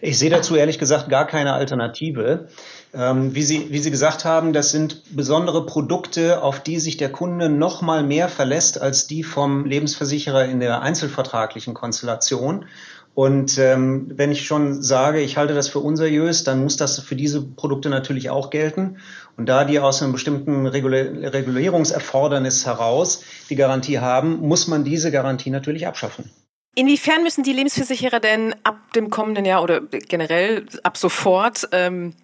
Ich 0.00 0.18
sehe 0.18 0.30
dazu 0.30 0.56
ehrlich 0.56 0.80
gesagt 0.80 1.08
gar 1.08 1.26
keine 1.26 1.52
Alternative. 1.52 2.48
Ähm, 2.94 3.34
wie, 3.34 3.42
Sie, 3.42 3.66
wie 3.70 3.80
Sie 3.80 3.90
gesagt 3.90 4.24
haben, 4.24 4.52
das 4.52 4.70
sind 4.70 5.16
besondere 5.16 5.66
Produkte, 5.66 6.42
auf 6.42 6.60
die 6.60 6.78
sich 6.78 6.96
der 6.96 7.10
Kunde 7.10 7.48
noch 7.48 7.82
mal 7.82 8.04
mehr 8.04 8.28
verlässt 8.28 8.80
als 8.80 9.06
die 9.06 9.24
vom 9.24 9.64
Lebensversicherer 9.64 10.44
in 10.44 10.60
der 10.60 10.82
einzelvertraglichen 10.82 11.74
Konstellation. 11.74 12.66
Und 13.14 13.58
ähm, 13.58 14.10
wenn 14.14 14.32
ich 14.32 14.44
schon 14.44 14.82
sage, 14.82 15.20
ich 15.20 15.36
halte 15.36 15.54
das 15.54 15.68
für 15.68 15.78
unseriös, 15.78 16.44
dann 16.44 16.62
muss 16.62 16.76
das 16.76 17.00
für 17.00 17.16
diese 17.16 17.42
Produkte 17.42 17.88
natürlich 17.88 18.30
auch 18.30 18.50
gelten. 18.50 18.98
Und 19.36 19.48
da 19.48 19.64
die 19.64 19.78
aus 19.78 20.02
einem 20.02 20.12
bestimmten 20.12 20.66
Regulierungserfordernis 20.66 22.66
heraus 22.66 23.22
die 23.50 23.56
Garantie 23.56 24.00
haben, 24.00 24.40
muss 24.40 24.66
man 24.66 24.84
diese 24.84 25.12
Garantie 25.12 25.50
natürlich 25.50 25.86
abschaffen. 25.86 26.30
Inwiefern 26.76 27.22
müssen 27.22 27.44
die 27.44 27.52
Lebensversicherer 27.52 28.18
denn 28.18 28.52
ab 28.64 28.92
dem 28.94 29.10
kommenden 29.10 29.44
Jahr 29.44 29.62
oder 29.62 29.80
generell 29.80 30.66
ab 30.82 30.96
sofort 30.96 31.68
ähm, 31.70 32.14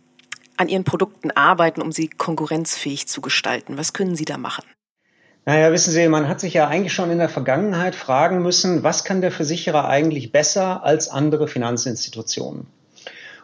an 0.60 0.68
ihren 0.68 0.84
Produkten 0.84 1.30
arbeiten, 1.30 1.80
um 1.80 1.90
sie 1.90 2.08
konkurrenzfähig 2.08 3.08
zu 3.08 3.22
gestalten? 3.22 3.78
Was 3.78 3.94
können 3.94 4.14
sie 4.14 4.26
da 4.26 4.36
machen? 4.36 4.64
Naja, 5.46 5.72
wissen 5.72 5.90
Sie, 5.90 6.06
man 6.06 6.28
hat 6.28 6.38
sich 6.38 6.52
ja 6.52 6.68
eigentlich 6.68 6.92
schon 6.92 7.10
in 7.10 7.16
der 7.16 7.30
Vergangenheit 7.30 7.94
fragen 7.94 8.42
müssen, 8.42 8.82
was 8.82 9.04
kann 9.04 9.22
der 9.22 9.32
Versicherer 9.32 9.88
eigentlich 9.88 10.32
besser 10.32 10.84
als 10.84 11.08
andere 11.08 11.48
Finanzinstitutionen? 11.48 12.66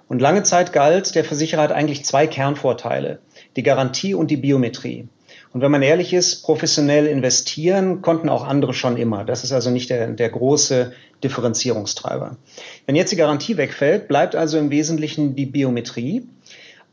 Und 0.06 0.20
lange 0.20 0.42
Zeit 0.42 0.74
galt, 0.74 1.14
der 1.14 1.24
Versicherer 1.24 1.62
hat 1.62 1.72
eigentlich 1.72 2.04
zwei 2.04 2.26
Kernvorteile, 2.26 3.18
die 3.56 3.62
Garantie 3.62 4.12
und 4.12 4.30
die 4.30 4.36
Biometrie. 4.36 5.08
Und 5.54 5.62
wenn 5.62 5.70
man 5.70 5.80
ehrlich 5.80 6.12
ist, 6.12 6.42
professionell 6.42 7.06
investieren 7.06 8.02
konnten 8.02 8.28
auch 8.28 8.44
andere 8.44 8.74
schon 8.74 8.98
immer. 8.98 9.24
Das 9.24 9.42
ist 9.42 9.52
also 9.52 9.70
nicht 9.70 9.88
der, 9.88 10.08
der 10.08 10.28
große 10.28 10.92
Differenzierungstreiber. 11.24 12.36
Wenn 12.84 12.94
jetzt 12.94 13.10
die 13.10 13.16
Garantie 13.16 13.56
wegfällt, 13.56 14.06
bleibt 14.06 14.36
also 14.36 14.58
im 14.58 14.70
Wesentlichen 14.70 15.34
die 15.34 15.46
Biometrie. 15.46 16.28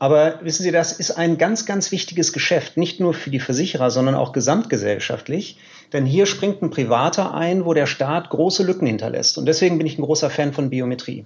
Aber 0.04 0.40
wissen 0.42 0.64
Sie, 0.64 0.70
das 0.70 0.92
ist 0.92 1.12
ein 1.12 1.38
ganz, 1.38 1.64
ganz 1.64 1.90
wichtiges 1.90 2.34
Geschäft, 2.34 2.76
nicht 2.76 3.00
nur 3.00 3.14
für 3.14 3.30
die 3.30 3.40
Versicherer, 3.40 3.90
sondern 3.90 4.14
auch 4.14 4.34
gesamtgesellschaftlich. 4.34 5.56
Denn 5.94 6.04
hier 6.04 6.26
springt 6.26 6.60
ein 6.60 6.68
Privater 6.68 7.32
ein, 7.32 7.64
wo 7.64 7.72
der 7.72 7.86
Staat 7.86 8.28
große 8.28 8.64
Lücken 8.64 8.86
hinterlässt. 8.86 9.38
Und 9.38 9.46
deswegen 9.46 9.78
bin 9.78 9.86
ich 9.86 9.96
ein 9.96 10.02
großer 10.02 10.28
Fan 10.28 10.52
von 10.52 10.68
Biometrie. 10.68 11.24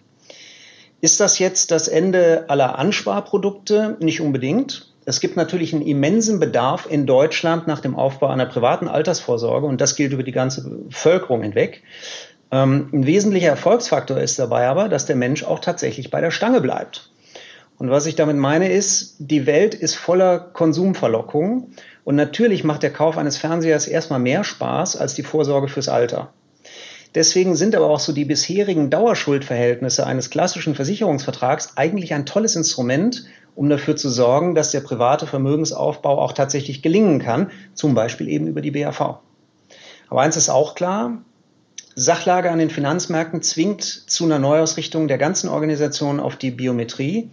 Ist 1.01 1.19
das 1.19 1.41
jetzt 1.41 1.73
das 1.73 1.89
Ende 1.89 2.45
aller 2.47 2.79
Ansparprodukte? 2.79 3.97
Nicht 3.99 4.21
unbedingt. 4.21 4.95
Es 5.05 5.19
gibt 5.19 5.37
natürlich 5.37 5.75
einen 5.75 5.83
immensen 5.83 6.39
Bedarf 6.39 6.87
in 6.89 7.05
Deutschland 7.05 7.67
nach 7.67 7.81
dem 7.81 7.97
Aufbau 7.97 8.29
einer 8.29 8.47
privaten 8.47 8.87
Altersvorsorge 8.87 9.67
und 9.67 9.81
das 9.81 9.97
gilt 9.97 10.13
über 10.13 10.23
die 10.23 10.31
ganze 10.31 10.63
Bevölkerung 10.63 11.43
hinweg. 11.43 11.83
Ähm, 12.53 12.91
ein 12.93 13.07
wesentlicher 13.07 13.49
Erfolgsfaktor 13.49 14.19
ist 14.19 14.39
dabei 14.39 14.69
aber, 14.69 14.89
dass 14.89 15.05
der 15.05 15.17
Mensch 15.17 15.43
auch 15.43 15.59
tatsächlich 15.59 16.13
bei 16.13 16.21
der 16.21 16.31
Stange 16.31 16.61
bleibt. 16.61 17.11
Und 17.79 17.91
was 17.91 18.07
ich 18.07 18.17
damit 18.17 18.37
meine 18.37 18.71
ist, 18.71 19.17
die 19.19 19.47
Welt 19.47 19.75
ist 19.75 19.95
voller 19.95 20.41
Konsumverlockungen 20.41 21.75
und 22.05 22.17
natürlich 22.17 22.65
macht 22.65 22.83
der 22.83 22.93
Kauf 22.93 23.17
eines 23.17 23.39
Fernsehers 23.39 23.87
erstmal 23.87 24.19
mehr 24.19 24.43
Spaß 24.43 24.97
als 24.97 25.15
die 25.15 25.23
Vorsorge 25.23 25.69
fürs 25.69 25.89
Alter. 25.89 26.33
Deswegen 27.15 27.55
sind 27.57 27.75
aber 27.75 27.89
auch 27.89 28.01
so 28.01 28.13
die 28.13 28.25
bisherigen 28.25 28.91
Dauerschuldverhältnisse 28.91 30.07
eines 30.07 30.29
klassischen 30.29 30.75
Versicherungsvertrags 30.75 31.77
eigentlich 31.77 32.15
ein 32.15 32.27
tolles 32.27 32.57
Instrument, 32.57 33.25
um 33.55 33.69
dafür 33.69 33.97
zu 33.97 34.11
sorgen, 34.11 34.55
dass 34.55 34.73
der 34.73 34.81
private 34.81 35.27
Vermögensaufbau 35.27 36.19
auch 36.21 36.33
tatsächlich 36.33 36.83
gelingen 36.83 37.21
kann, 37.21 37.51
zum 37.75 37.95
Beispiel 37.95 38.29
eben 38.29 38.47
über 38.47 38.61
die 38.61 38.73
BAV. 38.73 39.19
Aber 40.11 40.21
eins 40.23 40.37
ist 40.37 40.49
auch 40.49 40.75
klar, 40.75 41.23
Sachlage 41.95 42.51
an 42.51 42.59
den 42.59 42.71
Finanzmärkten 42.71 43.43
zwingt 43.43 43.83
zu 43.83 44.25
einer 44.25 44.39
Neuausrichtung 44.39 45.09
der 45.09 45.19
ganzen 45.19 45.49
Organisation 45.49 46.21
auf 46.21 46.37
die 46.37 46.53
Biometrie. 46.53 47.31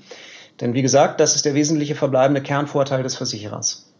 Denn 0.61 0.73
wie 0.73 0.81
gesagt, 0.81 1.19
das 1.19 1.35
ist 1.35 1.45
der 1.45 1.53
wesentliche 1.53 1.95
verbleibende 1.95 2.41
Kernvorteil 2.41 3.03
des 3.03 3.15
Versicherers. 3.15 3.91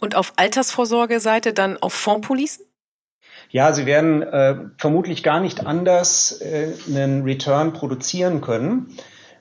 Und 0.00 0.16
auf 0.16 0.32
Altersvorsorgeseite 0.36 1.52
dann 1.52 1.76
auf 1.76 1.92
Fondspolicen? 1.92 2.64
Ja, 3.50 3.72
sie 3.72 3.86
werden 3.86 4.22
äh, 4.22 4.56
vermutlich 4.76 5.22
gar 5.22 5.40
nicht 5.40 5.66
anders 5.66 6.40
äh, 6.40 6.72
einen 6.88 7.22
Return 7.22 7.72
produzieren 7.72 8.40
können. 8.40 8.96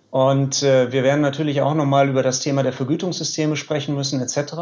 Und 0.10 0.64
äh, 0.64 0.92
wir 0.92 1.04
werden 1.04 1.22
natürlich 1.22 1.62
auch 1.62 1.74
nochmal 1.74 2.10
über 2.10 2.24
das 2.24 2.40
Thema 2.40 2.64
der 2.64 2.72
Vergütungssysteme 2.72 3.58
sprechen 3.58 3.94
müssen, 3.96 4.22
etc. 4.22 4.54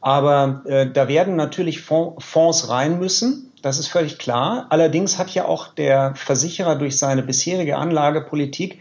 Aber 0.00 0.62
äh, 0.66 0.90
da 0.90 1.06
werden 1.06 1.36
natürlich 1.36 1.80
Fonds 1.82 2.68
rein 2.68 2.98
müssen. 2.98 3.52
Das 3.62 3.78
ist 3.78 3.86
völlig 3.86 4.18
klar. 4.18 4.66
Allerdings 4.70 5.18
hat 5.18 5.30
ja 5.30 5.44
auch 5.44 5.68
der 5.68 6.14
Versicherer 6.16 6.74
durch 6.74 6.98
seine 6.98 7.22
bisherige 7.22 7.76
Anlagepolitik 7.76 8.80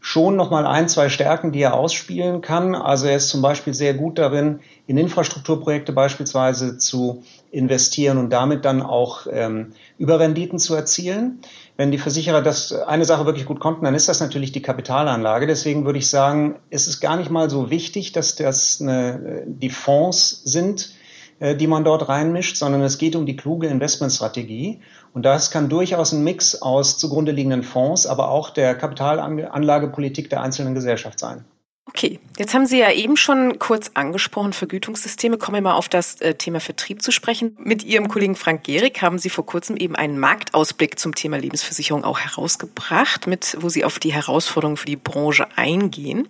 schon 0.00 0.36
nochmal 0.36 0.66
ein, 0.66 0.88
zwei 0.88 1.08
Stärken, 1.08 1.52
die 1.52 1.60
er 1.60 1.74
ausspielen 1.74 2.40
kann. 2.40 2.74
Also 2.74 3.06
er 3.06 3.16
ist 3.16 3.28
zum 3.28 3.42
Beispiel 3.42 3.74
sehr 3.74 3.94
gut 3.94 4.18
darin, 4.18 4.60
in 4.86 4.96
Infrastrukturprojekte 4.96 5.92
beispielsweise 5.92 6.78
zu 6.78 7.22
investieren 7.50 8.18
und 8.18 8.30
damit 8.30 8.64
dann 8.64 8.82
auch 8.82 9.26
ähm, 9.30 9.72
Überrenditen 9.98 10.58
zu 10.58 10.74
erzielen. 10.74 11.40
Wenn 11.76 11.90
die 11.90 11.98
Versicherer 11.98 12.42
das 12.42 12.72
eine 12.72 13.04
Sache 13.04 13.26
wirklich 13.26 13.46
gut 13.46 13.60
konnten, 13.60 13.84
dann 13.84 13.94
ist 13.94 14.08
das 14.08 14.20
natürlich 14.20 14.52
die 14.52 14.62
Kapitalanlage. 14.62 15.46
Deswegen 15.46 15.84
würde 15.84 15.98
ich 15.98 16.08
sagen, 16.08 16.56
es 16.70 16.86
ist 16.86 17.00
gar 17.00 17.16
nicht 17.16 17.30
mal 17.30 17.50
so 17.50 17.70
wichtig, 17.70 18.12
dass 18.12 18.34
das 18.34 18.80
eine, 18.80 19.44
die 19.46 19.70
Fonds 19.70 20.42
sind, 20.44 20.90
äh, 20.90 20.97
die 21.40 21.66
man 21.66 21.84
dort 21.84 22.08
reinmischt, 22.08 22.56
sondern 22.56 22.82
es 22.82 22.98
geht 22.98 23.14
um 23.14 23.24
die 23.24 23.36
kluge 23.36 23.68
Investmentstrategie. 23.68 24.80
Und 25.14 25.24
das 25.24 25.50
kann 25.50 25.68
durchaus 25.68 26.12
ein 26.12 26.24
Mix 26.24 26.60
aus 26.60 26.98
zugrunde 26.98 27.32
liegenden 27.32 27.62
Fonds, 27.62 28.06
aber 28.06 28.30
auch 28.30 28.50
der 28.50 28.74
Kapitalanlagepolitik 28.74 30.30
der 30.30 30.42
einzelnen 30.42 30.74
Gesellschaft 30.74 31.18
sein. 31.18 31.44
Okay, 31.88 32.20
jetzt 32.36 32.52
haben 32.52 32.66
Sie 32.66 32.78
ja 32.78 32.92
eben 32.92 33.16
schon 33.16 33.58
kurz 33.58 33.92
angesprochen, 33.94 34.52
Vergütungssysteme. 34.52 35.38
Kommen 35.38 35.56
wir 35.56 35.62
mal 35.62 35.74
auf 35.74 35.88
das 35.88 36.20
äh, 36.20 36.34
Thema 36.34 36.60
Vertrieb 36.60 37.00
zu 37.00 37.10
sprechen. 37.10 37.56
Mit 37.58 37.82
Ihrem 37.82 38.08
Kollegen 38.08 38.36
Frank 38.36 38.64
Gehrig 38.64 39.00
haben 39.00 39.18
Sie 39.18 39.30
vor 39.30 39.46
kurzem 39.46 39.74
eben 39.78 39.96
einen 39.96 40.18
Marktausblick 40.18 40.98
zum 40.98 41.14
Thema 41.14 41.38
Lebensversicherung 41.38 42.04
auch 42.04 42.20
herausgebracht, 42.20 43.26
mit, 43.26 43.56
wo 43.60 43.70
Sie 43.70 43.86
auf 43.86 43.98
die 43.98 44.12
Herausforderungen 44.12 44.76
für 44.76 44.84
die 44.84 44.96
Branche 44.96 45.48
eingehen. 45.56 46.28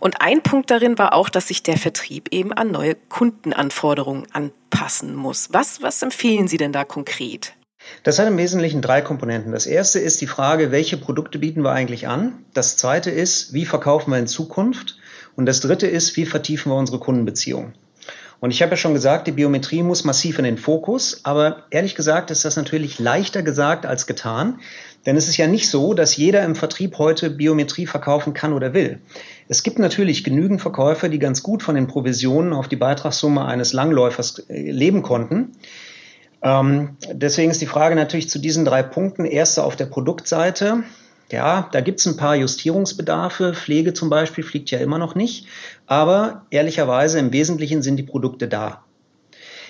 Und 0.00 0.22
ein 0.22 0.42
Punkt 0.42 0.70
darin 0.70 0.96
war 0.96 1.12
auch, 1.12 1.28
dass 1.28 1.48
sich 1.48 1.62
der 1.62 1.76
Vertrieb 1.76 2.28
eben 2.32 2.54
an 2.54 2.70
neue 2.70 2.94
Kundenanforderungen 2.94 4.26
anpassen 4.32 5.14
muss. 5.14 5.50
Was, 5.52 5.82
was 5.82 6.00
empfehlen 6.00 6.48
Sie 6.48 6.56
denn 6.56 6.72
da 6.72 6.84
konkret? 6.84 7.52
Das 8.02 8.18
hat 8.18 8.28
im 8.28 8.38
Wesentlichen 8.38 8.82
drei 8.82 9.00
Komponenten. 9.00 9.52
Das 9.52 9.66
erste 9.66 9.98
ist 9.98 10.20
die 10.20 10.26
Frage, 10.26 10.70
welche 10.70 10.96
Produkte 10.96 11.38
bieten 11.38 11.62
wir 11.62 11.72
eigentlich 11.72 12.08
an? 12.08 12.44
Das 12.54 12.76
zweite 12.76 13.10
ist, 13.10 13.52
wie 13.52 13.66
verkaufen 13.66 14.10
wir 14.12 14.18
in 14.18 14.26
Zukunft? 14.26 14.96
Und 15.34 15.46
das 15.46 15.60
dritte 15.60 15.86
ist, 15.86 16.16
wie 16.16 16.26
vertiefen 16.26 16.70
wir 16.70 16.76
unsere 16.76 16.98
Kundenbeziehungen? 16.98 17.74
Und 18.38 18.50
ich 18.50 18.60
habe 18.60 18.72
ja 18.72 18.76
schon 18.76 18.94
gesagt, 18.94 19.26
die 19.26 19.32
Biometrie 19.32 19.82
muss 19.82 20.04
massiv 20.04 20.38
in 20.38 20.44
den 20.44 20.58
Fokus, 20.58 21.20
aber 21.24 21.64
ehrlich 21.70 21.94
gesagt 21.94 22.30
ist 22.30 22.44
das 22.44 22.56
natürlich 22.56 22.98
leichter 22.98 23.42
gesagt 23.42 23.86
als 23.86 24.06
getan, 24.06 24.60
denn 25.06 25.16
es 25.16 25.28
ist 25.28 25.36
ja 25.36 25.46
nicht 25.46 25.70
so, 25.70 25.94
dass 25.94 26.16
jeder 26.16 26.44
im 26.44 26.54
Vertrieb 26.54 26.98
heute 26.98 27.30
Biometrie 27.30 27.86
verkaufen 27.86 28.34
kann 28.34 28.52
oder 28.52 28.74
will. 28.74 29.00
Es 29.48 29.62
gibt 29.62 29.78
natürlich 29.78 30.24
genügend 30.24 30.60
Verkäufer, 30.60 31.08
die 31.08 31.18
ganz 31.18 31.42
gut 31.42 31.62
von 31.62 31.76
den 31.76 31.86
Provisionen 31.86 32.52
auf 32.52 32.68
die 32.68 32.76
Beitragssumme 32.76 33.44
eines 33.44 33.72
Langläufers 33.72 34.40
äh, 34.50 34.70
leben 34.70 35.02
konnten. 35.02 35.52
Ähm, 36.42 36.96
deswegen 37.10 37.50
ist 37.50 37.60
die 37.60 37.66
Frage 37.66 37.94
natürlich 37.94 38.28
zu 38.28 38.38
diesen 38.38 38.64
drei 38.64 38.82
Punkten. 38.82 39.24
Erste 39.24 39.64
auf 39.64 39.76
der 39.76 39.86
Produktseite. 39.86 40.84
Ja, 41.32 41.68
da 41.72 41.80
gibt 41.80 42.00
es 42.00 42.06
ein 42.06 42.16
paar 42.16 42.36
Justierungsbedarfe. 42.36 43.54
Pflege 43.54 43.94
zum 43.94 44.10
Beispiel 44.10 44.44
fliegt 44.44 44.70
ja 44.70 44.78
immer 44.78 44.98
noch 44.98 45.14
nicht. 45.14 45.46
Aber 45.86 46.46
ehrlicherweise 46.50 47.18
im 47.18 47.32
Wesentlichen 47.32 47.82
sind 47.82 47.96
die 47.96 48.04
Produkte 48.04 48.46
da. 48.46 48.84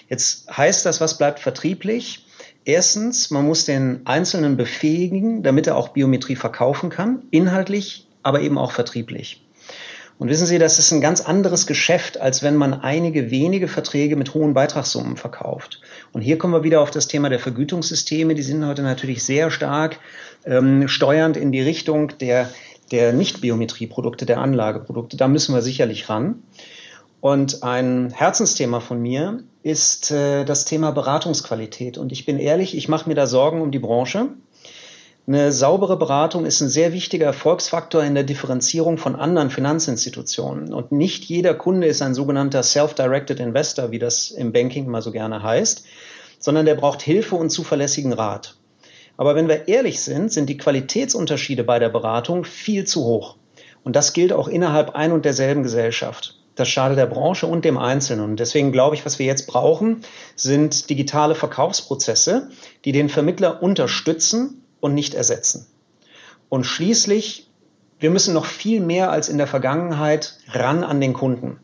Jetzt 0.09 0.55
heißt 0.55 0.87
das, 0.87 1.01
was 1.01 1.19
bleibt 1.19 1.41
vertrieblich? 1.41 2.27
Erstens, 2.65 3.31
man 3.31 3.47
muss 3.47 3.65
den 3.65 4.03
Einzelnen 4.07 4.57
befähigen, 4.57 5.43
damit 5.43 5.67
er 5.67 5.77
auch 5.77 5.89
Biometrie 5.91 6.37
verkaufen 6.37 6.91
kann, 6.91 7.23
inhaltlich, 7.31 8.09
aber 8.23 8.41
eben 8.41 8.59
auch 8.59 8.73
vertrieblich. 8.73 9.46
Und 10.19 10.31
wissen 10.31 10.47
Sie, 10.47 10.59
das 10.59 10.79
ist 10.79 10.93
ein 10.93 11.03
ganz 11.03 11.21
anderes 11.21 11.67
Geschäft, 11.67 12.19
als 12.19 12.43
wenn 12.43 12.57
man 12.57 12.73
einige 12.73 13.31
wenige 13.31 13.69
Verträge 13.69 14.17
mit 14.17 14.33
hohen 14.33 14.55
Beitragssummen 14.55 15.17
verkauft. 15.17 15.81
Und 16.13 16.23
hier 16.23 16.39
kommen 16.39 16.55
wir 16.55 16.63
wieder 16.63 16.81
auf 16.81 16.91
das 16.91 17.07
Thema 17.07 17.29
der 17.29 17.39
Vergütungssysteme. 17.39 18.35
Die 18.35 18.43
sind 18.43 18.67
heute 18.67 18.83
natürlich 18.83 19.25
sehr 19.25 19.51
stark 19.51 19.99
ähm, 20.47 20.89
steuernd 20.89 21.37
in 21.37 21.53
die 21.53 21.61
Richtung 21.61 22.17
der, 22.19 22.49
der 22.91 23.13
Nicht-Biometrie-Produkte, 23.13 24.25
der 24.25 24.39
Anlageprodukte. 24.39 25.19
Da 25.19 25.29
müssen 25.29 25.55
wir 25.55 25.61
sicherlich 25.61 26.09
ran. 26.09 26.43
Und 27.21 27.63
ein 27.63 28.11
Herzensthema 28.11 28.81
von 28.81 29.03
mir 29.03 29.41
ist 29.63 30.11
äh, 30.13 30.45
das 30.45 30.65
Thema 30.65 30.93
Beratungsqualität. 30.93 31.99
Und 31.99 32.13
ich 32.13 32.25
bin 32.25 32.39
ehrlich, 32.39 32.75
ich 32.75 32.89
mache 32.89 33.09
mir 33.09 33.17
da 33.17 33.27
Sorgen 33.27 33.61
um 33.61 33.71
die 33.71 33.79
Branche. 33.79 34.29
Eine 35.29 35.51
saubere 35.51 35.97
Beratung 35.97 36.47
ist 36.47 36.61
ein 36.61 36.69
sehr 36.69 36.93
wichtiger 36.93 37.27
Erfolgsfaktor 37.27 38.05
in 38.05 38.15
der 38.15 38.23
Differenzierung 38.23 38.97
von 38.97 39.17
anderen 39.17 39.51
Finanzinstitutionen. 39.51 40.73
Und 40.73 40.93
nicht 40.93 41.25
jeder 41.25 41.53
Kunde 41.55 41.89
ist 41.89 42.01
ein 42.01 42.15
sogenannter 42.15 42.63
Self-Directed 42.63 43.41
Investor, 43.41 43.91
wie 43.91 43.99
das 43.99 44.31
im 44.31 44.53
Banking 44.53 44.87
immer 44.87 45.03
so 45.03 45.11
gerne 45.11 45.43
heißt, 45.43 45.85
sondern 46.39 46.65
der 46.65 46.77
braucht 46.77 47.03
Hilfe 47.03 47.35
und 47.35 47.51
zuverlässigen 47.51 48.13
Rat. 48.13 48.57
Aber 49.17 49.35
wenn 49.35 49.49
wir 49.49 49.67
ehrlich 49.67 50.01
sind, 50.01 50.33
sind 50.33 50.49
die 50.49 50.59
Qualitätsunterschiede 50.59 51.65
bei 51.65 51.81
der 51.81 51.89
Beratung 51.89 52.45
viel 52.45 52.85
zu 52.85 53.03
hoch. 53.05 53.35
Und 53.83 53.97
das 53.97 54.13
gilt 54.13 54.33
auch 54.33 54.47
innerhalb 54.47 54.95
ein 54.95 55.11
und 55.11 55.25
derselben 55.25 55.65
Gesellschaft. 55.65 56.39
Das 56.55 56.69
schadet 56.69 56.99
der 56.99 57.07
Branche 57.07 57.49
und 57.49 57.65
dem 57.65 57.79
Einzelnen. 57.79 58.31
Und 58.31 58.39
deswegen 58.39 58.71
glaube 58.71 58.95
ich, 58.95 59.05
was 59.05 59.19
wir 59.19 59.27
jetzt 59.27 59.49
brauchen, 59.49 60.03
sind 60.37 60.89
digitale 60.89 61.35
Verkaufsprozesse, 61.35 62.49
die 62.85 62.93
den 62.93 63.09
Vermittler 63.09 63.61
unterstützen 63.61 64.63
und 64.87 64.95
nicht 64.95 65.15
ersetzen. 65.15 65.67
Und 66.49 66.65
schließlich, 66.65 67.51
wir 67.99 68.11
müssen 68.11 68.35
noch 68.35 68.47
viel 68.47 68.81
mehr 68.81 69.11
als 69.11 69.29
in 69.29 69.37
der 69.37 69.49
Vergangenheit 69.49 70.39
ran 70.49 70.85
an 70.85 71.01
den 71.01 71.13
Kunden. 71.13 71.59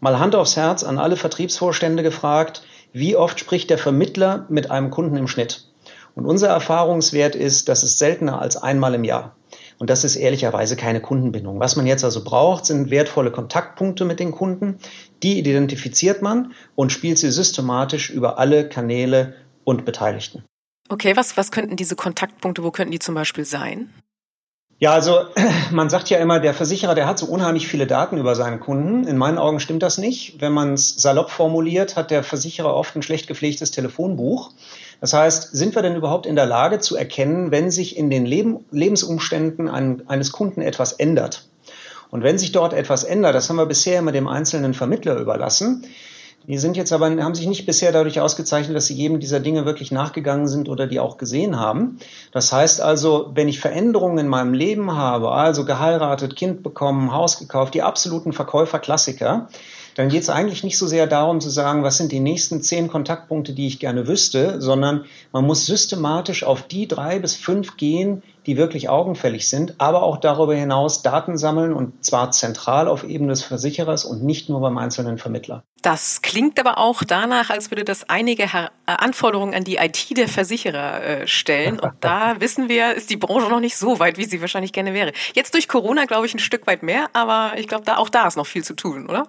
Mal 0.00 0.18
Hand 0.18 0.34
aufs 0.34 0.56
Herz 0.56 0.84
an 0.84 0.98
alle 0.98 1.16
Vertriebsvorstände 1.16 2.02
gefragt, 2.02 2.62
wie 2.92 3.16
oft 3.16 3.40
spricht 3.40 3.70
der 3.70 3.78
Vermittler 3.78 4.44
mit 4.50 4.70
einem 4.70 4.90
Kunden 4.90 5.16
im 5.16 5.28
Schnitt? 5.28 5.64
Und 6.14 6.26
unser 6.26 6.48
Erfahrungswert 6.48 7.34
ist, 7.34 7.68
das 7.70 7.82
ist 7.82 7.98
seltener 7.98 8.40
als 8.40 8.56
einmal 8.58 8.94
im 8.94 9.04
Jahr. 9.04 9.34
Und 9.78 9.88
das 9.88 10.04
ist 10.04 10.16
ehrlicherweise 10.16 10.76
keine 10.76 11.00
Kundenbindung. 11.00 11.58
Was 11.58 11.76
man 11.76 11.86
jetzt 11.86 12.04
also 12.04 12.22
braucht, 12.22 12.66
sind 12.66 12.90
wertvolle 12.90 13.30
Kontaktpunkte 13.30 14.04
mit 14.04 14.20
den 14.20 14.32
Kunden. 14.32 14.78
Die 15.22 15.38
identifiziert 15.38 16.20
man 16.20 16.52
und 16.74 16.92
spielt 16.92 17.16
sie 17.16 17.30
systematisch 17.30 18.10
über 18.10 18.38
alle 18.38 18.68
Kanäle 18.68 19.34
und 19.64 19.86
Beteiligten. 19.86 20.44
Okay, 20.88 21.16
was, 21.16 21.36
was 21.36 21.50
könnten 21.50 21.76
diese 21.76 21.96
Kontaktpunkte, 21.96 22.62
wo 22.62 22.70
könnten 22.70 22.92
die 22.92 22.98
zum 22.98 23.14
Beispiel 23.14 23.44
sein? 23.44 23.92
Ja, 24.78 24.92
also 24.92 25.26
man 25.70 25.90
sagt 25.90 26.08
ja 26.08 26.18
immer, 26.18 26.40
der 26.40 26.54
Versicherer, 26.54 26.94
der 26.94 27.06
hat 27.06 27.18
so 27.18 27.26
unheimlich 27.26 27.66
viele 27.66 27.86
Daten 27.86 28.16
über 28.16 28.34
seine 28.34 28.58
Kunden. 28.58 29.06
In 29.06 29.18
meinen 29.18 29.38
Augen 29.38 29.60
stimmt 29.60 29.82
das 29.82 29.98
nicht. 29.98 30.40
Wenn 30.40 30.52
man 30.52 30.74
es 30.74 30.96
salopp 30.96 31.30
formuliert, 31.30 31.96
hat 31.96 32.10
der 32.10 32.22
Versicherer 32.22 32.74
oft 32.74 32.94
ein 32.96 33.02
schlecht 33.02 33.26
gepflegtes 33.26 33.70
Telefonbuch. 33.70 34.52
Das 35.00 35.12
heißt, 35.12 35.56
sind 35.56 35.74
wir 35.74 35.82
denn 35.82 35.96
überhaupt 35.96 36.26
in 36.26 36.36
der 36.36 36.46
Lage 36.46 36.78
zu 36.78 36.96
erkennen, 36.96 37.50
wenn 37.50 37.70
sich 37.70 37.96
in 37.96 38.08
den 38.08 38.24
Leben, 38.24 38.64
Lebensumständen 38.70 39.68
ein, 39.68 40.08
eines 40.08 40.32
Kunden 40.32 40.62
etwas 40.62 40.92
ändert? 40.92 41.48
Und 42.10 42.22
wenn 42.22 42.38
sich 42.38 42.52
dort 42.52 42.72
etwas 42.72 43.04
ändert, 43.04 43.34
das 43.34 43.48
haben 43.50 43.56
wir 43.56 43.66
bisher 43.66 43.98
immer 43.98 44.12
dem 44.12 44.28
einzelnen 44.28 44.74
Vermittler 44.74 45.16
überlassen, 45.16 45.84
die 46.48 46.56
sind 46.56 46.78
jetzt 46.78 46.92
aber, 46.92 47.10
haben 47.10 47.34
sich 47.34 47.46
nicht 47.46 47.66
bisher 47.66 47.92
dadurch 47.92 48.20
ausgezeichnet, 48.20 48.74
dass 48.74 48.86
sie 48.86 48.94
jedem 48.94 49.20
dieser 49.20 49.38
Dinge 49.38 49.66
wirklich 49.66 49.92
nachgegangen 49.92 50.48
sind 50.48 50.70
oder 50.70 50.86
die 50.86 50.98
auch 50.98 51.18
gesehen 51.18 51.60
haben. 51.60 51.98
Das 52.32 52.52
heißt 52.52 52.80
also, 52.80 53.30
wenn 53.34 53.48
ich 53.48 53.60
Veränderungen 53.60 54.18
in 54.18 54.28
meinem 54.28 54.54
Leben 54.54 54.96
habe, 54.96 55.30
also 55.30 55.66
geheiratet, 55.66 56.36
Kind 56.36 56.62
bekommen, 56.62 57.12
Haus 57.12 57.38
gekauft, 57.38 57.74
die 57.74 57.82
absoluten 57.82 58.32
Verkäuferklassiker, 58.32 59.48
dann 59.98 60.10
geht 60.10 60.22
es 60.22 60.30
eigentlich 60.30 60.62
nicht 60.62 60.78
so 60.78 60.86
sehr 60.86 61.08
darum 61.08 61.40
zu 61.40 61.50
sagen, 61.50 61.82
was 61.82 61.96
sind 61.96 62.12
die 62.12 62.20
nächsten 62.20 62.62
zehn 62.62 62.86
Kontaktpunkte, 62.86 63.52
die 63.52 63.66
ich 63.66 63.80
gerne 63.80 64.06
wüsste, 64.06 64.60
sondern 64.60 65.06
man 65.32 65.44
muss 65.44 65.66
systematisch 65.66 66.44
auf 66.44 66.62
die 66.62 66.86
drei 66.86 67.18
bis 67.18 67.34
fünf 67.34 67.76
gehen, 67.76 68.22
die 68.46 68.56
wirklich 68.56 68.88
augenfällig 68.88 69.48
sind, 69.48 69.74
aber 69.78 70.04
auch 70.04 70.18
darüber 70.18 70.54
hinaus 70.54 71.02
Daten 71.02 71.36
sammeln 71.36 71.72
und 71.72 72.04
zwar 72.04 72.30
zentral 72.30 72.86
auf 72.86 73.02
Ebene 73.02 73.30
des 73.30 73.42
Versicherers 73.42 74.04
und 74.04 74.22
nicht 74.22 74.48
nur 74.48 74.60
beim 74.60 74.78
einzelnen 74.78 75.18
Vermittler. 75.18 75.64
Das 75.82 76.22
klingt 76.22 76.60
aber 76.60 76.78
auch 76.78 77.02
danach, 77.02 77.50
als 77.50 77.72
würde 77.72 77.82
das 77.82 78.08
einige 78.08 78.44
äh, 78.44 78.68
Anforderungen 78.86 79.52
an 79.52 79.64
die 79.64 79.78
IT 79.78 80.16
der 80.16 80.28
Versicherer 80.28 81.02
äh, 81.02 81.26
stellen. 81.26 81.80
Und 81.80 81.94
da 82.00 82.36
wissen 82.40 82.68
wir, 82.68 82.94
ist 82.94 83.10
die 83.10 83.16
Branche 83.16 83.48
noch 83.48 83.60
nicht 83.60 83.76
so 83.76 83.98
weit, 83.98 84.16
wie 84.16 84.26
sie 84.26 84.40
wahrscheinlich 84.40 84.72
gerne 84.72 84.94
wäre. 84.94 85.12
Jetzt 85.34 85.54
durch 85.54 85.66
Corona, 85.66 86.04
glaube 86.04 86.26
ich, 86.26 86.34
ein 86.34 86.38
Stück 86.38 86.68
weit 86.68 86.84
mehr, 86.84 87.08
aber 87.14 87.54
ich 87.56 87.66
glaube, 87.66 87.84
da, 87.84 87.96
auch 87.96 88.08
da 88.08 88.28
ist 88.28 88.36
noch 88.36 88.46
viel 88.46 88.62
zu 88.62 88.74
tun, 88.74 89.08
oder? 89.08 89.26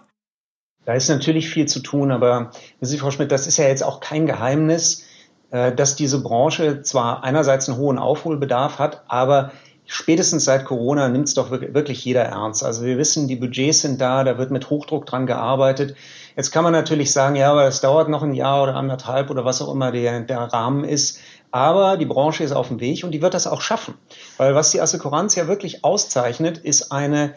Da 0.89 0.95
ist 0.95 1.07
natürlich 1.07 1.49
viel 1.49 1.67
zu 1.67 1.81
tun, 1.81 2.09
aber 2.09 2.49
Sie, 2.81 2.97
Frau 2.97 3.11
Schmidt, 3.11 3.31
das 3.31 3.45
ist 3.45 3.57
ja 3.57 3.67
jetzt 3.67 3.83
auch 3.83 3.99
kein 3.99 4.25
Geheimnis, 4.25 5.05
äh, 5.51 5.71
dass 5.71 5.95
diese 5.95 6.23
Branche 6.23 6.81
zwar 6.81 7.23
einerseits 7.23 7.69
einen 7.69 7.77
hohen 7.77 7.99
Aufholbedarf 7.99 8.79
hat, 8.79 9.03
aber 9.07 9.51
spätestens 9.85 10.45
seit 10.45 10.65
Corona 10.65 11.07
nimmt 11.07 11.27
es 11.27 11.35
doch 11.35 11.51
wirklich 11.51 12.03
jeder 12.03 12.23
ernst. 12.23 12.63
Also 12.63 12.85
wir 12.85 12.97
wissen, 12.97 13.27
die 13.27 13.35
Budgets 13.35 13.81
sind 13.81 14.01
da, 14.01 14.23
da 14.23 14.39
wird 14.39 14.49
mit 14.49 14.71
Hochdruck 14.71 15.05
dran 15.05 15.27
gearbeitet. 15.27 15.95
Jetzt 16.35 16.49
kann 16.49 16.63
man 16.63 16.73
natürlich 16.73 17.11
sagen, 17.11 17.35
ja, 17.35 17.51
aber 17.51 17.67
es 17.67 17.81
dauert 17.81 18.09
noch 18.09 18.23
ein 18.23 18.33
Jahr 18.33 18.63
oder 18.63 18.73
anderthalb 18.73 19.29
oder 19.29 19.45
was 19.45 19.61
auch 19.61 19.71
immer 19.71 19.91
der, 19.91 20.21
der 20.21 20.39
Rahmen 20.39 20.85
ist. 20.85 21.19
Aber 21.51 21.97
die 21.97 22.07
Branche 22.07 22.43
ist 22.43 22.51
auf 22.51 22.69
dem 22.69 22.79
Weg 22.79 23.03
und 23.03 23.11
die 23.11 23.21
wird 23.21 23.35
das 23.35 23.45
auch 23.45 23.61
schaffen. 23.61 23.93
Weil 24.37 24.55
was 24.55 24.71
die 24.71 24.81
Assekuranz 24.81 25.35
ja 25.35 25.47
wirklich 25.47 25.83
auszeichnet, 25.83 26.57
ist 26.57 26.91
eine 26.91 27.35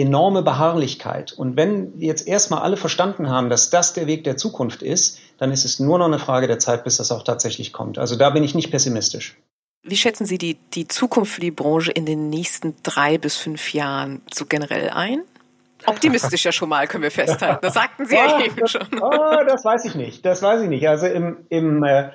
enorme 0.00 0.42
Beharrlichkeit. 0.42 1.32
Und 1.32 1.56
wenn 1.56 1.98
jetzt 1.98 2.26
erstmal 2.26 2.62
alle 2.62 2.76
verstanden 2.76 3.28
haben, 3.28 3.50
dass 3.50 3.70
das 3.70 3.92
der 3.92 4.06
Weg 4.06 4.24
der 4.24 4.36
Zukunft 4.36 4.82
ist, 4.82 5.18
dann 5.38 5.52
ist 5.52 5.64
es 5.64 5.80
nur 5.80 5.98
noch 5.98 6.06
eine 6.06 6.18
Frage 6.18 6.46
der 6.46 6.58
Zeit, 6.58 6.84
bis 6.84 6.96
das 6.96 7.10
auch 7.12 7.22
tatsächlich 7.22 7.72
kommt. 7.72 7.98
Also 7.98 8.16
da 8.16 8.30
bin 8.30 8.44
ich 8.44 8.54
nicht 8.54 8.70
pessimistisch. 8.70 9.36
Wie 9.82 9.96
schätzen 9.96 10.26
Sie 10.26 10.36
die, 10.36 10.54
die 10.74 10.86
Zukunft 10.86 11.32
für 11.32 11.40
die 11.40 11.50
Branche 11.50 11.90
in 11.90 12.04
den 12.04 12.28
nächsten 12.28 12.74
drei 12.82 13.16
bis 13.16 13.36
fünf 13.36 13.72
Jahren 13.72 14.20
so 14.32 14.44
generell 14.44 14.90
ein? 14.90 15.22
Optimistisch 15.86 16.44
ja 16.44 16.52
schon 16.52 16.68
mal, 16.68 16.86
können 16.86 17.02
wir 17.02 17.10
festhalten. 17.10 17.60
Das 17.62 17.74
sagten 17.74 18.04
Sie 18.04 18.14
ja, 18.14 18.38
ja 18.38 18.40
eben 18.44 18.66
schon. 18.66 18.86
Oh, 19.00 19.44
das 19.46 19.64
weiß 19.64 19.86
ich 19.86 19.94
nicht. 19.94 20.24
Das 20.26 20.42
weiß 20.42 20.62
ich 20.62 20.68
nicht. 20.68 20.86
Also 20.86 21.06
im, 21.06 21.38
im 21.48 21.82
äh, 21.82 22.10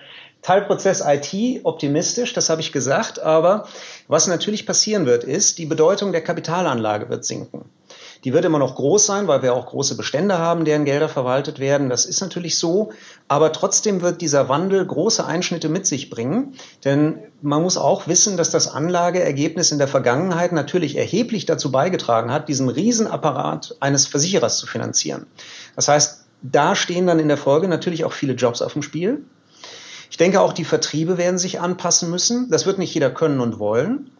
Teilprozess 0.45 1.01
IT 1.03 1.61
optimistisch, 1.63 2.33
das 2.33 2.51
habe 2.51 2.61
ich 2.61 2.71
gesagt, 2.71 3.19
aber 3.19 3.67
was 4.07 4.27
natürlich 4.27 4.67
passieren 4.67 5.07
wird, 5.07 5.23
ist, 5.23 5.57
die 5.57 5.65
Bedeutung 5.65 6.11
der 6.11 6.21
Kapitalanlage 6.21 7.09
wird 7.09 7.25
sinken. 7.25 7.65
Die 8.23 8.31
wird 8.31 8.45
immer 8.45 8.59
noch 8.59 8.75
groß 8.75 9.07
sein, 9.07 9.27
weil 9.27 9.41
wir 9.41 9.55
auch 9.55 9.65
große 9.65 9.97
Bestände 9.97 10.37
haben, 10.37 10.63
deren 10.63 10.85
Gelder 10.85 11.09
verwaltet 11.09 11.57
werden. 11.57 11.89
Das 11.89 12.05
ist 12.05 12.21
natürlich 12.21 12.59
so. 12.59 12.91
Aber 13.27 13.53
trotzdem 13.53 14.03
wird 14.03 14.21
dieser 14.21 14.47
Wandel 14.47 14.85
große 14.85 15.25
Einschnitte 15.25 15.67
mit 15.67 15.87
sich 15.87 16.11
bringen. 16.11 16.53
Denn 16.83 17.23
man 17.41 17.63
muss 17.63 17.75
auch 17.75 18.07
wissen, 18.07 18.37
dass 18.37 18.51
das 18.51 18.67
Anlageergebnis 18.67 19.71
in 19.71 19.79
der 19.79 19.87
Vergangenheit 19.87 20.51
natürlich 20.51 20.95
erheblich 20.95 21.47
dazu 21.47 21.71
beigetragen 21.71 22.31
hat, 22.31 22.49
diesen 22.49 22.69
Riesenapparat 22.69 23.77
eines 23.79 24.05
Versicherers 24.05 24.59
zu 24.59 24.67
finanzieren. 24.67 25.25
Das 25.75 25.87
heißt, 25.87 26.25
da 26.43 26.75
stehen 26.75 27.07
dann 27.07 27.17
in 27.17 27.29
der 27.29 27.37
Folge 27.37 27.67
natürlich 27.67 28.05
auch 28.05 28.13
viele 28.13 28.33
Jobs 28.33 28.61
auf 28.61 28.73
dem 28.73 28.83
Spiel. 28.83 29.25
Ich 30.09 30.17
denke, 30.17 30.41
auch 30.41 30.53
die 30.53 30.65
Vertriebe 30.65 31.17
werden 31.17 31.37
sich 31.37 31.59
anpassen 31.59 32.09
müssen. 32.09 32.49
Das 32.49 32.65
wird 32.65 32.77
nicht 32.77 32.93
jeder 32.93 33.09
können 33.09 33.39
und 33.39 33.59
wollen. 33.59 34.11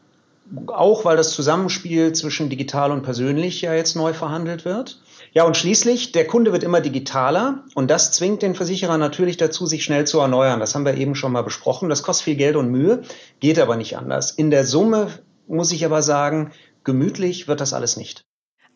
Auch 0.68 1.06
weil 1.06 1.18
das 1.18 1.32
Zusammenspiel 1.32 2.14
zwischen 2.14 2.50
digital 2.50 2.92
und 2.92 3.02
persönlich 3.02 3.62
ja 3.62 3.74
jetzt 3.74 3.96
neu 3.96 4.14
verhandelt 4.14 4.64
wird. 4.64 5.02
Ja, 5.34 5.44
und 5.44 5.58
schließlich, 5.58 6.12
der 6.12 6.28
Kunde 6.28 6.52
wird 6.54 6.64
immer 6.64 6.82
digitaler 6.82 7.64
und 7.74 7.90
das 7.90 8.12
zwingt 8.12 8.42
den 8.42 8.56
Versicherer 8.56 8.98
natürlich 8.98 9.38
dazu, 9.38 9.66
sich 9.66 9.84
schnell 9.84 10.06
zu 10.06 10.20
erneuern. 10.20 10.60
Das 10.60 10.76
haben 10.76 10.86
wir 10.86 10.96
eben 10.96 11.16
schon 11.16 11.32
mal 11.32 11.42
besprochen. 11.42 11.90
Das 11.90 12.04
kostet 12.04 12.26
viel 12.26 12.36
Geld 12.36 12.56
und 12.56 12.70
Mühe, 12.70 13.02
geht 13.40 13.60
aber 13.60 13.76
nicht 13.76 13.98
anders. 13.98 14.32
In 14.32 14.52
der 14.52 14.66
Summe 14.66 15.08
muss 15.48 15.72
ich 15.72 15.84
aber 15.84 16.02
sagen, 16.02 16.52
gemütlich 16.84 17.48
wird 17.48 17.60
das 17.60 17.74
alles 17.74 17.98
nicht 17.98 18.26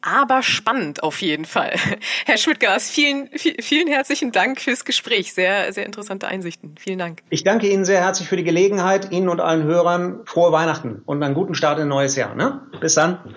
aber 0.02 0.43
spannend 0.43 1.04
auf 1.04 1.22
jeden 1.22 1.45
Fall. 1.45 1.74
Herr 2.26 2.38
Schmidtgas, 2.38 2.89
vielen, 2.89 3.30
vielen 3.36 3.88
herzlichen 3.88 4.32
Dank 4.32 4.62
fürs 4.62 4.86
Gespräch. 4.86 5.34
Sehr, 5.34 5.72
sehr 5.74 5.86
interessante 5.86 6.28
Einsichten. 6.28 6.76
Vielen 6.80 7.00
Dank. 7.00 7.22
Ich 7.30 7.43
danke 7.43 7.68
Ihnen 7.68 7.86
sehr 7.86 8.02
herzlich 8.02 8.28
für 8.28 8.38
die 8.38 8.43
Gelegenheit. 8.43 9.12
Ihnen 9.12 9.30
und 9.30 9.41
allen 9.41 9.64
Hörern 9.64 10.22
frohe 10.26 10.52
Weihnachten 10.52 11.02
und 11.06 11.22
einen 11.22 11.36
guten 11.36 11.56
Start 11.56 11.80
in 11.80 11.86
ein 11.86 11.89
neues 11.89 12.16
Jahr. 12.16 12.36
Ne? 12.36 12.62
Bis 12.80 12.95
dann. 12.95 13.36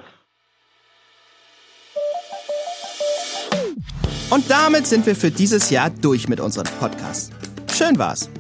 Und 4.31 4.51
damit 4.51 4.87
sind 4.87 5.05
wir 5.05 5.15
für 5.15 5.31
dieses 5.31 5.69
Jahr 5.69 5.91
durch 5.91 6.27
mit 6.27 6.41
unserem 6.41 6.67
Podcast. 6.81 7.33
Schön 7.71 7.99
war's. 7.99 8.31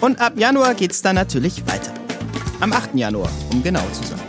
Und 0.00 0.20
ab 0.20 0.34
Januar 0.36 0.74
geht's 0.74 1.02
dann 1.02 1.16
natürlich 1.16 1.66
weiter. 1.66 1.92
Am 2.60 2.72
8. 2.72 2.94
Januar, 2.94 3.30
um 3.52 3.62
genau 3.62 3.82
zu 3.92 4.04
sein. 4.04 4.20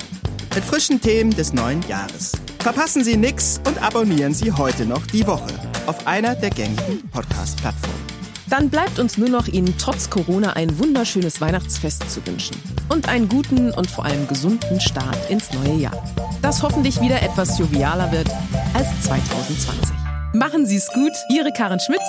Mit 0.56 0.64
frischen 0.64 1.00
Themen 1.00 1.30
des 1.30 1.54
neuen 1.54 1.82
Jahres. 1.88 2.32
Verpassen 2.62 3.04
Sie 3.06 3.16
nix 3.16 3.60
und 3.66 3.82
abonnieren 3.82 4.34
Sie 4.34 4.52
heute 4.52 4.86
noch 4.86 5.06
die 5.08 5.26
Woche 5.26 5.48
auf 5.88 6.06
einer 6.06 6.36
der 6.36 6.50
gängigen 6.50 7.10
Podcast-Plattformen. 7.10 8.00
Dann 8.48 8.70
bleibt 8.70 9.00
uns 9.00 9.18
nur 9.18 9.30
noch 9.30 9.48
Ihnen 9.48 9.76
trotz 9.78 10.10
Corona 10.10 10.54
ein 10.54 10.78
wunderschönes 10.78 11.40
Weihnachtsfest 11.40 12.12
zu 12.12 12.26
wünschen 12.28 12.58
und 12.90 13.08
einen 13.08 13.30
guten 13.30 13.72
und 13.72 13.90
vor 13.90 14.06
allem 14.06 14.28
gesunden 14.28 14.82
Start 14.82 15.18
ins 15.30 15.54
neue 15.54 15.76
Jahr, 15.76 16.04
das 16.42 16.62
hoffentlich 16.62 17.00
wieder 17.00 17.22
etwas 17.22 17.58
jovialer 17.58 18.12
wird 18.12 18.30
als 18.74 18.88
2020. 19.04 19.96
Machen 20.34 20.66
Sie 20.66 20.76
es 20.76 20.92
gut, 20.94 21.14
Ihre 21.32 21.52
Karin 21.52 21.80
Schmidt 21.80 22.02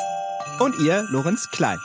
und 0.59 0.75
Ihr 0.81 1.05
Lorenz 1.11 1.49
Klein. 1.53 1.79